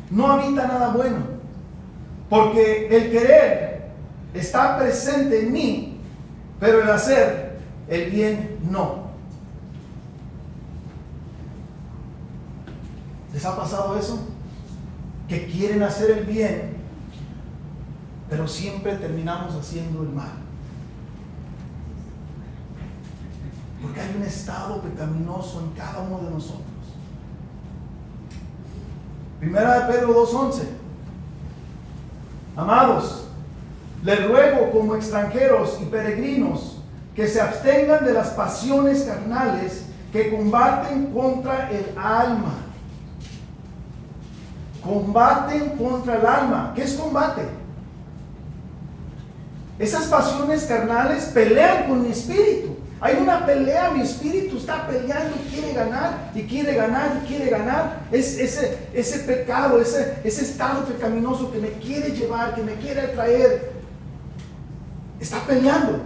no 0.09 0.31
habita 0.31 0.67
nada 0.67 0.89
bueno. 0.89 1.17
Porque 2.29 2.87
el 2.87 3.11
querer 3.11 3.81
está 4.33 4.77
presente 4.77 5.41
en 5.41 5.51
mí, 5.51 5.90
pero 6.61 6.83
el 6.83 6.89
hacer 6.91 7.59
el 7.89 8.11
bien 8.11 8.59
no. 8.69 9.09
¿Les 13.33 13.43
ha 13.43 13.57
pasado 13.57 13.97
eso? 13.97 14.19
Que 15.27 15.47
quieren 15.47 15.81
hacer 15.81 16.19
el 16.19 16.25
bien, 16.25 16.77
pero 18.29 18.47
siempre 18.47 18.95
terminamos 18.95 19.55
haciendo 19.55 20.03
el 20.03 20.09
mal. 20.09 20.33
Porque 23.81 23.99
hay 23.99 24.15
un 24.15 24.23
estado 24.23 24.81
pecaminoso 24.83 25.61
en 25.61 25.71
cada 25.71 26.01
uno 26.01 26.19
de 26.19 26.29
nosotros. 26.29 26.61
Primera 29.39 29.87
de 29.87 29.93
Pedro 29.93 30.27
2.11. 30.27 30.63
Amados, 32.55 33.30
les 34.03 34.27
ruego 34.27 34.71
como 34.71 34.95
extranjeros 34.95 35.77
y 35.81 35.85
peregrinos 35.85 36.77
que 37.15 37.27
se 37.27 37.41
abstengan 37.41 38.05
de 38.05 38.13
las 38.13 38.29
pasiones 38.29 39.03
carnales 39.03 39.85
que 40.11 40.29
combaten 40.29 41.07
contra 41.07 41.69
el 41.71 41.85
alma. 41.97 42.55
Combaten 44.83 45.77
contra 45.77 46.15
el 46.15 46.25
alma. 46.25 46.73
¿Qué 46.75 46.83
es 46.83 46.93
combate? 46.95 47.43
Esas 49.77 50.05
pasiones 50.05 50.63
carnales 50.65 51.25
pelean 51.25 51.87
con 51.87 52.03
mi 52.03 52.11
espíritu. 52.11 52.77
Hay 52.99 53.17
una 53.19 53.47
pelea, 53.47 53.89
mi 53.89 54.01
espíritu 54.01 54.57
está 54.57 54.85
peleando 54.85 55.35
quiere 55.51 55.73
ganar, 55.73 56.31
y 56.35 56.43
quiere 56.43 56.75
ganar, 56.75 57.19
y 57.23 57.27
quiere 57.27 57.49
ganar. 57.49 58.01
Es 58.11 58.37
ese, 58.37 58.77
ese 58.93 59.19
pecado, 59.19 59.81
ese, 59.81 60.17
ese 60.23 60.43
estado 60.43 60.85
pecaminoso 60.85 61.51
que 61.51 61.57
me 61.57 61.69
quiere 61.69 62.11
llevar, 62.11 62.53
que 62.53 62.61
me 62.61 62.75
quiere 62.75 63.07
traer. 63.07 63.70
Está 65.21 65.45
peleando. 65.45 65.99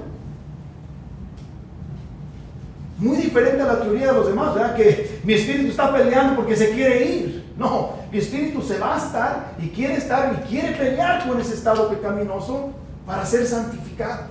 Muy 2.97 3.17
diferente 3.17 3.61
a 3.61 3.65
la 3.65 3.81
teoría 3.81 4.07
de 4.07 4.13
los 4.13 4.27
demás, 4.27 4.53
¿verdad? 4.53 4.75
Que 4.75 5.19
mi 5.23 5.33
espíritu 5.33 5.69
está 5.69 5.93
peleando 5.93 6.35
porque 6.35 6.55
se 6.55 6.71
quiere 6.71 7.05
ir. 7.05 7.53
No, 7.57 7.93
mi 8.11 8.17
espíritu 8.17 8.61
se 8.61 8.77
va 8.77 8.95
a 8.95 8.97
estar 8.97 9.55
y 9.57 9.69
quiere 9.69 9.95
estar 9.95 10.33
y 10.33 10.47
quiere 10.49 10.75
pelear 10.75 11.25
con 11.25 11.39
ese 11.39 11.53
estado 11.53 11.89
pecaminoso 11.89 12.71
para 13.05 13.25
ser 13.25 13.47
santificado. 13.47 14.25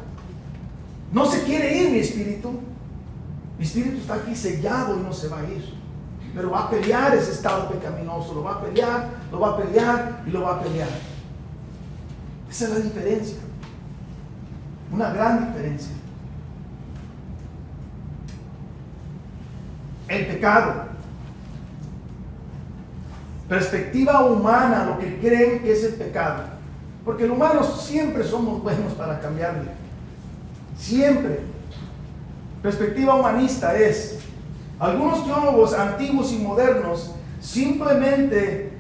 No 1.11 1.25
se 1.25 1.43
quiere 1.45 1.75
ir 1.79 1.91
mi 1.91 2.01
espíritu. 2.01 2.61
Mi 3.59 3.65
espíritu 3.65 3.99
está 3.99 4.15
aquí 4.15 4.37
sellado 4.37 4.99
y 4.99 5.01
no 5.01 5.13
se 5.13 5.29
va 5.29 5.41
a 5.41 5.45
ir. 5.45 5.65
Pero 6.35 6.51
va 6.51 6.65
a 6.65 6.71
pelear 6.71 7.15
ese 7.15 7.33
estado 7.33 7.71
pecaminoso. 7.71 8.35
Lo 8.35 8.43
va 8.43 8.57
a 8.57 8.63
pelear, 8.63 9.09
lo 9.33 9.41
va 9.41 9.51
a 9.51 9.57
pelear 9.57 10.23
y 10.27 10.31
lo 10.31 10.43
va 10.43 10.57
a 10.57 10.63
pelear. 10.63 10.89
Esa 12.51 12.65
es 12.65 12.71
la 12.71 12.79
diferencia. 12.81 13.44
Una 14.95 15.11
gran 15.11 15.47
diferencia. 15.47 15.93
El 20.07 20.27
pecado. 20.27 20.85
Perspectiva 23.49 24.25
humana, 24.25 24.85
lo 24.85 24.99
que 25.01 25.19
creen 25.19 25.65
que 25.65 25.73
es 25.73 25.83
el 25.83 25.95
pecado. 25.95 26.45
Porque 27.05 27.27
los 27.27 27.37
humanos 27.37 27.85
siempre 27.85 28.23
somos 28.23 28.63
buenos 28.63 28.93
para 28.93 29.19
cambiarle. 29.19 29.69
Siempre. 30.79 31.41
Perspectiva 32.63 33.17
humanista 33.17 33.77
es, 33.77 34.21
algunos 34.79 35.25
teólogos 35.25 35.75
antiguos 35.75 36.33
y 36.33 36.39
modernos 36.39 37.17
simplemente 37.41 38.71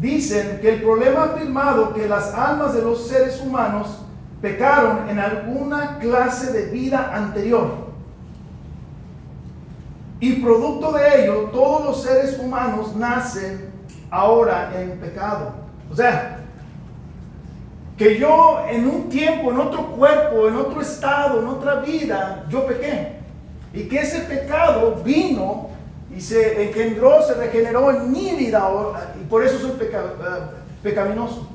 dicen 0.00 0.58
que 0.60 0.74
el 0.74 0.82
problema 0.82 1.24
afirmado 1.24 1.94
que 1.94 2.08
las 2.08 2.34
almas 2.34 2.74
de 2.74 2.82
los 2.82 3.06
seres 3.06 3.40
humanos 3.40 4.03
pecaron 4.44 5.08
en 5.08 5.18
alguna 5.18 5.98
clase 5.98 6.52
de 6.52 6.66
vida 6.66 7.12
anterior. 7.14 7.66
Y 10.20 10.34
producto 10.34 10.92
de 10.92 11.22
ello, 11.22 11.48
todos 11.50 11.86
los 11.86 12.02
seres 12.02 12.38
humanos 12.38 12.94
nacen 12.94 13.70
ahora 14.10 14.70
en 14.78 14.98
pecado. 14.98 15.54
O 15.90 15.96
sea, 15.96 16.40
que 17.96 18.18
yo 18.18 18.66
en 18.68 18.86
un 18.86 19.08
tiempo, 19.08 19.50
en 19.50 19.60
otro 19.60 19.86
cuerpo, 19.92 20.46
en 20.46 20.56
otro 20.56 20.82
estado, 20.82 21.40
en 21.40 21.48
otra 21.48 21.76
vida, 21.76 22.44
yo 22.50 22.66
pequé. 22.66 23.12
Y 23.72 23.84
que 23.84 24.00
ese 24.00 24.20
pecado 24.20 25.00
vino 25.02 25.70
y 26.14 26.20
se 26.20 26.68
engendró, 26.68 27.22
se 27.22 27.32
regeneró 27.32 27.90
en 27.92 28.12
mi 28.12 28.32
vida 28.32 28.70
y 29.18 29.24
por 29.24 29.42
eso 29.42 29.58
soy 29.58 29.72
pecaminoso. 30.82 31.53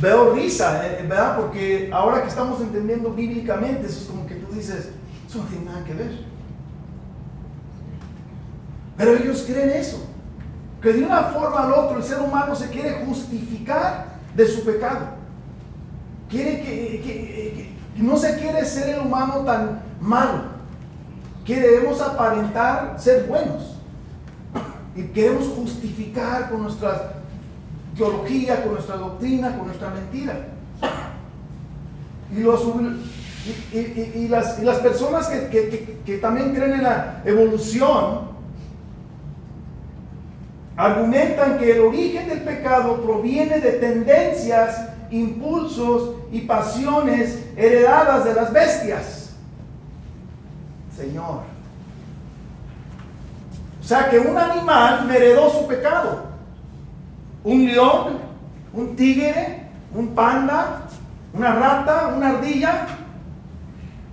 Veo 0.00 0.32
risa, 0.32 0.86
eh, 0.86 1.04
¿verdad? 1.08 1.36
Porque 1.36 1.90
ahora 1.92 2.22
que 2.22 2.28
estamos 2.28 2.60
entendiendo 2.60 3.10
bíblicamente, 3.10 3.86
eso 3.86 4.00
es 4.00 4.06
como 4.06 4.26
que 4.26 4.36
tú 4.36 4.52
dices, 4.52 4.90
eso 5.28 5.38
no 5.38 5.44
tiene 5.44 5.64
nada 5.64 5.84
que 5.84 5.94
ver. 5.94 6.18
Pero 8.96 9.16
ellos 9.16 9.44
creen 9.46 9.70
eso 9.70 10.08
que 10.80 10.92
de 10.92 11.04
una 11.04 11.22
forma 11.24 11.64
al 11.64 11.72
otro 11.72 11.98
el 11.98 12.04
ser 12.04 12.20
humano 12.20 12.54
se 12.54 12.68
quiere 12.68 13.04
justificar 13.04 14.18
de 14.34 14.46
su 14.46 14.64
pecado. 14.64 15.06
Quiere 16.28 16.60
que, 16.60 17.76
no 17.96 18.16
se 18.16 18.38
quiere 18.38 18.64
ser 18.64 18.90
el 18.90 19.00
humano 19.00 19.38
tan 19.44 19.82
malo. 20.00 20.58
Queremos 21.44 22.00
aparentar 22.00 22.94
ser 22.98 23.26
buenos. 23.26 23.74
Y 24.94 25.02
queremos 25.04 25.48
justificar 25.48 26.50
con 26.50 26.62
nuestra 26.62 27.17
teología, 27.98 28.62
con 28.62 28.74
nuestra 28.74 28.96
doctrina, 28.96 29.56
con 29.58 29.66
nuestra 29.66 29.90
mentira. 29.90 30.46
Y, 32.34 32.40
los, 32.40 32.62
y, 33.72 34.28
las, 34.28 34.62
las, 34.62 34.78
personas 34.78 35.28
que, 35.28 35.98
que 36.04 36.18
también 36.18 36.54
creen 36.54 36.74
en 36.74 36.82
la 36.84 37.22
evolución, 37.24 38.28
argumentan 40.76 41.58
que 41.58 41.72
el 41.72 41.80
origen 41.80 42.28
del 42.28 42.42
pecado 42.42 43.02
proviene 43.02 43.58
de 43.58 43.72
tendencias, 43.72 44.90
impulsos 45.10 46.14
y 46.30 46.42
pasiones 46.42 47.44
heredadas 47.56 48.24
de 48.24 48.34
las 48.34 48.52
bestias. 48.52 49.30
Señor. 50.96 51.40
O 53.80 53.84
sea 53.84 54.10
que 54.10 54.18
un 54.18 54.36
animal 54.36 55.06
me 55.06 55.16
heredó 55.16 55.50
su 55.50 55.66
pecado. 55.66 56.27
Un 57.48 57.64
león, 57.64 58.18
un 58.74 58.94
tigre, 58.94 59.62
un 59.94 60.08
panda, 60.08 60.82
una 61.32 61.54
rata, 61.54 62.12
una 62.14 62.28
ardilla. 62.28 62.88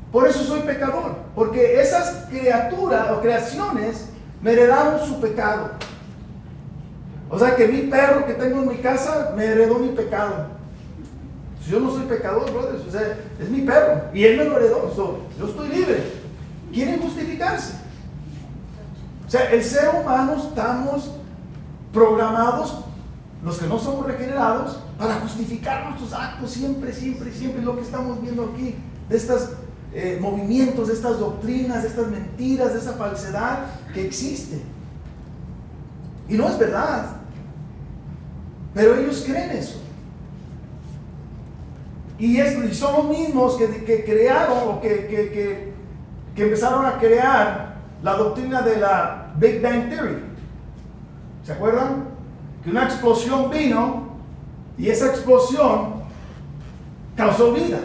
Por 0.10 0.26
eso 0.26 0.41
soy 0.45 0.62
pecador. 0.62 1.17
Porque 1.36 1.82
esas 1.82 2.28
criaturas 2.30 3.12
o 3.12 3.19
creaciones 3.19 4.08
me 4.41 4.54
heredaron 4.54 5.06
su 5.06 5.19
pecado. 5.19 5.71
O 7.30 7.38
sea 7.38 7.58
que 7.58 7.67
mi 7.67 7.82
perro 7.82 8.26
que 8.26 8.36
tengo 8.36 8.62
en 8.62 8.69
mi 8.69 8.78
casa 8.78 9.34
me 9.36 9.43
heredó 9.43 9.80
mi 9.80 9.89
pecado. 9.89 10.48
Yo 11.69 11.82
no 11.82 11.91
soy 11.91 12.06
pecador, 12.06 12.50
brothers. 12.54 12.88
O 12.88 12.91
sea, 12.91 13.17
es 13.38 13.50
mi 13.50 13.63
perro. 13.63 14.04
Y 14.13 14.24
él 14.24 14.38
me 14.38 14.45
lo 14.45 14.56
heredó. 14.56 15.28
yo 15.38 15.45
estoy 15.45 15.67
libre. 15.67 16.06
Quieren 16.71 17.02
justificarse. 17.02 17.74
O 19.28 19.30
sea, 19.30 19.52
el 19.52 19.62
ser 19.62 19.89
humano 19.89 20.38
estamos 20.38 21.12
programados, 21.91 22.86
los 23.45 23.60
que 23.60 23.67
no 23.67 23.77
somos 23.77 24.08
regenerados, 24.08 24.79
para 24.97 25.19
justificar 25.19 25.86
nuestros 25.86 26.13
actos 26.13 26.49
siempre, 26.49 26.91
siempre, 26.91 27.31
siempre. 27.31 27.62
Lo 27.62 27.75
que 27.75 27.84
estamos 27.84 28.19
viendo 28.19 28.51
aquí, 28.51 28.75
de 29.08 29.15
estos 29.15 29.51
eh, 29.93 30.17
movimientos, 30.19 30.88
de 30.88 30.95
estas 30.95 31.19
doctrinas, 31.19 31.84
de 31.84 31.89
estas 31.89 32.08
mentiras, 32.08 32.73
de 32.73 32.79
esa 32.79 32.93
falsedad 32.93 33.67
que 33.93 34.08
existe. 34.08 34.62
Y 36.27 36.34
no 36.34 36.49
es 36.49 36.58
verdad. 36.58 37.17
Pero 38.73 38.95
ellos 38.95 39.23
creen 39.27 39.51
eso. 39.51 39.79
Y, 42.17 42.38
es, 42.38 42.75
son 42.75 42.93
los 42.93 43.17
mismos 43.17 43.58
que, 43.58 43.86
que 43.86 44.05
crearon 44.05 44.69
o 44.69 44.81
que, 44.81 45.05
que, 45.05 45.73
que, 46.34 46.43
empezaron 46.43 46.84
a 46.84 46.97
crear 46.97 47.75
la 48.01 48.13
doctrina 48.15 48.63
de 48.63 48.77
la 48.77 49.34
Big 49.38 49.62
Bang 49.62 49.89
Theory. 49.89 50.23
¿Se 51.43 51.53
acuerdan? 51.53 52.14
Que 52.65 52.71
una 52.71 52.84
explosión 52.84 53.49
vino 53.49 54.10
y 54.78 54.89
esa 54.89 55.06
explosión 55.06 56.04
causó 57.15 57.54
vida. 57.54 57.80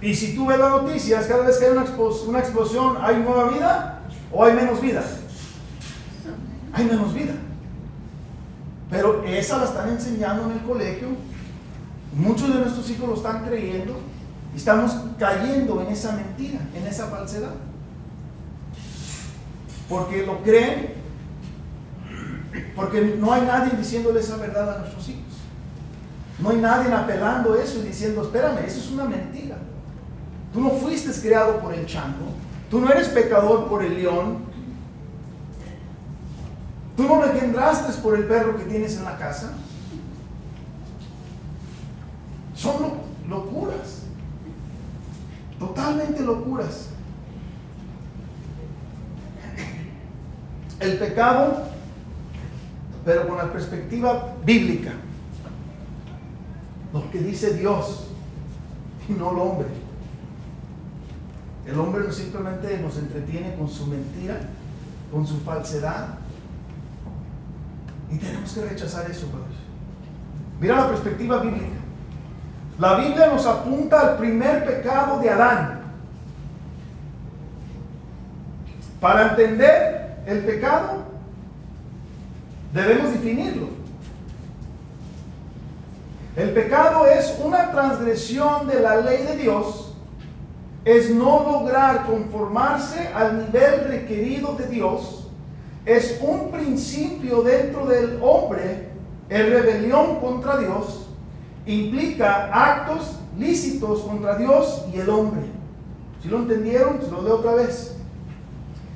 Y 0.00 0.14
si 0.14 0.34
tú 0.34 0.46
ves 0.46 0.58
las 0.58 0.70
noticias, 0.70 1.26
cada 1.26 1.46
vez 1.46 1.58
que 1.58 1.66
hay 1.66 1.72
una, 1.72 1.84
una 2.26 2.38
explosión, 2.38 2.96
¿hay 3.02 3.16
nueva 3.16 3.50
vida 3.50 4.02
o 4.32 4.44
hay 4.44 4.54
menos 4.54 4.80
vida? 4.80 5.02
hay 6.72 6.84
menos 6.84 7.12
vida. 7.12 7.34
Pero 8.90 9.24
esa 9.24 9.58
la 9.58 9.64
están 9.64 9.88
enseñando 9.90 10.44
en 10.50 10.52
el 10.52 10.62
colegio. 10.64 11.08
Muchos 12.14 12.48
de 12.48 12.60
nuestros 12.60 12.88
hijos 12.90 13.08
lo 13.08 13.14
están 13.14 13.44
creyendo. 13.44 13.98
Y 14.54 14.58
estamos 14.58 14.92
cayendo 15.18 15.80
en 15.80 15.88
esa 15.88 16.12
mentira, 16.12 16.60
en 16.74 16.86
esa 16.86 17.06
falsedad. 17.06 17.54
Porque 19.88 20.26
lo 20.26 20.42
creen. 20.42 21.01
Porque 22.76 23.16
no 23.18 23.32
hay 23.32 23.42
nadie 23.42 23.76
diciéndole 23.76 24.20
esa 24.20 24.36
verdad 24.36 24.76
a 24.76 24.78
nuestros 24.80 25.08
hijos. 25.08 25.22
No 26.38 26.50
hay 26.50 26.56
nadie 26.56 26.92
apelando 26.92 27.54
eso 27.54 27.78
y 27.78 27.82
diciendo, 27.88 28.22
espérame, 28.22 28.64
eso 28.66 28.80
es 28.80 28.90
una 28.90 29.04
mentira. 29.04 29.56
Tú 30.52 30.60
no 30.60 30.70
fuiste 30.70 31.10
creado 31.20 31.60
por 31.60 31.72
el 31.72 31.86
chango. 31.86 32.26
Tú 32.70 32.80
no 32.80 32.90
eres 32.90 33.08
pecador 33.08 33.68
por 33.68 33.82
el 33.82 33.94
león. 33.94 34.38
Tú 36.96 37.04
no 37.04 37.24
engendraste 37.24 37.92
por 38.02 38.16
el 38.16 38.24
perro 38.24 38.56
que 38.56 38.64
tienes 38.64 38.96
en 38.96 39.04
la 39.04 39.16
casa. 39.16 39.52
Son 42.54 42.92
locuras. 43.28 44.02
Totalmente 45.58 46.22
locuras. 46.22 46.88
El 50.80 50.98
pecado, 50.98 51.71
pero 53.04 53.26
con 53.28 53.36
la 53.36 53.52
perspectiva 53.52 54.34
bíblica. 54.44 54.92
Lo 56.92 57.10
que 57.10 57.18
dice 57.18 57.54
Dios 57.54 58.08
y 59.08 59.12
no 59.12 59.30
el 59.30 59.38
hombre. 59.38 59.68
El 61.66 61.78
hombre 61.78 62.10
simplemente 62.12 62.78
nos 62.78 62.98
entretiene 62.98 63.54
con 63.54 63.68
su 63.68 63.86
mentira, 63.86 64.40
con 65.10 65.26
su 65.26 65.38
falsedad. 65.40 66.18
Y 68.10 68.18
tenemos 68.18 68.52
que 68.52 68.64
rechazar 68.64 69.10
eso, 69.10 69.26
padres. 69.28 69.56
Mira 70.60 70.76
la 70.76 70.88
perspectiva 70.88 71.38
bíblica. 71.38 71.82
La 72.78 72.96
Biblia 72.96 73.28
nos 73.28 73.46
apunta 73.46 74.00
al 74.00 74.16
primer 74.18 74.64
pecado 74.64 75.20
de 75.20 75.30
Adán. 75.30 75.80
Para 79.00 79.30
entender 79.30 80.22
el 80.26 80.44
pecado, 80.44 81.01
debemos 82.72 83.12
definirlo. 83.12 83.68
El 86.34 86.50
pecado 86.50 87.06
es 87.06 87.38
una 87.44 87.70
transgresión 87.70 88.66
de 88.66 88.80
la 88.80 88.96
ley 88.96 89.22
de 89.24 89.36
Dios, 89.36 89.94
es 90.84 91.10
no 91.10 91.44
lograr 91.44 92.06
conformarse 92.06 93.08
al 93.14 93.44
nivel 93.44 93.84
requerido 93.84 94.54
de 94.54 94.66
Dios, 94.66 95.28
es 95.84 96.18
un 96.22 96.50
principio 96.50 97.42
dentro 97.42 97.86
del 97.86 98.18
hombre, 98.22 98.88
en 99.28 99.50
rebelión 99.50 100.20
contra 100.20 100.56
Dios, 100.56 101.06
implica 101.66 102.50
actos 102.52 103.18
lícitos 103.38 104.00
contra 104.00 104.36
Dios 104.36 104.84
y 104.92 104.98
el 104.98 105.10
hombre. 105.10 105.42
Si 106.22 106.28
lo 106.28 106.38
entendieron, 106.38 107.00
se 107.02 107.10
lo 107.10 107.22
leo 107.22 107.36
otra 107.36 107.54
vez. 107.54 107.91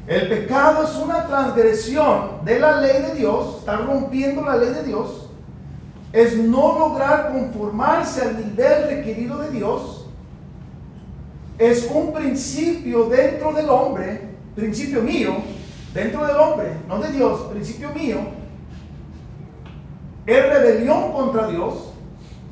El 0.07 0.29
pecado 0.29 0.85
es 0.85 0.95
una 0.97 1.27
transgresión 1.27 2.45
de 2.45 2.61
la 2.61 2.81
ley 2.81 3.03
de 3.03 3.15
Dios, 3.17 3.59
está 3.59 3.77
rompiendo 3.79 4.43
la 4.43 4.57
ley 4.57 4.71
de 4.71 4.85
Dios, 4.85 5.29
es 6.13 6.37
no 6.39 6.79
lograr 6.79 7.33
conformarse 7.33 8.23
al 8.23 8.37
nivel 8.37 8.85
requerido 8.85 9.39
de 9.39 9.51
Dios, 9.51 10.07
es 11.59 11.91
un 11.93 12.13
principio 12.13 13.07
dentro 13.07 13.53
del 13.53 13.69
hombre, 13.69 14.29
principio 14.55 15.03
mío, 15.03 15.39
dentro 15.93 16.25
del 16.25 16.37
hombre, 16.37 16.69
no 16.87 17.01
de 17.01 17.11
Dios, 17.11 17.41
principio 17.51 17.91
mío, 17.91 18.19
es 20.25 20.49
rebelión 20.49 21.13
contra 21.13 21.49
Dios, 21.49 21.93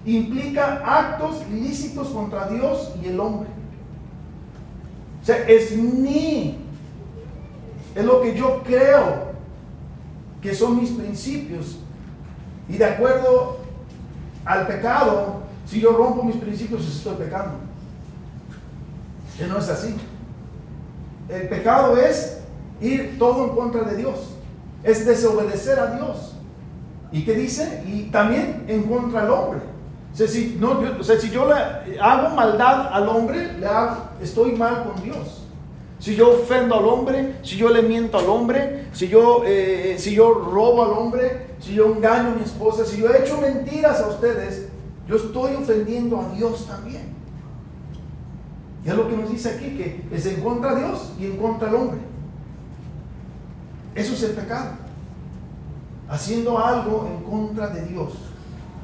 implica 0.05 0.83
actos 0.85 1.43
ilícitos 1.51 2.09
contra 2.09 2.49
Dios 2.49 2.95
y 3.03 3.09
el 3.09 3.21
hombre. 3.21 3.49
O 5.23 5.25
sea, 5.25 5.49
es 5.49 5.77
mi, 5.77 6.64
es 7.95 8.05
lo 8.05 8.21
que 8.21 8.37
yo 8.37 8.63
creo 8.65 9.35
que 10.43 10.55
son 10.55 10.81
mis 10.81 10.91
principios. 10.91 11.79
Y 12.69 12.77
de 12.77 12.85
acuerdo 12.85 13.59
al 14.45 14.67
pecado, 14.67 15.43
si 15.67 15.81
yo 15.81 15.93
rompo 15.93 16.23
mis 16.23 16.37
principios, 16.37 16.87
estoy 16.87 17.15
pecando. 17.15 17.55
Que 19.39 19.47
no 19.47 19.59
es 19.59 19.69
así. 19.69 19.97
El 21.29 21.49
pecado 21.49 21.97
es 21.97 22.39
ir 22.81 23.19
todo 23.19 23.45
en 23.45 23.51
contra 23.51 23.83
de 23.85 23.97
Dios. 23.97 24.35
Es 24.83 25.07
desobedecer 25.07 25.79
a 25.79 25.95
Dios. 25.97 26.37
¿Y 27.13 27.25
qué 27.25 27.35
dice? 27.35 27.85
Y 27.87 28.11
también 28.11 28.65
en 28.69 28.83
contra 28.83 29.23
del 29.23 29.31
hombre. 29.31 29.61
O 30.13 30.17
sea, 30.17 30.29
si, 30.29 30.59
yo, 30.61 31.03
si 31.03 31.31
yo 31.31 31.49
le 31.49 31.99
hago 31.99 32.35
maldad 32.35 32.93
al 32.93 33.09
hombre, 33.09 33.59
le 33.59 33.67
hago, 33.67 33.97
estoy 34.21 34.53
mal 34.53 34.85
con 34.85 35.03
Dios. 35.03 35.44
Si 36.05 36.17
yo 36.17 36.35
ofendo 36.35 36.75
al 36.75 36.85
hombre, 36.85 37.37
si 37.43 37.57
yo 37.57 37.71
le 37.71 37.81
miento 37.81 38.19
al 38.19 38.29
hombre, 38.29 38.89
si 38.93 39.09
yo, 39.09 39.43
eh, 39.47 39.97
si 39.99 40.15
yo 40.15 40.35
robo 40.35 40.85
al 40.85 40.91
hombre, 40.91 41.55
si 41.59 41.73
yo 41.73 41.87
engaño 41.95 42.33
a 42.33 42.35
mi 42.35 42.43
esposa, 42.43 42.85
si 42.85 43.01
yo 43.01 43.09
he 43.09 43.23
hecho 43.23 43.41
mentiras 43.41 44.03
a 44.03 44.09
ustedes, 44.09 44.69
yo 45.09 45.17
estoy 45.17 45.55
ofendiendo 45.55 46.21
a 46.21 46.29
Dios 46.35 46.67
también. 46.67 47.15
Y 48.85 48.91
es 48.91 48.95
lo 48.95 49.09
que 49.09 49.17
nos 49.17 49.31
dice 49.31 49.49
aquí, 49.49 49.79
que 49.79 50.05
es 50.15 50.27
en 50.27 50.43
contra 50.43 50.75
de 50.75 50.83
Dios 50.83 51.13
y 51.19 51.25
en 51.25 51.39
contra 51.39 51.69
del 51.69 51.77
hombre. 51.77 52.01
Eso 53.95 54.13
es 54.13 54.25
el 54.25 54.33
pecado. 54.33 54.73
Haciendo 56.07 56.59
algo 56.59 57.09
en 57.11 57.25
contra 57.25 57.69
de 57.69 57.81
Dios 57.81 58.13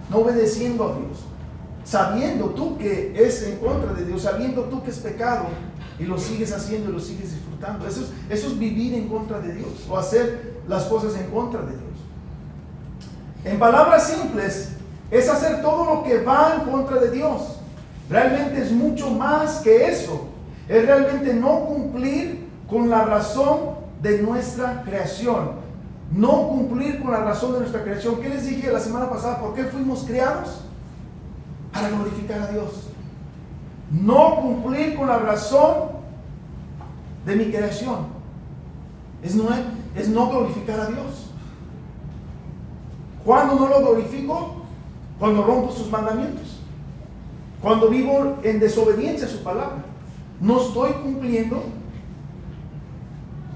no 0.09 0.21
obedeciendo 0.21 0.85
a 0.85 0.97
Dios, 0.97 1.19
sabiendo 1.85 2.47
tú 2.47 2.79
que 2.79 3.13
es 3.15 3.43
en 3.43 3.59
contra 3.59 3.93
de 3.93 4.07
Dios, 4.07 4.23
sabiendo 4.23 4.63
tú 4.63 4.83
que 4.83 4.91
es 4.91 4.99
pecado 5.01 5.49
y 6.01 6.05
lo 6.05 6.19
sigues 6.19 6.53
haciendo 6.53 6.91
y 6.91 6.95
lo 6.95 7.01
sigues 7.01 7.33
disfrutando. 7.33 7.87
Eso 7.87 8.09
es, 8.29 8.59
vivir 8.59 8.95
en 8.95 9.09
contra 9.09 9.39
de 9.41 9.55
Dios 9.55 9.87
o 9.89 9.99
hacer 9.99 10.61
las 10.67 10.85
cosas 10.85 11.15
en 11.17 11.31
contra 11.31 11.61
de 11.61 11.73
Dios. 11.73 11.83
En 13.45 13.59
palabras 13.59 14.09
simples, 14.09 14.71
es 15.11 15.29
hacer 15.29 15.61
todo 15.63 15.95
lo 15.95 16.03
que 16.03 16.23
va 16.23 16.57
en 16.59 16.71
contra 16.71 17.01
de 17.01 17.11
Dios. 17.11 17.59
Realmente 18.09 18.63
es 18.63 18.73
mucho 18.73 19.11
más 19.11 19.61
que 19.61 19.87
eso. 19.87 20.29
Es 20.69 20.87
realmente 20.87 21.35
no 21.35 21.67
cumplir 21.67 22.49
con 22.69 22.89
la 22.89 23.05
razón 23.05 23.59
de 24.03 24.23
nuestra 24.23 24.83
creación 24.85 25.61
no 26.11 26.49
cumplir 26.49 27.01
con 27.01 27.13
la 27.13 27.21
razón 27.21 27.53
de 27.53 27.61
nuestra 27.61 27.83
creación. 27.83 28.21
¿Qué 28.21 28.29
les 28.29 28.47
dije 28.47 28.73
la 28.73 28.81
semana 28.81 29.09
pasada? 29.09 29.39
¿Por 29.39 29.55
qué 29.55 29.65
fuimos 29.65 30.05
creados? 30.05 30.63
Para 31.73 31.89
glorificar 31.89 32.43
a 32.43 32.47
Dios. 32.49 32.90
No 33.91 34.37
cumplir 34.37 34.97
con 34.97 35.09
la 35.09 35.19
razón 35.19 35.91
de 37.27 37.37
mi 37.37 37.47
creación. 37.47 38.07
Es 39.23 39.35
no, 39.35 39.49
es 39.95 40.09
no 40.09 40.31
glorificar 40.31 40.81
a 40.81 40.87
Dios. 40.87 41.31
¿Cuándo 43.25 43.57
no 43.57 43.69
lo 43.69 43.81
glorifico? 43.81 44.63
Cuando 45.19 45.43
rompo 45.43 45.73
sus 45.73 45.91
mandamientos. 45.91 46.61
Cuando 47.61 47.89
vivo 47.89 48.39
en 48.43 48.61
desobediencia 48.61 49.27
a 49.27 49.31
su 49.31 49.43
palabra. 49.43 49.85
No 50.41 50.61
estoy 50.61 50.93
cumpliendo 50.93 51.63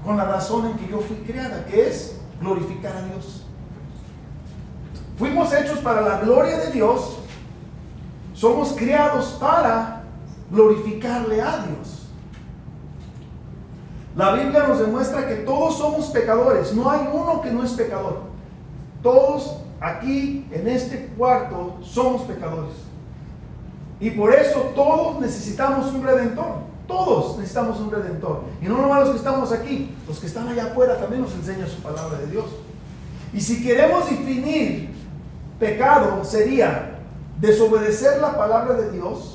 con 0.05 0.17
la 0.17 0.25
razón 0.25 0.67
en 0.67 0.73
que 0.73 0.87
yo 0.87 0.99
fui 0.99 1.17
creada, 1.17 1.65
que 1.65 1.87
es 1.87 2.19
glorificar 2.39 2.95
a 2.95 3.01
Dios. 3.07 3.45
Fuimos 5.17 5.51
hechos 5.53 5.79
para 5.79 6.01
la 6.01 6.19
gloria 6.19 6.57
de 6.57 6.71
Dios. 6.71 7.17
Somos 8.33 8.73
criados 8.73 9.37
para 9.39 9.94
glorificarle 10.51 11.41
a 11.41 11.65
Dios. 11.65 12.07
La 14.15 14.33
Biblia 14.33 14.65
nos 14.67 14.79
demuestra 14.79 15.27
que 15.27 15.35
todos 15.35 15.77
somos 15.77 16.07
pecadores. 16.07 16.73
No 16.73 16.89
hay 16.89 17.07
uno 17.11 17.41
que 17.41 17.51
no 17.51 17.63
es 17.63 17.71
pecador. 17.71 18.21
Todos 19.03 19.57
aquí 19.81 20.47
en 20.51 20.67
este 20.67 21.07
cuarto 21.17 21.77
somos 21.81 22.21
pecadores. 22.23 22.73
Y 23.99 24.11
por 24.11 24.33
eso 24.33 24.71
todos 24.75 25.19
necesitamos 25.19 25.93
un 25.93 26.03
redentor. 26.03 26.75
Todos 26.87 27.37
necesitamos 27.37 27.79
un 27.79 27.91
redentor. 27.91 28.43
Y 28.61 28.65
no 28.65 28.81
nomás 28.81 29.01
los 29.01 29.11
que 29.11 29.17
estamos 29.17 29.51
aquí, 29.51 29.93
los 30.07 30.19
que 30.19 30.27
están 30.27 30.47
allá 30.47 30.67
afuera 30.67 30.97
también 30.97 31.21
nos 31.21 31.33
enseña 31.33 31.67
su 31.67 31.81
palabra 31.81 32.19
de 32.19 32.27
Dios. 32.27 32.45
Y 33.33 33.41
si 33.41 33.63
queremos 33.63 34.09
definir 34.09 34.91
pecado, 35.59 36.23
sería 36.23 36.99
desobedecer 37.39 38.21
la 38.21 38.37
palabra 38.37 38.75
de 38.75 38.91
Dios. 38.91 39.34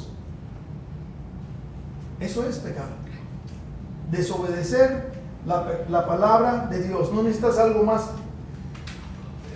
Eso 2.21 2.47
es 2.47 2.59
pecado. 2.59 2.91
Desobedecer 4.11 5.11
la, 5.47 6.07
palabra 6.07 6.69
de 6.71 6.83
Dios. 6.83 7.13
No 7.13 7.23
necesitas 7.23 7.59
algo 7.59 7.83
más 7.83 8.03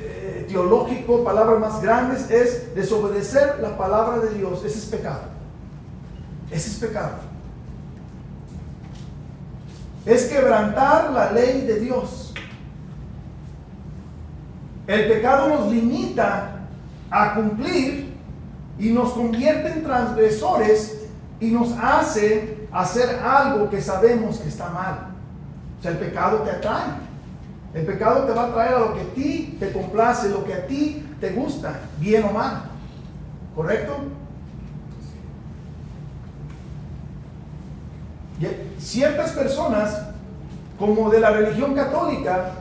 eh, 0.01 0.47
teológico, 0.49 1.23
palabras 1.23 1.61
más 1.61 1.83
grandes. 1.83 2.31
Es 2.31 2.75
desobedecer 2.75 3.61
la 3.61 3.77
palabra 3.77 4.19
de 4.19 4.35
Dios. 4.35 4.65
Ese 4.65 4.79
es 4.79 4.87
pecado. 4.87 5.23
Ese 6.51 6.71
es 6.71 6.77
pecado 6.77 7.35
es 10.07 10.27
quebrantar 10.27 11.11
la 11.13 11.33
ley 11.33 11.63
de 11.63 11.81
Dios. 11.81 12.35
El 14.87 15.09
pecado 15.09 15.49
nos 15.49 15.73
limita 15.73 16.67
a 17.11 17.35
cumplir 17.35 18.13
y 18.79 18.91
nos 18.91 19.13
convierte 19.13 19.73
en 19.73 19.83
transgresores 19.83 21.07
y 21.41 21.51
nos 21.51 21.73
hace 21.81 22.54
hacer 22.75 23.21
algo 23.21 23.71
que 23.71 23.81
sabemos 23.81 24.39
que 24.39 24.49
está 24.49 24.69
mal. 24.69 25.11
O 25.79 25.83
sea, 25.83 25.93
el 25.93 25.99
pecado 25.99 26.39
te 26.39 26.51
atrae. 26.51 27.05
El 27.73 27.87
pecado 27.87 28.25
te 28.25 28.33
va 28.33 28.47
a 28.47 28.53
traer 28.53 28.75
a 28.75 28.79
lo 28.81 28.95
que 28.95 29.01
a 29.01 29.15
ti 29.15 29.57
te 29.59 29.73
complace, 29.73 30.29
lo 30.29 30.45
que 30.45 30.55
a 30.55 30.67
ti 30.67 31.07
te 31.21 31.31
gusta, 31.31 31.81
bien 31.99 32.25
o 32.25 32.31
mal. 32.31 32.65
¿Correcto? 33.55 33.97
ciertas 38.79 39.33
personas, 39.33 40.09
como 40.79 41.09
de 41.09 41.21
la 41.21 41.31
religión 41.31 41.75
católica, 41.75 42.53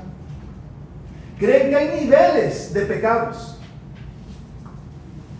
creen 1.37 1.69
que 1.69 1.75
hay 1.75 2.01
niveles 2.01 2.73
de 2.73 2.81
pecados. 2.85 3.57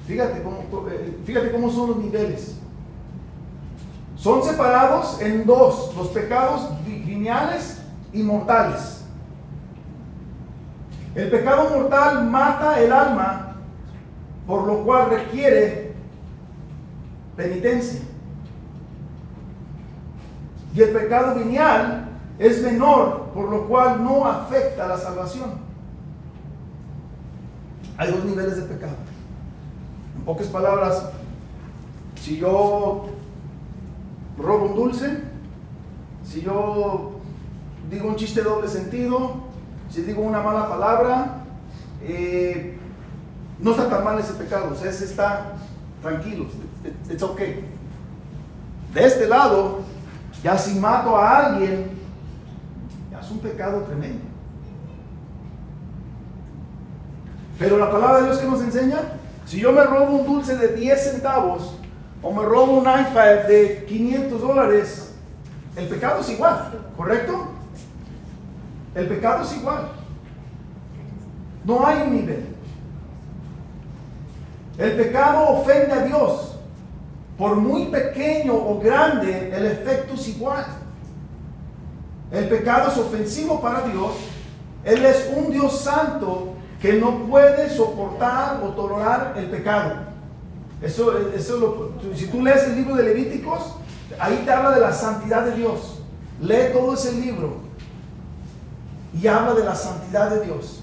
Fíjate 0.05 0.43
cómo, 0.43 0.89
eh, 0.89 1.17
fíjate 1.25 1.51
cómo 1.51 1.71
son 1.71 1.91
los 1.91 1.97
niveles. 1.97 2.57
Son 4.23 4.41
separados 4.41 5.19
en 5.19 5.45
dos, 5.45 5.93
los 5.97 6.07
pecados 6.07 6.69
lineales 6.87 7.81
y 8.13 8.23
mortales. 8.23 9.03
El 11.13 11.29
pecado 11.29 11.69
mortal 11.71 12.23
mata 12.29 12.79
el 12.79 12.93
alma, 12.93 13.57
por 14.47 14.65
lo 14.65 14.85
cual 14.85 15.09
requiere 15.09 15.93
penitencia. 17.35 17.99
Y 20.73 20.81
el 20.81 20.91
pecado 20.91 21.35
venial 21.35 22.07
es 22.39 22.63
menor, 22.63 23.31
por 23.33 23.49
lo 23.49 23.67
cual 23.67 24.01
no 24.05 24.25
afecta 24.25 24.87
la 24.87 24.97
salvación. 24.97 25.55
Hay 27.97 28.09
dos 28.09 28.23
niveles 28.23 28.55
de 28.55 28.73
pecado. 28.73 28.95
En 30.15 30.23
pocas 30.23 30.47
palabras, 30.47 31.09
si 32.15 32.37
yo 32.37 33.09
robo 34.37 34.65
un 34.65 34.75
dulce, 34.75 35.19
si 36.23 36.41
yo 36.41 37.11
digo 37.89 38.07
un 38.07 38.15
chiste 38.15 38.41
doble 38.41 38.67
sentido, 38.67 39.35
si 39.89 40.01
digo 40.01 40.21
una 40.21 40.41
mala 40.41 40.67
palabra, 40.69 41.43
eh, 42.01 42.77
no 43.59 43.71
está 43.71 43.89
tan 43.89 44.03
mal 44.03 44.19
ese 44.19 44.33
pecado, 44.33 44.71
o 44.73 44.75
sea, 44.75 44.89
ese 44.89 45.05
está 45.05 45.53
tranquilo, 46.01 46.47
it's 47.09 47.23
okay. 47.23 47.65
De 48.93 49.05
este 49.05 49.27
lado, 49.27 49.81
ya 50.43 50.57
si 50.57 50.79
mato 50.79 51.15
a 51.17 51.47
alguien, 51.47 51.91
ya 53.11 53.19
es 53.19 53.31
un 53.31 53.39
pecado 53.39 53.81
tremendo. 53.81 54.25
Pero 57.57 57.77
la 57.77 57.91
palabra 57.91 58.17
de 58.17 58.25
Dios 58.25 58.37
que 58.39 58.47
nos 58.47 58.61
enseña, 58.61 58.99
si 59.45 59.59
yo 59.59 59.71
me 59.71 59.83
robo 59.83 60.17
un 60.17 60.25
dulce 60.25 60.57
de 60.57 60.69
10 60.75 61.11
centavos 61.11 61.75
o 62.23 62.31
me 62.31 62.41
robo 62.43 62.77
un 62.77 62.85
iPad 62.85 63.47
de 63.47 63.85
500 63.87 64.41
dólares, 64.41 65.13
el 65.75 65.87
pecado 65.87 66.21
es 66.21 66.29
igual, 66.29 66.71
¿correcto? 66.95 67.47
El 68.95 69.07
pecado 69.07 69.43
es 69.43 69.57
igual. 69.57 69.89
No 71.65 71.85
hay 71.85 72.03
un 72.03 72.15
nivel. 72.15 72.45
El 74.77 74.91
pecado 74.93 75.49
ofende 75.49 75.91
a 75.91 76.05
Dios. 76.05 76.55
Por 77.37 77.55
muy 77.57 77.87
pequeño 77.87 78.53
o 78.53 78.79
grande, 78.79 79.51
el 79.53 79.65
efecto 79.65 80.13
es 80.13 80.27
igual. 80.29 80.65
El 82.31 82.47
pecado 82.47 82.89
es 82.89 82.97
ofensivo 82.97 83.59
para 83.59 83.81
Dios. 83.81 84.13
Él 84.85 85.05
es 85.05 85.31
un 85.35 85.51
Dios 85.51 85.81
santo 85.81 86.53
que 86.81 86.93
no 86.93 87.25
puede 87.25 87.69
soportar 87.69 88.61
o 88.63 88.69
tolerar 88.69 89.33
el 89.37 89.47
pecado. 89.47 90.12
Eso, 90.83 91.17
eso 91.33 91.91
si 92.13 92.27
tú 92.27 92.41
lees 92.41 92.63
el 92.65 92.75
libro 92.75 92.95
de 92.95 93.03
Levíticos, 93.03 93.75
ahí 94.19 94.43
te 94.45 94.51
habla 94.51 94.71
de 94.71 94.81
la 94.81 94.93
santidad 94.93 95.45
de 95.45 95.55
Dios. 95.55 96.01
Lee 96.41 96.73
todo 96.73 96.93
ese 96.93 97.13
libro 97.13 97.57
y 99.19 99.25
habla 99.27 99.53
de 99.53 99.63
la 99.63 99.75
santidad 99.75 100.29
de 100.29 100.45
Dios. 100.45 100.81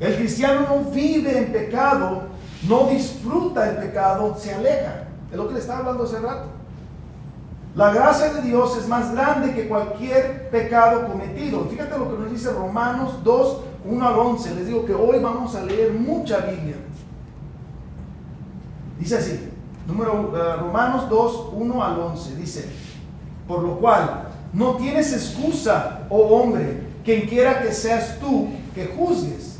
El 0.00 0.16
cristiano 0.16 0.66
no 0.68 0.90
vive 0.90 1.38
en 1.38 1.52
pecado 1.52 2.30
no 2.68 2.88
disfruta 2.88 3.70
el 3.70 3.76
pecado, 3.76 4.36
se 4.38 4.54
aleja. 4.54 5.04
Es 5.30 5.36
lo 5.36 5.48
que 5.48 5.54
le 5.54 5.60
estaba 5.60 5.80
hablando 5.80 6.04
hace 6.04 6.18
rato. 6.18 6.48
La 7.74 7.92
gracia 7.92 8.34
de 8.34 8.42
Dios 8.42 8.76
es 8.76 8.88
más 8.88 9.12
grande 9.12 9.54
que 9.54 9.68
cualquier 9.68 10.50
pecado 10.50 11.06
cometido. 11.06 11.66
Fíjate 11.70 11.96
lo 11.96 12.10
que 12.10 12.18
nos 12.18 12.30
dice 12.30 12.50
Romanos 12.50 13.22
2, 13.22 13.58
1 13.84 14.08
al 14.08 14.18
11. 14.18 14.54
Les 14.56 14.66
digo 14.66 14.84
que 14.84 14.94
hoy 14.94 15.20
vamos 15.20 15.54
a 15.54 15.64
leer 15.64 15.92
mucha 15.92 16.38
Biblia. 16.38 16.76
Dice 19.00 19.16
así, 19.16 19.48
número, 19.86 20.32
eh, 20.36 20.56
Romanos 20.60 21.08
2, 21.08 21.48
1 21.54 21.84
al 21.84 21.98
11. 21.98 22.36
Dice, 22.36 22.68
por 23.48 23.62
lo 23.62 23.78
cual 23.80 24.28
no 24.52 24.76
tienes 24.76 25.12
excusa, 25.12 26.02
oh 26.10 26.36
hombre, 26.36 26.82
quien 27.04 27.26
quiera 27.26 27.62
que 27.62 27.72
seas 27.72 28.18
tú 28.20 28.48
que 28.74 28.86
juzgues 28.86 29.50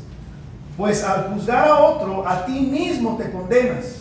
pues 0.77 1.03
al 1.03 1.33
juzgar 1.33 1.67
a 1.67 1.79
otro, 1.79 2.27
a 2.27 2.45
ti 2.45 2.59
mismo 2.59 3.17
te 3.17 3.31
condenas, 3.31 3.97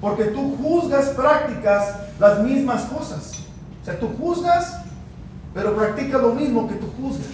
porque 0.00 0.24
tú 0.24 0.56
juzgas, 0.56 1.10
prácticas 1.10 1.96
las 2.18 2.40
mismas 2.40 2.82
cosas. 2.84 3.34
O 3.80 3.84
sea, 3.84 3.98
tú 4.00 4.10
juzgas, 4.18 4.80
pero 5.52 5.76
practicas 5.76 6.20
lo 6.20 6.34
mismo 6.34 6.66
que 6.66 6.74
tú 6.74 6.86
juzgas. 7.00 7.28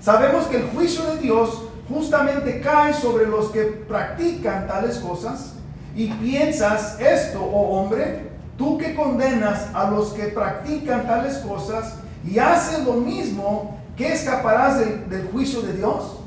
Sabemos 0.00 0.44
que 0.44 0.58
el 0.58 0.64
juicio 0.70 1.04
de 1.04 1.18
Dios 1.18 1.62
justamente 1.88 2.60
cae 2.60 2.92
sobre 2.92 3.26
los 3.26 3.46
que 3.46 3.62
practican 3.62 4.66
tales 4.66 4.98
cosas 4.98 5.54
y 5.94 6.08
piensas 6.08 6.98
esto, 7.00 7.42
oh 7.42 7.80
hombre, 7.80 8.30
tú 8.56 8.78
que 8.78 8.94
condenas 8.94 9.68
a 9.74 9.90
los 9.90 10.12
que 10.12 10.24
practican 10.24 11.06
tales 11.06 11.38
cosas 11.38 11.96
y 12.26 12.38
haces 12.38 12.84
lo 12.84 12.94
mismo, 12.94 13.78
¿qué 13.96 14.12
escaparás 14.12 14.78
del 14.78 15.28
juicio 15.32 15.62
de 15.62 15.74
Dios? 15.74 16.18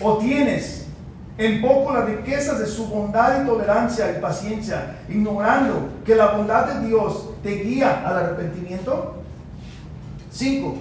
o 0.00 0.18
tienes 0.18 0.86
en 1.36 1.60
poco 1.60 1.92
las 1.92 2.04
riquezas 2.06 2.58
de 2.60 2.66
su 2.66 2.86
bondad 2.86 3.42
y 3.42 3.46
tolerancia 3.46 4.16
y 4.16 4.20
paciencia, 4.20 4.98
ignorando 5.08 5.88
que 6.04 6.14
la 6.14 6.28
bondad 6.28 6.66
de 6.66 6.86
Dios 6.86 7.30
te 7.42 7.56
guía 7.56 8.04
al 8.06 8.18
arrepentimiento? 8.18 9.16
5. 10.30 10.76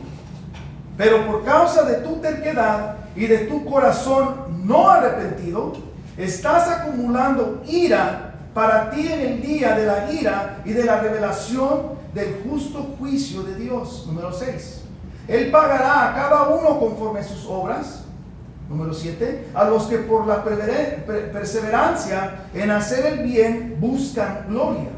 Pero 0.95 1.26
por 1.26 1.43
causa 1.43 1.84
de 1.84 1.95
tu 1.95 2.18
terquedad 2.18 2.97
y 3.16 3.26
de 3.26 3.39
tu 3.39 3.66
corazón 3.66 4.36
no 4.64 4.89
arrepentido, 4.89 5.74
estás 6.18 6.70
acumulando 6.70 7.61
ira 7.68 8.34
para 8.53 8.91
ti 8.91 9.11
en 9.11 9.20
el 9.20 9.41
día 9.41 9.76
de 9.76 9.86
la 9.86 10.11
ira 10.11 10.61
y 10.64 10.74
de 10.74 10.84
la 10.84 10.99
revelación 10.99 11.93
del 12.14 12.41
justo 12.47 12.95
juicio 12.99 13.43
de 13.43 13.55
Dios. 13.55 14.05
Número 14.07 14.32
6. 14.32 14.82
Él 15.28 15.51
pagará 15.51 16.09
a 16.09 16.16
cada 16.16 16.49
uno 16.49 16.80
conforme 16.80 17.24
sus 17.24 17.45
obras. 17.47 18.03
Número 18.70 18.93
7. 18.93 19.47
A 19.53 19.66
los 19.66 19.84
que 19.84 19.97
por 19.97 20.28
la 20.28 20.43
perseverancia 20.43 22.45
en 22.53 22.72
hacer 22.72 23.05
el 23.05 23.24
bien 23.24 23.78
buscan 23.80 24.45
gloria, 24.47 24.89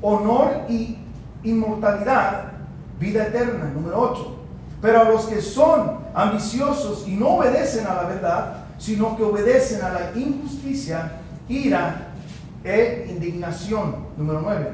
honor 0.00 0.62
y 0.68 0.98
inmortalidad, 1.42 2.52
vida 3.00 3.26
eterna. 3.26 3.70
Número 3.74 4.00
8. 4.00 4.38
Pero 4.80 5.00
a 5.00 5.04
los 5.04 5.26
que 5.26 5.40
son 5.40 5.98
ambiciosos 6.14 7.06
y 7.06 7.12
no 7.12 7.36
obedecen 7.36 7.86
a 7.86 7.94
la 7.94 8.02
verdad, 8.04 8.61
sino 8.82 9.16
que 9.16 9.22
obedecen 9.22 9.80
a 9.82 9.90
la 9.90 10.10
injusticia, 10.16 11.12
ira 11.48 12.08
e 12.64 13.06
indignación. 13.08 13.94
Número 14.16 14.40
9. 14.42 14.72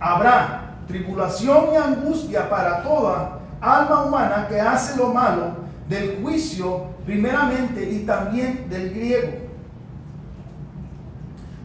Habrá 0.00 0.76
tribulación 0.88 1.66
y 1.74 1.76
angustia 1.76 2.48
para 2.48 2.82
toda 2.82 3.40
alma 3.60 4.04
humana 4.04 4.46
que 4.48 4.58
hace 4.58 4.96
lo 4.96 5.12
malo 5.12 5.52
del 5.86 6.22
juicio 6.22 6.86
primeramente 7.04 7.90
y 7.90 8.06
también 8.06 8.70
del 8.70 8.88
griego. 8.94 9.32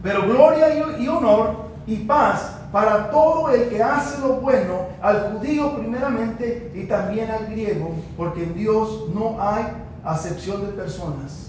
Pero 0.02 0.22
gloria 0.28 0.98
y 0.98 1.08
honor 1.08 1.68
y 1.86 1.96
paz 1.96 2.52
para 2.70 3.10
todo 3.10 3.48
el 3.48 3.70
que 3.70 3.82
hace 3.82 4.20
lo 4.20 4.34
bueno, 4.34 4.88
al 5.00 5.32
judío 5.32 5.74
primeramente 5.74 6.70
y 6.74 6.84
también 6.84 7.30
al 7.30 7.46
griego, 7.46 7.94
porque 8.14 8.42
en 8.42 8.54
Dios 8.54 9.06
no 9.14 9.38
hay 9.40 9.64
acepción 10.04 10.66
de 10.66 10.72
personas. 10.72 11.47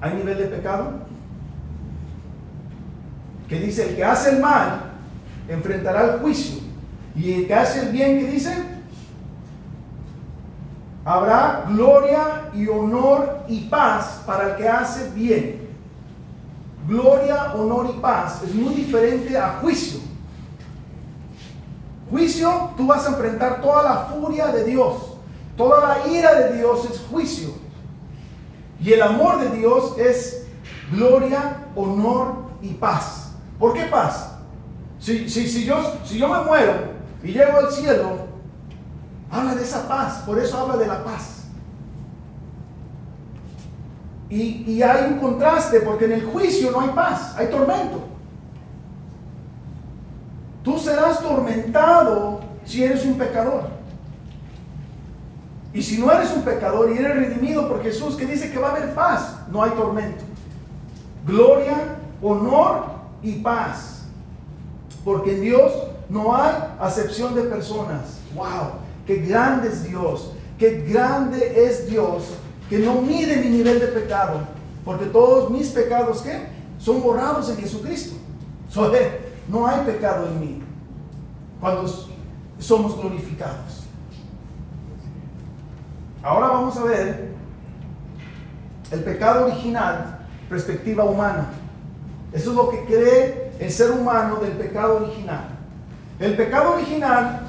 ¿Hay 0.00 0.14
nivel 0.14 0.38
de 0.38 0.44
pecado? 0.44 0.92
Que 3.48 3.58
dice, 3.60 3.90
el 3.90 3.96
que 3.96 4.04
hace 4.04 4.30
el 4.30 4.40
mal 4.40 4.92
enfrentará 5.48 6.14
el 6.14 6.20
juicio. 6.20 6.60
Y 7.16 7.32
el 7.32 7.46
que 7.46 7.54
hace 7.54 7.86
el 7.86 7.92
bien, 7.92 8.18
¿qué 8.20 8.26
dice? 8.26 8.54
Habrá 11.04 11.64
gloria 11.68 12.50
y 12.52 12.68
honor 12.68 13.40
y 13.48 13.60
paz 13.62 14.22
para 14.26 14.50
el 14.50 14.56
que 14.56 14.68
hace 14.68 15.10
bien. 15.10 15.68
Gloria, 16.86 17.54
honor 17.54 17.92
y 17.94 18.00
paz 18.00 18.42
es 18.44 18.54
muy 18.54 18.74
diferente 18.74 19.36
a 19.36 19.58
juicio. 19.60 20.00
Juicio, 22.10 22.70
tú 22.76 22.86
vas 22.86 23.06
a 23.06 23.10
enfrentar 23.10 23.60
toda 23.60 23.82
la 23.82 23.96
furia 24.06 24.48
de 24.48 24.64
Dios. 24.64 25.16
Toda 25.56 25.88
la 25.88 26.06
ira 26.08 26.34
de 26.34 26.56
Dios 26.56 26.88
es 26.90 27.00
juicio. 27.10 27.50
Y 28.80 28.92
el 28.92 29.02
amor 29.02 29.40
de 29.40 29.56
Dios 29.56 29.96
es 29.98 30.46
gloria, 30.92 31.66
honor 31.74 32.34
y 32.62 32.74
paz. 32.74 33.32
¿Por 33.58 33.74
qué 33.74 33.84
paz? 33.84 34.36
Si, 34.98 35.28
si, 35.28 35.64
yo, 35.64 35.76
si 36.04 36.18
yo 36.18 36.28
me 36.28 36.44
muero 36.44 36.72
y 37.22 37.32
llego 37.32 37.58
al 37.58 37.70
cielo, 37.70 38.28
Habla 39.30 39.54
de 39.54 39.62
esa 39.62 39.86
paz, 39.86 40.22
por 40.24 40.38
eso 40.38 40.58
habla 40.58 40.76
de 40.76 40.86
la 40.86 41.04
paz. 41.04 41.44
Y, 44.30 44.82
hay 44.82 45.12
un 45.12 45.18
contraste, 45.18 45.80
porque 45.80 46.04
en 46.04 46.12
el 46.12 46.26
juicio 46.26 46.70
no 46.70 46.80
hay 46.80 46.90
paz, 46.90 47.34
hay 47.36 47.48
tormento. 47.48 48.04
tú 50.62 50.78
serás 50.78 51.20
tormentado 51.20 52.40
si 52.64 52.84
eres 52.84 53.04
un 53.06 53.16
pecador. 53.16 53.77
Y 55.78 55.82
si 55.84 55.96
no 55.96 56.10
eres 56.10 56.32
un 56.34 56.42
pecador 56.42 56.90
y 56.90 56.98
eres 56.98 57.14
redimido 57.14 57.68
por 57.68 57.80
Jesús, 57.84 58.16
que 58.16 58.26
dice 58.26 58.50
que 58.50 58.58
va 58.58 58.70
a 58.70 58.72
haber 58.72 58.96
paz, 58.96 59.36
no 59.48 59.62
hay 59.62 59.70
tormento. 59.70 60.24
Gloria, 61.24 61.98
honor 62.20 62.86
y 63.22 63.34
paz. 63.34 64.02
Porque 65.04 65.36
en 65.36 65.42
Dios 65.42 65.72
no 66.08 66.34
hay 66.34 66.52
acepción 66.80 67.32
de 67.36 67.42
personas. 67.42 68.18
¡Wow! 68.34 68.72
¡Qué 69.06 69.18
grande 69.18 69.68
es 69.68 69.84
Dios! 69.84 70.32
¡Qué 70.58 70.84
grande 70.84 71.64
es 71.68 71.88
Dios! 71.88 72.24
Que 72.68 72.80
no 72.80 73.00
mide 73.00 73.36
mi 73.36 73.48
nivel 73.48 73.78
de 73.78 73.86
pecado. 73.86 74.40
Porque 74.84 75.04
todos 75.04 75.48
mis 75.48 75.68
pecados, 75.68 76.22
¿qué? 76.22 76.48
Son 76.80 77.00
borrados 77.00 77.50
en 77.50 77.56
Jesucristo. 77.56 78.16
no 79.48 79.64
hay 79.64 79.86
pecado 79.86 80.26
en 80.26 80.40
mí. 80.40 80.62
Cuando 81.60 81.86
somos 82.58 83.00
glorificados. 83.00 83.87
Ahora 86.28 86.48
vamos 86.48 86.76
a 86.76 86.84
ver 86.84 87.28
el 88.90 89.00
pecado 89.00 89.46
original, 89.46 90.18
perspectiva 90.50 91.02
humana. 91.04 91.48
Eso 92.34 92.50
es 92.50 92.56
lo 92.56 92.68
que 92.68 92.84
cree 92.84 93.52
el 93.58 93.72
ser 93.72 93.92
humano 93.92 94.36
del 94.36 94.52
pecado 94.52 94.96
original. 94.96 95.48
El 96.18 96.36
pecado 96.36 96.74
original, 96.74 97.46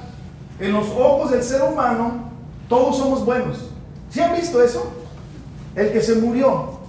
en 0.62 0.72
los 0.72 0.88
ojos 0.92 1.32
del 1.32 1.44
ser 1.44 1.62
humano, 1.62 2.32
todos 2.70 2.96
somos 2.96 3.26
buenos. 3.26 3.70
¿Sí 4.10 4.22
han 4.22 4.34
visto 4.34 4.64
eso? 4.64 4.94
El 5.76 5.92
que 5.92 6.02
se 6.02 6.16
murió. 6.16 6.80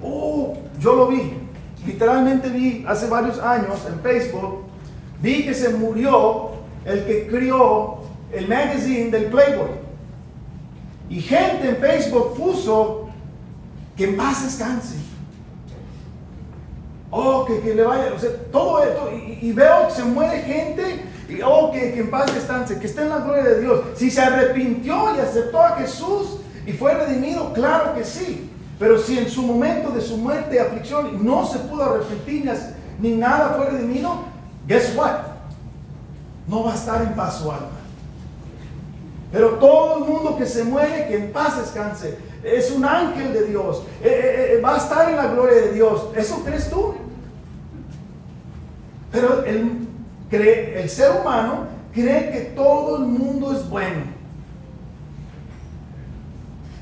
Oh, 0.00 0.56
yo 0.78 0.94
lo 0.94 1.08
vi. 1.08 1.36
Literalmente 1.84 2.48
vi 2.48 2.84
hace 2.86 3.08
varios 3.08 3.40
años 3.40 3.84
en 3.88 3.98
Facebook, 3.98 4.60
vi 5.20 5.44
que 5.44 5.52
se 5.52 5.70
murió 5.70 6.50
el 6.84 7.04
que 7.04 7.26
crió 7.26 7.96
el 8.30 8.46
magazine 8.46 9.10
del 9.10 9.24
Playboy. 9.24 9.83
Y 11.08 11.20
gente 11.20 11.68
en 11.68 11.76
Facebook 11.76 12.34
puso 12.36 13.08
que 13.96 14.04
en 14.04 14.16
paz 14.16 14.44
descanse. 14.44 14.96
Oh, 17.10 17.44
que, 17.44 17.60
que 17.60 17.74
le 17.74 17.84
vaya, 17.84 18.12
o 18.14 18.18
sea, 18.18 18.30
todo 18.50 18.82
esto. 18.82 19.10
Y, 19.40 19.52
veo 19.52 19.86
que 19.88 19.94
se 19.94 20.04
muere 20.04 20.42
gente. 20.42 21.04
Y 21.28 21.40
oh, 21.42 21.70
que, 21.70 21.92
que 21.92 22.00
en 22.00 22.10
paz 22.10 22.34
descanse, 22.34 22.78
que 22.78 22.86
esté 22.86 23.02
en 23.02 23.10
la 23.10 23.18
gloria 23.18 23.44
de 23.44 23.60
Dios. 23.60 23.80
Si 23.96 24.10
se 24.10 24.20
arrepintió 24.20 25.14
y 25.14 25.20
aceptó 25.20 25.60
a 25.60 25.76
Jesús 25.76 26.38
y 26.66 26.72
fue 26.72 26.94
redimido, 26.94 27.52
claro 27.52 27.94
que 27.94 28.04
sí. 28.04 28.50
Pero 28.78 28.98
si 28.98 29.18
en 29.18 29.30
su 29.30 29.42
momento 29.42 29.90
de 29.90 30.00
su 30.00 30.16
muerte 30.16 30.56
y 30.56 30.58
aflicción 30.58 31.24
no 31.24 31.46
se 31.46 31.58
pudo 31.60 31.84
arrepentir 31.84 32.50
ni 33.00 33.12
nada 33.12 33.54
fue 33.56 33.70
redimido, 33.70 34.24
guess 34.66 34.94
what? 34.96 35.18
No 36.46 36.64
va 36.64 36.72
a 36.72 36.74
estar 36.74 37.02
en 37.02 37.14
paz 37.14 37.38
su 37.38 37.50
alma. 37.50 37.68
Pero 39.34 39.54
todo 39.54 39.98
el 39.98 40.04
mundo 40.04 40.36
que 40.36 40.46
se 40.46 40.62
muere, 40.62 41.08
que 41.08 41.16
en 41.16 41.32
paz 41.32 41.58
descanse, 41.58 42.16
es 42.44 42.70
un 42.70 42.84
ángel 42.84 43.32
de 43.32 43.46
Dios, 43.46 43.82
eh, 44.00 44.06
eh, 44.06 44.54
eh, 44.54 44.60
va 44.60 44.76
a 44.76 44.78
estar 44.78 45.10
en 45.10 45.16
la 45.16 45.26
gloria 45.26 45.56
de 45.56 45.72
Dios. 45.72 46.06
¿Eso 46.14 46.44
crees 46.44 46.70
tú? 46.70 46.94
Pero 49.10 49.42
el, 49.44 49.88
cree, 50.30 50.80
el 50.80 50.88
ser 50.88 51.20
humano 51.20 51.66
cree 51.92 52.30
que 52.30 52.40
todo 52.54 52.98
el 52.98 53.06
mundo 53.06 53.52
es 53.52 53.68
bueno. 53.68 54.02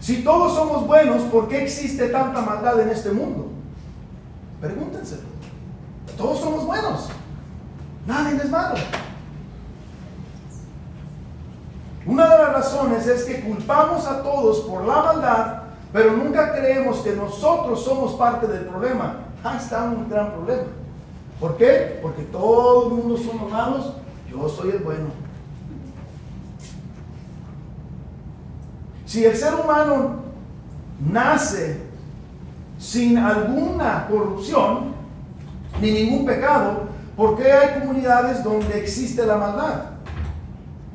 Si 0.00 0.22
todos 0.22 0.54
somos 0.54 0.86
buenos, 0.86 1.22
¿por 1.22 1.48
qué 1.48 1.62
existe 1.62 2.08
tanta 2.08 2.42
maldad 2.42 2.78
en 2.80 2.90
este 2.90 3.12
mundo? 3.12 3.50
Pregúntense. 4.60 5.20
Todos 6.18 6.40
somos 6.40 6.66
buenos. 6.66 7.08
Nadie 8.06 8.36
es 8.36 8.50
malo. 8.50 8.74
Una 12.04 12.28
de 12.28 12.38
las 12.38 12.52
razones 12.52 13.06
es 13.06 13.24
que 13.24 13.40
culpamos 13.40 14.06
a 14.06 14.22
todos 14.22 14.60
por 14.60 14.84
la 14.84 15.02
maldad, 15.02 15.62
pero 15.92 16.16
nunca 16.16 16.52
creemos 16.52 16.98
que 16.98 17.12
nosotros 17.12 17.84
somos 17.84 18.14
parte 18.14 18.46
del 18.46 18.64
problema. 18.64 19.16
Ahí 19.44 19.56
está 19.56 19.84
un 19.84 20.08
gran 20.08 20.32
problema. 20.32 20.64
¿Por 21.38 21.56
qué? 21.56 21.98
Porque 22.02 22.22
todo 22.22 22.88
el 22.88 22.94
mundo 22.94 23.16
somos 23.16 23.50
malos, 23.50 23.92
yo 24.30 24.48
soy 24.48 24.70
el 24.70 24.78
bueno. 24.78 25.06
Si 29.04 29.24
el 29.24 29.36
ser 29.36 29.54
humano 29.54 30.22
nace 30.98 31.80
sin 32.78 33.18
alguna 33.18 34.06
corrupción 34.08 34.94
ni 35.80 35.92
ningún 35.92 36.24
pecado, 36.24 36.84
¿por 37.16 37.36
qué 37.36 37.52
hay 37.52 37.80
comunidades 37.80 38.42
donde 38.42 38.78
existe 38.78 39.24
la 39.26 39.36
maldad? 39.36 39.91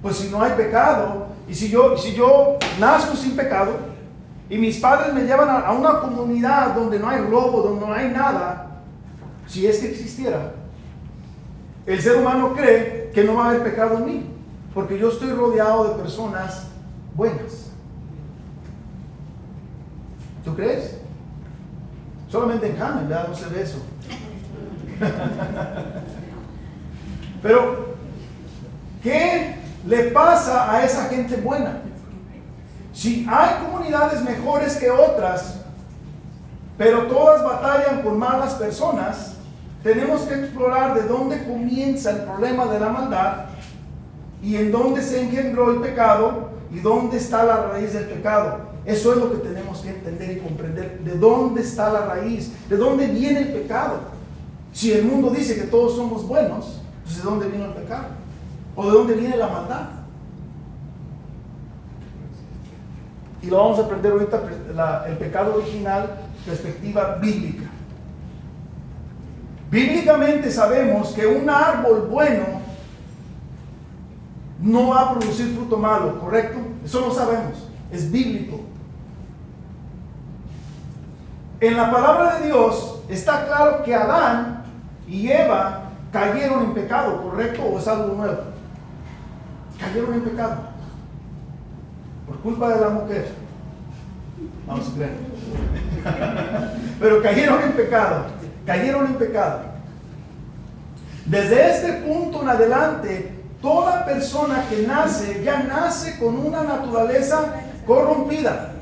Pues 0.08 0.20
si 0.20 0.30
no 0.30 0.42
hay 0.42 0.54
pecado, 0.54 1.28
y 1.50 1.54
si 1.54 1.68
yo, 1.68 1.98
si 1.98 2.14
yo 2.14 2.58
nazco 2.80 3.14
sin 3.14 3.36
pecado, 3.36 3.74
y 4.50 4.58
mis 4.58 4.78
padres 4.78 5.14
me 5.14 5.26
llevan 5.26 5.50
a, 5.50 5.70
una 5.74 6.00
comunidad 6.00 6.76
donde 6.76 6.98
no 6.98 7.10
hay 7.10 7.20
robo, 7.20 7.62
donde 7.62 7.86
no 7.86 7.92
hay 7.92 8.08
nada, 8.08 8.84
si 9.48 9.68
es 9.68 9.80
que 9.80 9.90
existiera, 9.90 10.54
el 11.86 12.02
ser 12.02 12.16
humano 12.16 12.54
cree 12.54 13.12
que 13.14 13.26
no 13.26 13.36
va 13.36 13.48
a 13.48 13.50
haber 13.50 13.64
pecado 13.64 13.98
en 13.98 14.06
mí, 14.06 14.26
porque 14.74 14.98
yo 14.98 15.10
estoy 15.10 15.34
rodeado 15.34 15.90
de 15.90 16.02
personas 16.02 16.68
buenas. 17.14 17.72
¿Tú 20.46 20.56
crees? 20.56 21.00
Solamente 22.30 22.70
en 22.70 22.82
Hammond, 22.82 23.10
No 23.10 23.36
se 23.36 23.50
ve 23.50 23.62
eso. 23.62 23.80
Pero, 27.44 27.88
¿qué 29.04 29.67
le 29.88 30.04
pasa 30.12 30.72
a 30.72 30.84
esa 30.84 31.06
gente 31.06 31.38
buena? 31.38 31.82
Si 32.94 33.26
hay 33.30 33.64
comunidades 33.66 34.22
mejores 34.22 34.76
que 34.76 34.92
otras, 34.92 35.62
pero 36.78 37.04
todas 37.04 37.44
batallan 37.44 38.02
con 38.02 38.20
malas 38.20 38.56
personas, 38.56 39.36
tenemos 39.84 40.22
que 40.22 40.34
explorar 40.34 40.94
de 40.94 41.08
dónde 41.08 41.46
comienza 41.46 42.12
el 42.12 42.18
problema 42.24 42.66
de 42.66 42.80
la 42.80 42.90
maldad 42.90 43.46
y 44.42 44.58
en 44.58 44.72
dónde 44.72 45.02
se 45.02 45.22
engendró 45.22 45.72
el 45.72 45.80
pecado 45.80 46.50
y 46.72 46.80
dónde 46.80 47.18
está 47.18 47.44
la 47.46 47.68
raíz 47.68 47.94
del 47.94 48.06
pecado. 48.06 48.60
Eso 48.86 49.14
es 49.14 49.20
lo 49.20 49.32
que 49.32 49.48
tenemos 49.48 49.80
que 49.80 49.90
entender 49.90 50.38
y 50.38 50.40
comprender. 50.42 51.00
¿De 51.00 51.18
dónde 51.18 51.62
está 51.62 51.92
la 51.92 52.06
raíz? 52.06 52.52
¿De 52.70 52.76
dónde 52.76 53.08
viene 53.08 53.40
el 53.40 53.50
pecado? 53.50 54.00
Si 54.74 54.92
el 54.92 55.06
mundo 55.06 55.30
dice 55.30 55.56
que 55.56 55.68
todos 55.68 55.96
somos 55.96 56.28
buenos, 56.28 56.82
¿de 57.16 57.22
dónde 57.22 57.48
vino 57.48 57.66
el 57.66 57.74
pecado? 57.74 58.17
¿O 58.78 58.86
de 58.86 58.92
dónde 58.92 59.16
viene 59.16 59.36
la 59.36 59.48
maldad? 59.48 59.88
Y 63.42 63.48
lo 63.48 63.58
vamos 63.58 63.80
a 63.80 63.86
aprender 63.86 64.12
ahorita, 64.12 64.42
el 65.08 65.18
pecado 65.18 65.56
original, 65.56 66.12
perspectiva 66.46 67.16
bíblica. 67.16 67.64
Bíblicamente 69.72 70.52
sabemos 70.52 71.10
que 71.10 71.26
un 71.26 71.50
árbol 71.50 72.08
bueno 72.10 72.46
no 74.62 74.90
va 74.90 75.02
a 75.02 75.12
producir 75.14 75.56
fruto 75.56 75.78
malo, 75.78 76.20
¿correcto? 76.20 76.60
Eso 76.86 77.02
lo 77.02 77.12
sabemos, 77.12 77.68
es 77.92 78.12
bíblico. 78.12 78.62
En 81.60 81.76
la 81.76 81.92
palabra 81.92 82.38
de 82.38 82.46
Dios 82.46 83.00
está 83.10 83.48
claro 83.48 83.82
que 83.84 83.96
Adán 83.96 84.64
y 85.08 85.30
Eva 85.30 85.90
cayeron 86.12 86.66
en 86.66 86.74
pecado, 86.76 87.24
¿correcto? 87.24 87.64
¿O 87.64 87.80
es 87.80 87.88
algo 87.88 88.14
nuevo? 88.14 88.57
Cayeron 89.80 90.14
en 90.14 90.22
pecado. 90.22 90.56
Por 92.26 92.40
culpa 92.40 92.70
de 92.70 92.82
la 92.82 92.90
mujer. 92.90 93.28
Vamos 94.66 94.90
a 94.90 94.96
creer. 94.96 95.12
Pero 97.00 97.22
cayeron 97.22 97.62
en 97.64 97.72
pecado. 97.74 98.26
Cayeron 98.66 99.06
en 99.08 99.14
pecado. 99.16 99.62
Desde 101.26 101.72
este 101.72 101.94
punto 102.08 102.42
en 102.42 102.50
adelante, 102.50 103.32
toda 103.62 104.06
persona 104.06 104.66
que 104.70 104.86
nace 104.88 105.44
ya 105.44 105.64
nace 105.64 106.18
con 106.20 106.38
una 106.38 106.64
naturaleza 106.64 107.54
corrompida. 107.86 108.74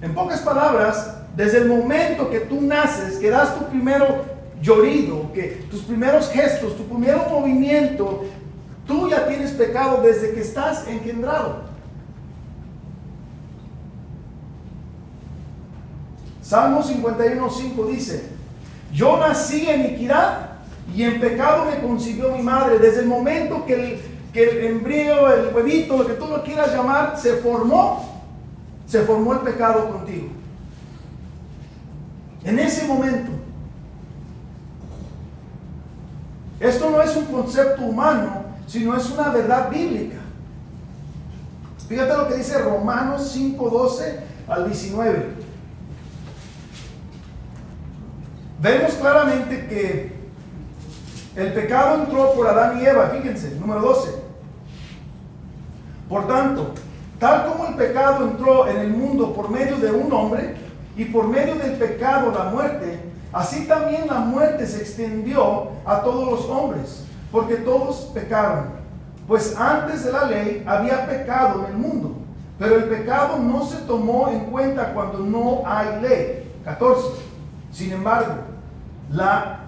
En 0.00 0.14
pocas 0.14 0.40
palabras, 0.40 1.16
desde 1.36 1.58
el 1.58 1.68
momento 1.68 2.30
que 2.30 2.40
tú 2.40 2.60
naces, 2.60 3.18
que 3.18 3.30
das 3.30 3.56
tu 3.56 3.66
primero 3.66 4.24
llorido, 4.60 5.32
que 5.32 5.66
tus 5.70 5.82
primeros 5.82 6.30
gestos, 6.30 6.76
tu 6.76 6.84
primer 6.84 7.16
movimiento, 7.28 8.24
tú 8.86 9.08
ya 9.08 9.26
tienes 9.26 9.52
pecado 9.52 10.02
desde 10.02 10.32
que 10.32 10.40
estás 10.40 10.86
engendrado. 10.86 11.62
Salmo 16.42 16.82
51.5 16.82 17.86
dice, 17.88 18.28
yo 18.92 19.16
nací 19.16 19.66
en 19.66 19.86
iniquidad 19.86 20.50
y 20.94 21.04
en 21.04 21.20
pecado 21.20 21.64
me 21.64 21.80
concibió 21.80 22.30
mi 22.32 22.42
madre. 22.42 22.78
Desde 22.78 23.00
el 23.00 23.06
momento 23.06 23.64
que 23.64 23.74
el, 23.74 24.00
que 24.32 24.50
el 24.50 24.64
embrión, 24.66 25.32
el 25.32 25.54
huevito, 25.54 25.96
lo 25.96 26.06
que 26.06 26.14
tú 26.14 26.26
lo 26.26 26.42
quieras 26.42 26.74
llamar, 26.74 27.18
se 27.18 27.36
formó, 27.36 28.22
se 28.86 29.02
formó 29.02 29.32
el 29.32 29.38
pecado 29.40 29.88
contigo. 29.90 30.28
En 32.44 32.58
ese 32.58 32.86
momento. 32.86 33.30
Esto 36.60 36.90
no 36.90 37.02
es 37.02 37.16
un 37.16 37.24
concepto 37.24 37.82
humano, 37.82 38.44
sino 38.66 38.96
es 38.96 39.10
una 39.10 39.30
verdad 39.30 39.70
bíblica. 39.70 40.18
Fíjate 41.88 42.16
lo 42.16 42.28
que 42.28 42.36
dice 42.36 42.58
Romanos 42.58 43.34
5:12 43.34 44.20
al 44.48 44.66
19. 44.66 45.42
Vemos 48.60 48.92
claramente 48.92 49.66
que 49.66 50.12
el 51.34 51.52
pecado 51.52 52.02
entró 52.02 52.32
por 52.34 52.46
Adán 52.46 52.80
y 52.80 52.86
Eva, 52.86 53.08
fíjense, 53.08 53.56
número 53.58 53.80
12. 53.80 54.22
Por 56.08 56.28
tanto, 56.28 56.74
tal 57.18 57.46
como 57.46 57.66
el 57.68 57.74
pecado 57.74 58.24
entró 58.28 58.68
en 58.68 58.76
el 58.76 58.90
mundo 58.90 59.32
por 59.32 59.50
medio 59.50 59.78
de 59.78 59.90
un 59.90 60.12
hombre 60.12 60.54
y 60.96 61.06
por 61.06 61.26
medio 61.26 61.56
del 61.56 61.72
pecado 61.72 62.30
la 62.30 62.44
muerte, 62.50 63.00
así 63.32 63.66
también 63.66 64.06
la 64.06 64.20
muerte 64.20 64.66
se 64.66 64.82
extendió 64.82 65.70
a 65.84 66.02
todos 66.02 66.30
los 66.30 66.48
hombres, 66.50 67.04
porque 67.32 67.56
todos 67.56 68.10
pecaron. 68.12 68.82
Pues 69.26 69.56
antes 69.56 70.04
de 70.04 70.12
la 70.12 70.26
ley 70.26 70.62
había 70.66 71.06
pecado 71.06 71.64
en 71.64 71.72
el 71.72 71.78
mundo, 71.78 72.16
pero 72.58 72.76
el 72.76 72.84
pecado 72.84 73.38
no 73.38 73.64
se 73.64 73.78
tomó 73.78 74.28
en 74.28 74.40
cuenta 74.50 74.92
cuando 74.92 75.18
no 75.20 75.62
hay 75.66 76.00
ley. 76.02 76.52
14. 76.64 77.08
Sin 77.72 77.92
embargo, 77.92 78.34
la, 79.10 79.60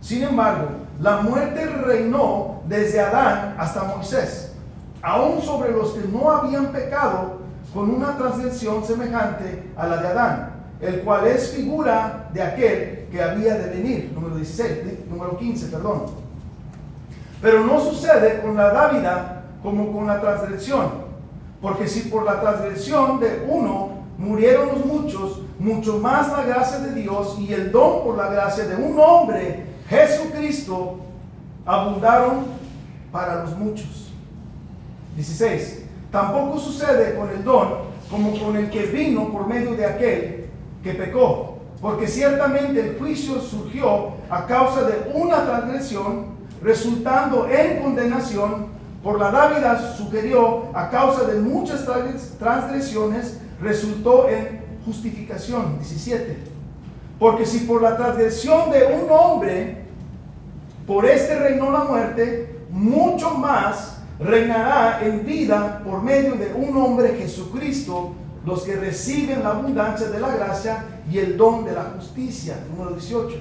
sin 0.00 0.22
embargo, 0.22 0.68
la 1.00 1.18
muerte 1.18 1.66
reinó 1.66 2.62
desde 2.66 3.00
Adán 3.00 3.56
hasta 3.58 3.84
Moisés, 3.84 4.54
aún 5.02 5.42
sobre 5.42 5.72
los 5.72 5.90
que 5.92 6.08
no 6.08 6.30
habían 6.30 6.68
pecado 6.68 7.38
con 7.74 7.90
una 7.90 8.16
transgresión 8.16 8.84
semejante 8.84 9.72
a 9.76 9.86
la 9.86 9.96
de 9.98 10.08
Adán, 10.08 10.50
el 10.80 11.00
cual 11.00 11.26
es 11.26 11.50
figura 11.50 12.28
de 12.32 12.42
aquel 12.42 13.08
que 13.10 13.22
había 13.22 13.56
de 13.56 13.70
venir, 13.70 14.12
número 14.14 14.36
16, 14.36 15.08
número 15.10 15.36
15, 15.36 15.66
perdón. 15.66 16.27
Pero 17.40 17.64
no 17.64 17.80
sucede 17.80 18.40
con 18.40 18.56
la 18.56 18.70
dávida 18.70 19.44
como 19.62 19.92
con 19.92 20.06
la 20.06 20.20
transgresión, 20.20 21.08
porque 21.60 21.88
si 21.88 22.08
por 22.08 22.24
la 22.24 22.40
transgresión 22.40 23.20
de 23.20 23.46
uno 23.48 23.90
murieron 24.16 24.68
los 24.68 24.84
muchos, 24.84 25.42
mucho 25.58 25.98
más 25.98 26.30
la 26.30 26.42
gracia 26.42 26.78
de 26.80 27.00
Dios 27.00 27.36
y 27.38 27.52
el 27.52 27.72
don 27.72 28.04
por 28.04 28.16
la 28.16 28.28
gracia 28.28 28.64
de 28.64 28.76
un 28.76 28.98
hombre 28.98 29.64
Jesucristo 29.88 30.98
abundaron 31.64 32.44
para 33.10 33.42
los 33.42 33.56
muchos. 33.56 34.12
16. 35.16 35.84
Tampoco 36.12 36.58
sucede 36.58 37.16
con 37.16 37.30
el 37.30 37.42
don 37.42 37.88
como 38.10 38.38
con 38.38 38.56
el 38.56 38.70
que 38.70 38.84
vino 38.86 39.30
por 39.30 39.46
medio 39.46 39.74
de 39.74 39.84
aquel 39.84 40.46
que 40.82 40.94
pecó, 40.94 41.58
porque 41.80 42.06
ciertamente 42.06 42.80
el 42.80 42.98
juicio 42.98 43.40
surgió 43.40 44.12
a 44.30 44.46
causa 44.46 44.84
de 44.84 45.10
una 45.14 45.44
transgresión, 45.44 46.37
resultando 46.62 47.48
en 47.48 47.82
condenación, 47.82 48.78
por 49.02 49.18
la 49.18 49.30
dávida 49.30 49.94
superior 49.94 50.66
a 50.74 50.90
causa 50.90 51.24
de 51.24 51.40
muchas 51.40 51.86
transgresiones, 52.38 53.38
resultó 53.60 54.28
en 54.28 54.60
justificación. 54.84 55.78
17 55.78 56.58
porque 57.18 57.44
si 57.44 57.60
por 57.60 57.82
la 57.82 57.96
transgresión 57.96 58.70
de 58.70 58.84
un 58.84 59.10
hombre, 59.10 59.84
por 60.86 61.04
este 61.04 61.38
reinó 61.38 61.70
la 61.70 61.84
muerte, 61.84 62.60
mucho 62.70 63.30
más 63.34 63.98
reinará 64.20 65.00
en 65.04 65.26
vida 65.26 65.82
por 65.84 66.02
medio 66.02 66.34
de 66.34 66.52
un 66.54 66.76
hombre 66.76 67.16
Jesucristo 67.16 68.14
los 68.44 68.62
que 68.62 68.76
reciben 68.76 69.42
la 69.42 69.50
abundancia 69.50 70.08
de 70.08 70.20
la 70.20 70.34
gracia 70.34 70.84
y 71.10 71.18
el 71.18 71.36
don 71.36 71.64
de 71.64 71.72
la 71.72 71.92
justicia. 71.96 72.56
Número 72.70 72.92
18. 72.94 73.36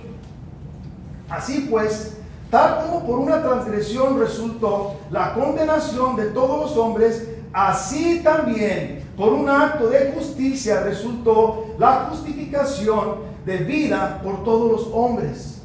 Así 1.30 1.68
pues, 1.70 2.18
tal 2.50 2.86
como 2.86 3.06
por 3.06 3.20
una 3.20 3.42
transgresión 3.42 4.20
resultó 4.20 4.96
la 5.12 5.34
condenación 5.34 6.16
de 6.16 6.28
todos 6.28 6.60
los 6.60 6.78
hombres, 6.78 7.28
así 7.54 8.22
también 8.24 9.04
por 9.18 9.34
un 9.34 9.50
acto 9.50 9.90
de 9.90 10.12
justicia 10.14 10.82
resultó 10.84 11.66
la 11.80 12.08
justificación 12.10 13.16
de 13.46 13.58
vida 13.58 14.22
por 14.24 14.44
todos 14.44 14.72
los 14.72 14.90
hombres. 14.94 15.62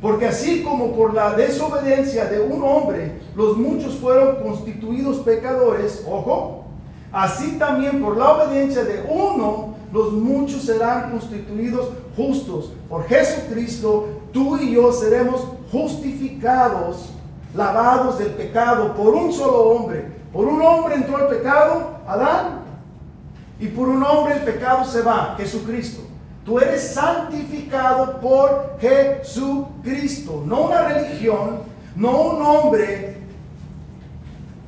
Porque 0.00 0.26
así 0.26 0.62
como 0.62 0.92
por 0.92 1.14
la 1.14 1.32
desobediencia 1.32 2.26
de 2.26 2.40
un 2.40 2.62
hombre 2.62 3.20
los 3.34 3.56
muchos 3.56 3.94
fueron 3.94 4.36
constituidos 4.36 5.18
pecadores, 5.18 6.04
ojo, 6.08 6.66
así 7.10 7.52
también 7.58 8.02
por 8.02 8.16
la 8.16 8.32
obediencia 8.32 8.84
de 8.84 9.02
uno 9.10 9.74
los 9.94 10.12
muchos 10.12 10.62
serán 10.62 11.12
constituidos 11.12 11.88
justos. 12.16 12.72
Por 12.88 13.04
Jesucristo, 13.06 14.08
tú 14.32 14.56
y 14.58 14.72
yo 14.74 14.92
seremos 14.92 15.46
justificados, 15.74 17.10
lavados 17.52 18.20
del 18.20 18.30
pecado 18.30 18.94
por 18.94 19.12
un 19.12 19.32
solo 19.32 19.70
hombre. 19.70 20.06
Por 20.32 20.46
un 20.46 20.62
hombre 20.62 20.94
entró 20.94 21.18
el 21.18 21.36
pecado, 21.36 21.98
Adán, 22.06 22.60
y 23.58 23.66
por 23.68 23.88
un 23.88 24.02
hombre 24.04 24.34
el 24.34 24.42
pecado 24.42 24.84
se 24.84 25.02
va, 25.02 25.34
Jesucristo. 25.36 26.02
Tú 26.44 26.60
eres 26.60 26.94
santificado 26.94 28.20
por 28.20 28.78
Jesucristo, 28.80 30.44
no 30.46 30.66
una 30.66 30.82
religión, 30.82 31.62
no 31.96 32.20
un 32.20 32.42
hombre, 32.42 33.18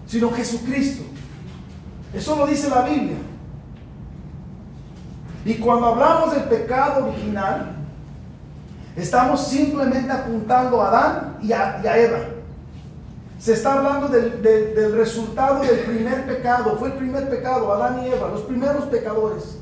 sino 0.06 0.30
Jesucristo. 0.32 1.04
Eso 2.12 2.34
lo 2.34 2.46
dice 2.46 2.68
la 2.68 2.82
Biblia. 2.82 3.16
Y 5.44 5.54
cuando 5.54 5.86
hablamos 5.86 6.32
del 6.32 6.44
pecado 6.44 7.06
original, 7.06 7.75
estamos 8.96 9.46
simplemente 9.46 10.10
apuntando 10.10 10.80
a 10.80 10.88
Adán 10.88 11.38
y 11.42 11.52
a, 11.52 11.96
Eva. 11.96 12.18
Se 13.38 13.52
está 13.52 13.74
hablando 13.74 14.08
del, 14.08 14.42
del 14.42 14.96
resultado 14.96 15.60
del 15.60 15.80
primer 15.80 16.26
pecado. 16.26 16.76
Fue 16.78 16.88
el 16.88 16.94
primer 16.94 17.28
pecado, 17.28 17.72
Adán 17.72 18.02
y 18.02 18.08
Eva, 18.08 18.28
los 18.28 18.42
primeros 18.42 18.86
pecadores. 18.86 19.58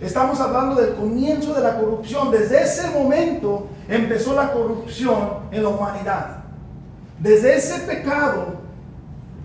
Estamos 0.00 0.38
hablando 0.40 0.74
del 0.74 0.94
comienzo 0.94 1.54
de 1.54 1.62
la 1.62 1.78
corrupción. 1.78 2.30
Desde 2.30 2.62
ese 2.62 2.90
momento 2.90 3.68
empezó 3.88 4.34
la 4.34 4.52
corrupción 4.52 5.38
en 5.50 5.62
la 5.62 5.68
humanidad. 5.70 6.44
Desde 7.18 7.56
ese 7.56 7.80
pecado, 7.80 8.64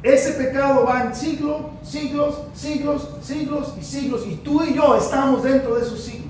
ese 0.02 0.34
pecado 0.34 0.86
va 0.86 1.04
en 1.04 1.16
siglos, 1.16 1.62
siglos, 1.84 2.42
siglos, 2.54 3.10
siglos 3.22 3.74
y 3.80 3.84
siglos. 3.84 4.26
Y 4.28 4.36
tú 4.36 4.64
y 4.64 4.74
yo 4.74 4.96
estamos 4.96 5.44
dentro 5.44 5.76
de 5.76 5.82
esos 5.82 6.02
siglos. 6.02 6.29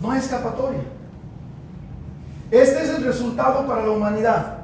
No 0.00 0.10
hay 0.10 0.18
escapatoria. 0.18 0.82
Este 2.50 2.82
es 2.82 2.90
el 2.90 3.04
resultado 3.04 3.66
para 3.66 3.82
la 3.82 3.90
humanidad. 3.90 4.58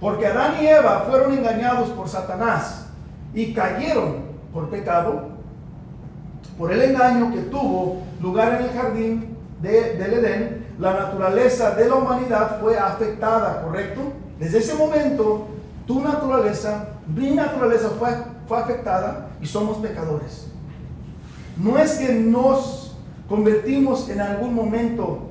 Porque 0.00 0.26
Adán 0.26 0.62
y 0.62 0.66
Eva 0.66 1.04
fueron 1.08 1.32
engañados 1.32 1.90
por 1.90 2.08
Satanás 2.08 2.86
y 3.32 3.52
cayeron 3.52 4.24
por 4.52 4.68
pecado 4.68 5.34
por 6.58 6.72
el 6.72 6.82
engaño 6.82 7.32
que 7.32 7.40
tuvo 7.42 8.02
lugar 8.20 8.54
en 8.54 8.68
el 8.68 8.70
jardín 8.70 9.36
de, 9.60 9.94
del 9.94 10.14
Edén, 10.14 10.66
la 10.78 10.94
naturaleza 10.94 11.74
de 11.74 11.88
la 11.88 11.96
humanidad 11.96 12.60
fue 12.60 12.78
afectada, 12.78 13.62
¿correcto? 13.62 14.12
Desde 14.38 14.58
ese 14.58 14.74
momento, 14.74 15.48
tu 15.86 16.00
naturaleza, 16.00 16.88
mi 17.06 17.30
naturaleza 17.30 17.90
fue, 17.98 18.10
fue 18.46 18.58
afectada 18.58 19.28
y 19.40 19.46
somos 19.46 19.78
pecadores. 19.78 20.48
No 21.56 21.78
es 21.78 21.92
que 21.94 22.12
nos 22.14 22.83
convertimos 23.28 24.08
en 24.08 24.20
algún 24.20 24.54
momento 24.54 25.28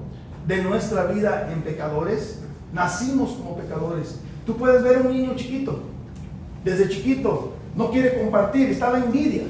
de 0.47 0.61
nuestra 0.61 1.05
vida 1.05 1.49
en 1.51 1.61
pecadores, 1.61 2.41
nacimos 2.73 3.31
como 3.31 3.57
pecadores. 3.57 4.19
Tú 4.45 4.57
puedes 4.57 4.83
ver 4.83 5.05
un 5.05 5.13
niño 5.13 5.35
chiquito, 5.35 5.79
desde 6.63 6.89
chiquito, 6.89 7.53
no 7.75 7.91
quiere 7.91 8.19
compartir, 8.19 8.69
está 8.69 8.91
la 8.91 8.99
envidia 8.99 9.43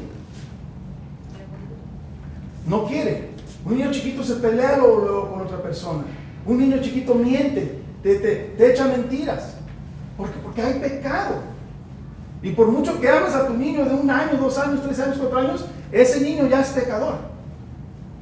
no 2.66 2.86
quiere. 2.86 3.30
Un 3.66 3.78
niño 3.78 3.92
chiquito 3.92 4.24
se 4.24 4.36
pelea 4.36 4.78
luego, 4.78 5.30
con 5.30 5.42
otra 5.42 5.62
persona. 5.62 6.04
Un 6.46 6.58
niño 6.60 6.82
chiquito 6.82 7.16
miente, 7.16 7.80
te, 8.02 8.16
te, 8.16 8.72
echa 8.72 8.86
mentiras. 8.88 9.56
Porque, 10.18 10.38
porque 10.44 10.62
hay 10.62 10.80
pecado. 10.80 11.36
Y 12.42 12.52
por 12.52 12.68
mucho 12.68 13.00
que 13.00 13.10
ames 13.10 13.34
a 13.34 13.48
tu 13.48 13.54
niño 13.54 13.86
de 13.86 13.94
un 13.94 14.10
año, 14.10 14.38
dos 14.38 14.58
años, 14.58 14.82
tres 14.84 15.00
años, 15.00 15.18
cuatro 15.18 15.40
años, 15.40 15.66
ese 15.92 16.22
niño 16.22 16.48
ya 16.48 16.62
es 16.62 16.70
pecador. 16.70 17.33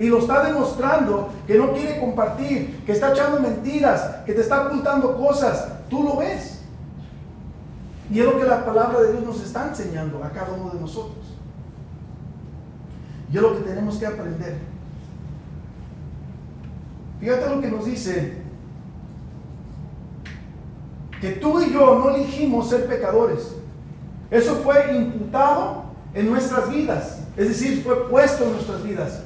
Y 0.01 0.09
lo 0.09 0.17
está 0.17 0.43
demostrando 0.43 1.29
que 1.45 1.59
no 1.59 1.73
quiere 1.73 1.99
compartir, 1.99 2.83
que 2.87 2.91
está 2.91 3.11
echando 3.11 3.39
mentiras, 3.39 4.23
que 4.25 4.33
te 4.33 4.41
está 4.41 4.65
ocultando 4.65 5.15
cosas. 5.15 5.67
Tú 5.91 6.01
lo 6.01 6.17
ves. 6.17 6.63
Y 8.09 8.19
es 8.19 8.25
lo 8.25 8.39
que 8.39 8.45
la 8.45 8.65
palabra 8.65 8.99
de 9.01 9.11
Dios 9.11 9.23
nos 9.23 9.43
está 9.43 9.67
enseñando 9.67 10.23
a 10.23 10.31
cada 10.31 10.53
uno 10.53 10.71
de 10.71 10.79
nosotros. 10.79 11.37
Y 13.31 13.35
es 13.35 13.43
lo 13.43 13.55
que 13.55 13.61
tenemos 13.61 13.97
que 13.99 14.07
aprender. 14.07 14.57
Fíjate 17.19 17.49
lo 17.55 17.61
que 17.61 17.69
nos 17.69 17.85
dice. 17.85 18.41
Que 21.21 21.33
tú 21.33 21.61
y 21.61 21.71
yo 21.71 21.99
no 21.99 22.09
elegimos 22.15 22.69
ser 22.69 22.87
pecadores. 22.87 23.53
Eso 24.31 24.55
fue 24.63 24.95
imputado 24.95 25.83
en 26.15 26.27
nuestras 26.27 26.71
vidas. 26.71 27.19
Es 27.37 27.49
decir, 27.49 27.83
fue 27.83 28.09
puesto 28.09 28.45
en 28.45 28.53
nuestras 28.53 28.81
vidas. 28.81 29.25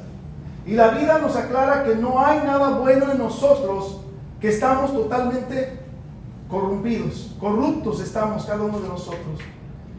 Y 0.66 0.72
la 0.74 0.89
vida 0.89 1.20
nos 1.20 1.36
aclara 1.36 1.84
que 1.84 1.95
no 1.95 2.20
hay 2.20 2.39
nada 2.39 2.80
bueno 2.80 3.11
en 3.11 3.20
nosotros, 3.20 4.01
que 4.41 4.49
estamos 4.49 4.93
totalmente 4.93 5.80
corrompidos, 6.49 7.36
corruptos 7.39 8.01
estamos 8.01 8.45
cada 8.45 8.63
uno 8.63 8.80
de 8.80 8.88
nosotros. 8.88 9.39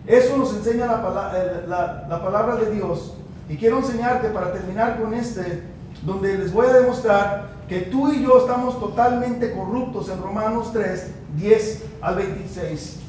Eso 0.07 0.37
nos 0.37 0.55
enseña 0.55 0.87
la, 0.87 1.33
eh, 1.35 1.65
la, 1.67 2.07
la, 2.09 2.23
palabra 2.23 2.57
de 2.57 2.71
Dios. 2.73 3.15
Y 3.49 3.57
quiero 3.57 3.79
enseñarte 3.79 4.29
para 4.29 4.53
terminar 4.53 5.01
con 5.01 5.15
este, 5.15 5.63
donde 6.03 6.39
les 6.39 6.53
voy 6.53 6.67
a 6.67 6.75
demostrar 6.75 7.57
que 7.69 7.81
tú 7.81 8.13
y 8.13 8.23
yo 8.23 8.39
estamos 8.39 8.79
totalmente 8.79 9.53
corruptos 9.53 10.09
en 10.09 10.23
Romanos 10.23 10.71
3, 10.73 11.11
10 11.37 11.85
al 12.01 12.17
26. 12.17 13.01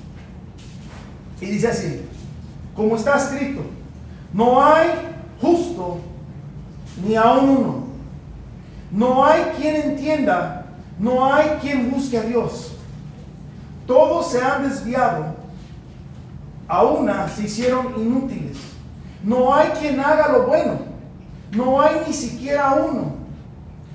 Y 1.42 1.46
dice 1.46 1.68
así, 1.68 2.06
como 2.76 2.96
está 2.96 3.18
escrito, 3.18 3.62
no 4.34 4.64
hay 4.64 4.90
justo 5.40 6.00
ni 7.06 7.16
aún 7.16 7.50
uno. 7.50 7.88
No 8.92 9.26
hay 9.26 9.54
quien 9.58 9.76
entienda, 9.76 10.66
no 10.98 11.32
hay 11.32 11.58
quien 11.62 11.92
busque 11.92 12.18
a 12.18 12.24
Dios. 12.24 12.74
Todos 13.86 14.32
se 14.32 14.42
han 14.42 14.68
desviado, 14.68 15.26
a 16.68 17.28
se 17.30 17.44
hicieron 17.44 17.94
inútiles. 17.98 18.58
No 19.24 19.54
hay 19.54 19.70
quien 19.80 20.00
haga 20.00 20.32
lo 20.32 20.44
bueno, 20.44 20.80
no 21.52 21.82
hay 21.82 22.04
ni 22.08 22.14
siquiera 22.14 22.74
uno. 22.74 23.18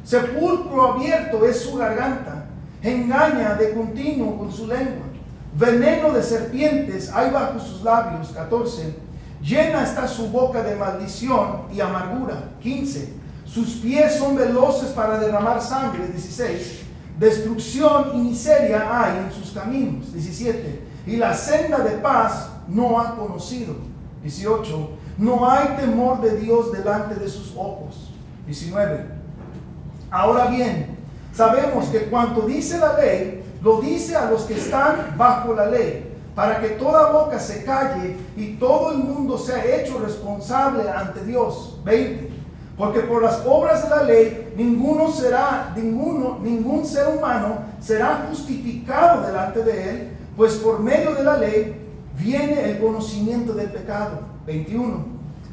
Sepulcro 0.04 0.92
abierto 0.92 1.44
es 1.46 1.62
su 1.62 1.76
garganta, 1.76 2.46
engaña 2.82 3.54
de 3.54 3.72
continuo 3.72 4.38
con 4.38 4.52
su 4.52 4.66
lengua. 4.66 5.06
Veneno 5.54 6.12
de 6.12 6.22
serpientes 6.22 7.12
hay 7.12 7.30
bajo 7.30 7.58
sus 7.60 7.82
labios, 7.82 8.28
14. 8.28 8.94
Llena 9.42 9.82
está 9.82 10.06
su 10.06 10.28
boca 10.28 10.62
de 10.62 10.76
maldición 10.76 11.62
y 11.72 11.80
amargura, 11.80 12.50
15. 12.60 13.12
Sus 13.44 13.70
pies 13.74 14.14
son 14.14 14.36
veloces 14.36 14.90
para 14.90 15.18
derramar 15.18 15.60
sangre, 15.60 16.06
16. 16.06 16.82
Destrucción 17.18 18.12
y 18.14 18.18
miseria 18.18 18.86
hay 18.90 19.18
en 19.18 19.32
sus 19.32 19.50
caminos, 19.50 20.12
17. 20.12 20.82
Y 21.06 21.16
la 21.16 21.34
senda 21.34 21.78
de 21.78 21.96
paz 21.98 22.50
no 22.68 23.00
ha 23.00 23.16
conocido, 23.16 23.74
18. 24.22 24.90
No 25.18 25.50
hay 25.50 25.76
temor 25.76 26.20
de 26.20 26.36
Dios 26.36 26.72
delante 26.72 27.16
de 27.16 27.28
sus 27.28 27.52
ojos, 27.56 28.12
19. 28.46 29.06
Ahora 30.10 30.46
bien, 30.46 30.96
sabemos 31.32 31.86
que 31.86 32.04
cuanto 32.04 32.42
dice 32.42 32.78
la 32.78 32.96
ley, 32.96 33.42
lo 33.60 33.80
dice 33.80 34.16
a 34.16 34.30
los 34.30 34.42
que 34.42 34.54
están 34.54 35.14
bajo 35.16 35.52
la 35.52 35.66
ley, 35.66 36.11
para 36.34 36.60
que 36.60 36.68
toda 36.70 37.12
boca 37.12 37.38
se 37.38 37.64
calle 37.64 38.16
y 38.36 38.54
todo 38.54 38.92
el 38.92 38.98
mundo 38.98 39.36
sea 39.36 39.64
hecho 39.64 39.98
responsable 39.98 40.88
ante 40.90 41.24
Dios. 41.24 41.78
20. 41.84 42.30
Porque 42.76 43.00
por 43.00 43.22
las 43.22 43.42
obras 43.46 43.82
de 43.82 43.90
la 43.90 44.02
ley 44.02 44.54
ninguno 44.56 45.10
será, 45.10 45.72
ninguno, 45.76 46.38
ningún 46.42 46.86
ser 46.86 47.08
humano 47.08 47.58
será 47.80 48.26
justificado 48.28 49.26
delante 49.26 49.62
de 49.62 49.90
él, 49.90 50.16
pues 50.36 50.54
por 50.54 50.80
medio 50.80 51.14
de 51.14 51.22
la 51.22 51.36
ley 51.36 51.76
viene 52.18 52.70
el 52.70 52.80
conocimiento 52.80 53.52
del 53.52 53.70
pecado. 53.70 54.20
21. 54.46 55.04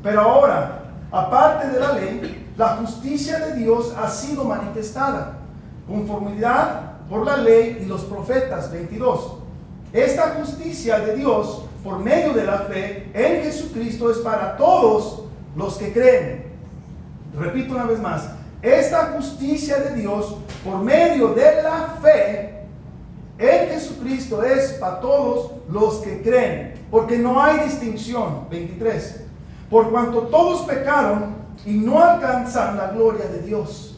Pero 0.01 0.21
ahora, 0.21 0.83
aparte 1.11 1.67
de 1.67 1.79
la 1.79 1.93
ley, 1.93 2.47
la 2.57 2.77
justicia 2.77 3.39
de 3.39 3.55
Dios 3.55 3.93
ha 3.97 4.09
sido 4.09 4.45
manifestada, 4.45 5.39
conformidad 5.87 6.89
por 7.09 7.25
la 7.25 7.37
ley 7.37 7.79
y 7.81 7.85
los 7.85 8.01
profetas. 8.01 8.71
22. 8.71 9.38
Esta 9.93 10.35
justicia 10.39 10.99
de 10.99 11.15
Dios 11.15 11.63
por 11.83 11.99
medio 11.99 12.33
de 12.33 12.45
la 12.45 12.59
fe 12.59 13.09
en 13.13 13.43
Jesucristo 13.43 14.11
es 14.11 14.19
para 14.19 14.57
todos 14.57 15.23
los 15.55 15.77
que 15.77 15.91
creen. 15.91 16.45
Repito 17.37 17.73
una 17.73 17.85
vez 17.85 17.99
más, 17.99 18.29
esta 18.61 19.13
justicia 19.15 19.77
de 19.77 19.95
Dios 19.95 20.35
por 20.63 20.79
medio 20.79 21.29
de 21.29 21.63
la 21.63 21.97
fe 22.01 22.65
en 23.37 23.69
Jesucristo 23.69 24.43
es 24.43 24.73
para 24.73 24.99
todos 24.99 25.51
los 25.69 25.99
que 25.99 26.21
creen, 26.21 26.73
porque 26.91 27.17
no 27.17 27.41
hay 27.41 27.59
distinción. 27.59 28.47
23. 28.49 29.21
Por 29.69 29.89
cuanto 29.91 30.23
todos 30.23 30.63
pecaron 30.63 31.35
y 31.65 31.71
no 31.71 32.03
alcanzan 32.03 32.77
la 32.77 32.89
gloria 32.89 33.25
de 33.27 33.41
Dios. 33.41 33.97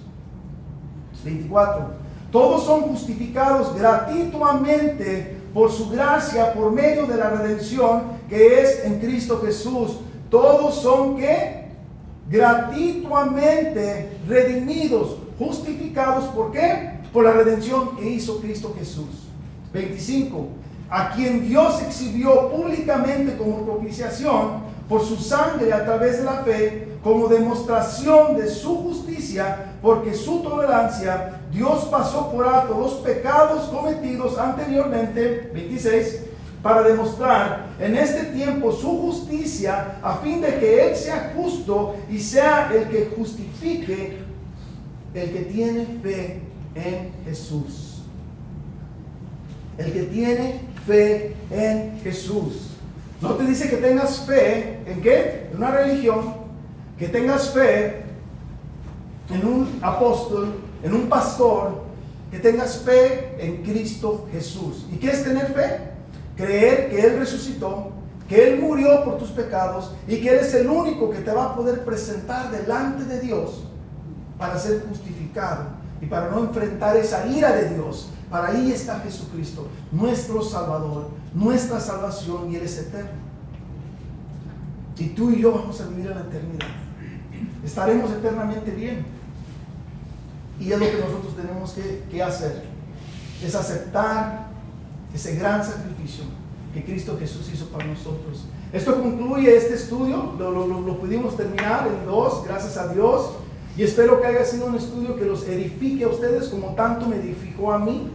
24 1.24 2.02
todos 2.32 2.64
son 2.64 2.84
justificados 2.84 3.76
gratuitamente 3.76 5.41
por 5.54 5.72
su 5.72 5.89
gracia, 5.89 6.54
por 6.54 6.72
medio 6.72 7.06
de 7.06 7.18
la 7.18 7.30
redención 7.30 8.04
que 8.30 8.62
es 8.62 8.86
en 8.86 8.99
Cristo 8.99 9.41
Jesús. 9.43 9.97
Todos 10.30 10.76
son 10.76 11.18
que 11.18 11.62
gratuitamente 12.30 14.18
redimidos, 14.28 15.18
justificados. 15.38 16.26
¿Por 16.26 16.52
qué? 16.52 16.91
Por 17.12 17.26
la 17.26 17.34
redención 17.34 17.97
que 17.97 18.10
hizo 18.10 18.39
Cristo 18.39 18.74
Jesús. 18.78 19.28
25. 19.74 20.47
A 20.89 21.12
quien 21.12 21.47
Dios 21.47 21.82
exhibió 21.82 22.49
públicamente 22.49 23.38
como 23.38 23.66
propiciación 23.66 24.72
por 24.88 25.02
su 25.06 25.16
sangre 25.18 25.72
a 25.72 25.86
través 25.86 26.18
de 26.18 26.26
la 26.26 26.43
fe, 26.43 26.97
como 27.02 27.28
demostración 27.28 28.36
de 28.36 28.49
su 28.49 28.76
justicia, 28.78 29.74
porque 29.82 30.14
su 30.14 30.41
tolerancia 30.41 31.41
Dios 31.52 31.86
pasó 31.91 32.32
por 32.32 32.47
alto 32.47 32.80
los 32.80 32.93
pecados 32.95 33.68
cometidos 33.68 34.38
anteriormente, 34.38 35.52
26, 35.54 36.24
para 36.64 36.84
demostrar 36.84 37.68
en 37.80 37.97
este 37.97 38.26
tiempo 38.26 38.72
su 38.72 39.02
justicia, 39.02 39.97
a 40.02 40.18
fin 40.18 40.41
de 40.41 40.60
que 40.60 40.88
Él 40.88 40.95
sea 40.95 41.34
justo 41.36 41.95
y 42.10 42.20
sea 42.20 42.72
el 42.74 42.88
que 42.88 43.12
justifique 43.18 44.18
el 45.14 45.32
que 45.32 45.39
tiene 45.41 45.86
fe 46.02 46.41
en 46.76 47.12
Jesús. 47.26 48.04
El 49.78 49.91
que 49.91 50.04
tiene 50.04 50.62
fe 50.86 51.36
en 51.49 51.99
Jesús. 52.02 52.78
No 53.20 53.32
te 53.32 53.43
dice 53.45 53.70
que 53.70 53.78
tengas 53.78 54.20
fe 54.26 54.80
en 54.86 55.02
qué? 55.02 55.49
En 55.52 55.58
una 55.58 55.72
religión, 55.72 56.34
que 56.97 57.08
tengas 57.08 57.49
fe 57.49 58.04
en 59.30 59.45
un 59.45 59.80
apóstol, 59.82 60.56
en 60.84 60.94
un 60.94 61.08
pastor, 61.08 61.92
que 62.32 62.40
tengas 62.40 62.78
fe 62.80 63.36
en 63.40 63.62
Cristo 63.62 64.28
Jesús. 64.32 64.88
¿Y 64.92 64.96
qué 64.96 65.12
es 65.12 65.24
tener 65.24 65.48
fe? 65.48 65.92
Creer 66.38 66.90
que 66.90 67.02
Él 67.06 67.20
resucitó, 67.20 67.92
que 68.28 68.54
Él 68.54 68.62
murió 68.62 69.04
por 69.04 69.18
tus 69.18 69.30
pecados 69.32 69.94
y 70.08 70.22
que 70.22 70.30
Él 70.30 70.40
es 70.40 70.54
el 70.54 70.68
único 70.68 71.12
que 71.12 71.20
te 71.20 71.32
va 71.32 71.48
a 71.48 71.56
poder 71.56 71.84
presentar 71.84 72.50
delante 72.50 73.04
de 73.04 73.20
Dios 73.20 73.66
para 74.38 74.58
ser 74.58 74.86
justificado 74.88 75.66
y 76.02 76.06
para 76.06 76.30
no 76.30 76.40
enfrentar 76.40 76.96
esa 76.96 77.28
ira 77.28 77.52
de 77.52 77.76
Dios. 77.76 78.10
Para 78.30 78.48
ahí 78.48 78.72
está 78.72 79.02
Jesucristo, 79.02 79.68
nuestro 79.92 80.42
Salvador, 80.42 81.10
nuestra 81.34 81.82
salvación 81.82 82.50
y 82.50 82.56
Él 82.56 82.64
es 82.64 82.78
eterno. 82.78 83.20
Y 84.98 85.10
tú 85.10 85.32
y 85.32 85.42
yo 85.42 85.52
vamos 85.52 85.82
a 85.82 85.88
vivir 85.88 86.08
en 86.08 86.16
la 86.16 86.22
eternidad. 86.22 86.68
Estaremos 87.66 88.10
eternamente 88.12 88.72
bien. 88.72 89.06
Y 90.62 90.72
es 90.72 90.80
lo 90.80 90.86
que 90.86 90.97
nosotros 90.97 91.36
tenemos 91.36 91.76
que, 92.12 92.24
hacer. 92.24 92.64
Es 93.43 93.55
aceptar 93.55 94.49
ese 95.14 95.36
gran 95.36 95.64
sacrificio 95.66 96.24
que 96.74 96.84
Cristo 96.84 97.18
Jesús 97.20 97.49
hizo 97.51 97.66
para 97.66 97.86
nosotros. 97.86 98.45
Esto 98.72 99.01
concluye 99.01 99.57
este 99.57 99.74
estudio. 99.74 100.34
Lo, 100.38 100.51
lo, 100.51 100.99
pudimos 100.99 101.36
terminar 101.36 101.88
en 101.88 102.05
dos, 102.05 102.45
gracias 102.45 102.78
a 102.78 102.93
Dios. 102.93 103.32
Y 103.76 103.84
espero 103.84 104.22
que 104.22 104.28
haya 104.28 104.45
sido 104.45 104.68
un 104.68 104.76
estudio 104.76 105.18
que 105.18 105.26
los 105.26 105.47
edifique 105.47 106.03
a 106.03 106.09
ustedes 106.09 106.49
como 106.49 106.76
tanto 106.76 107.07
me 107.07 107.16
edificó 107.16 107.74
a 107.74 107.80
mí. 107.80 108.12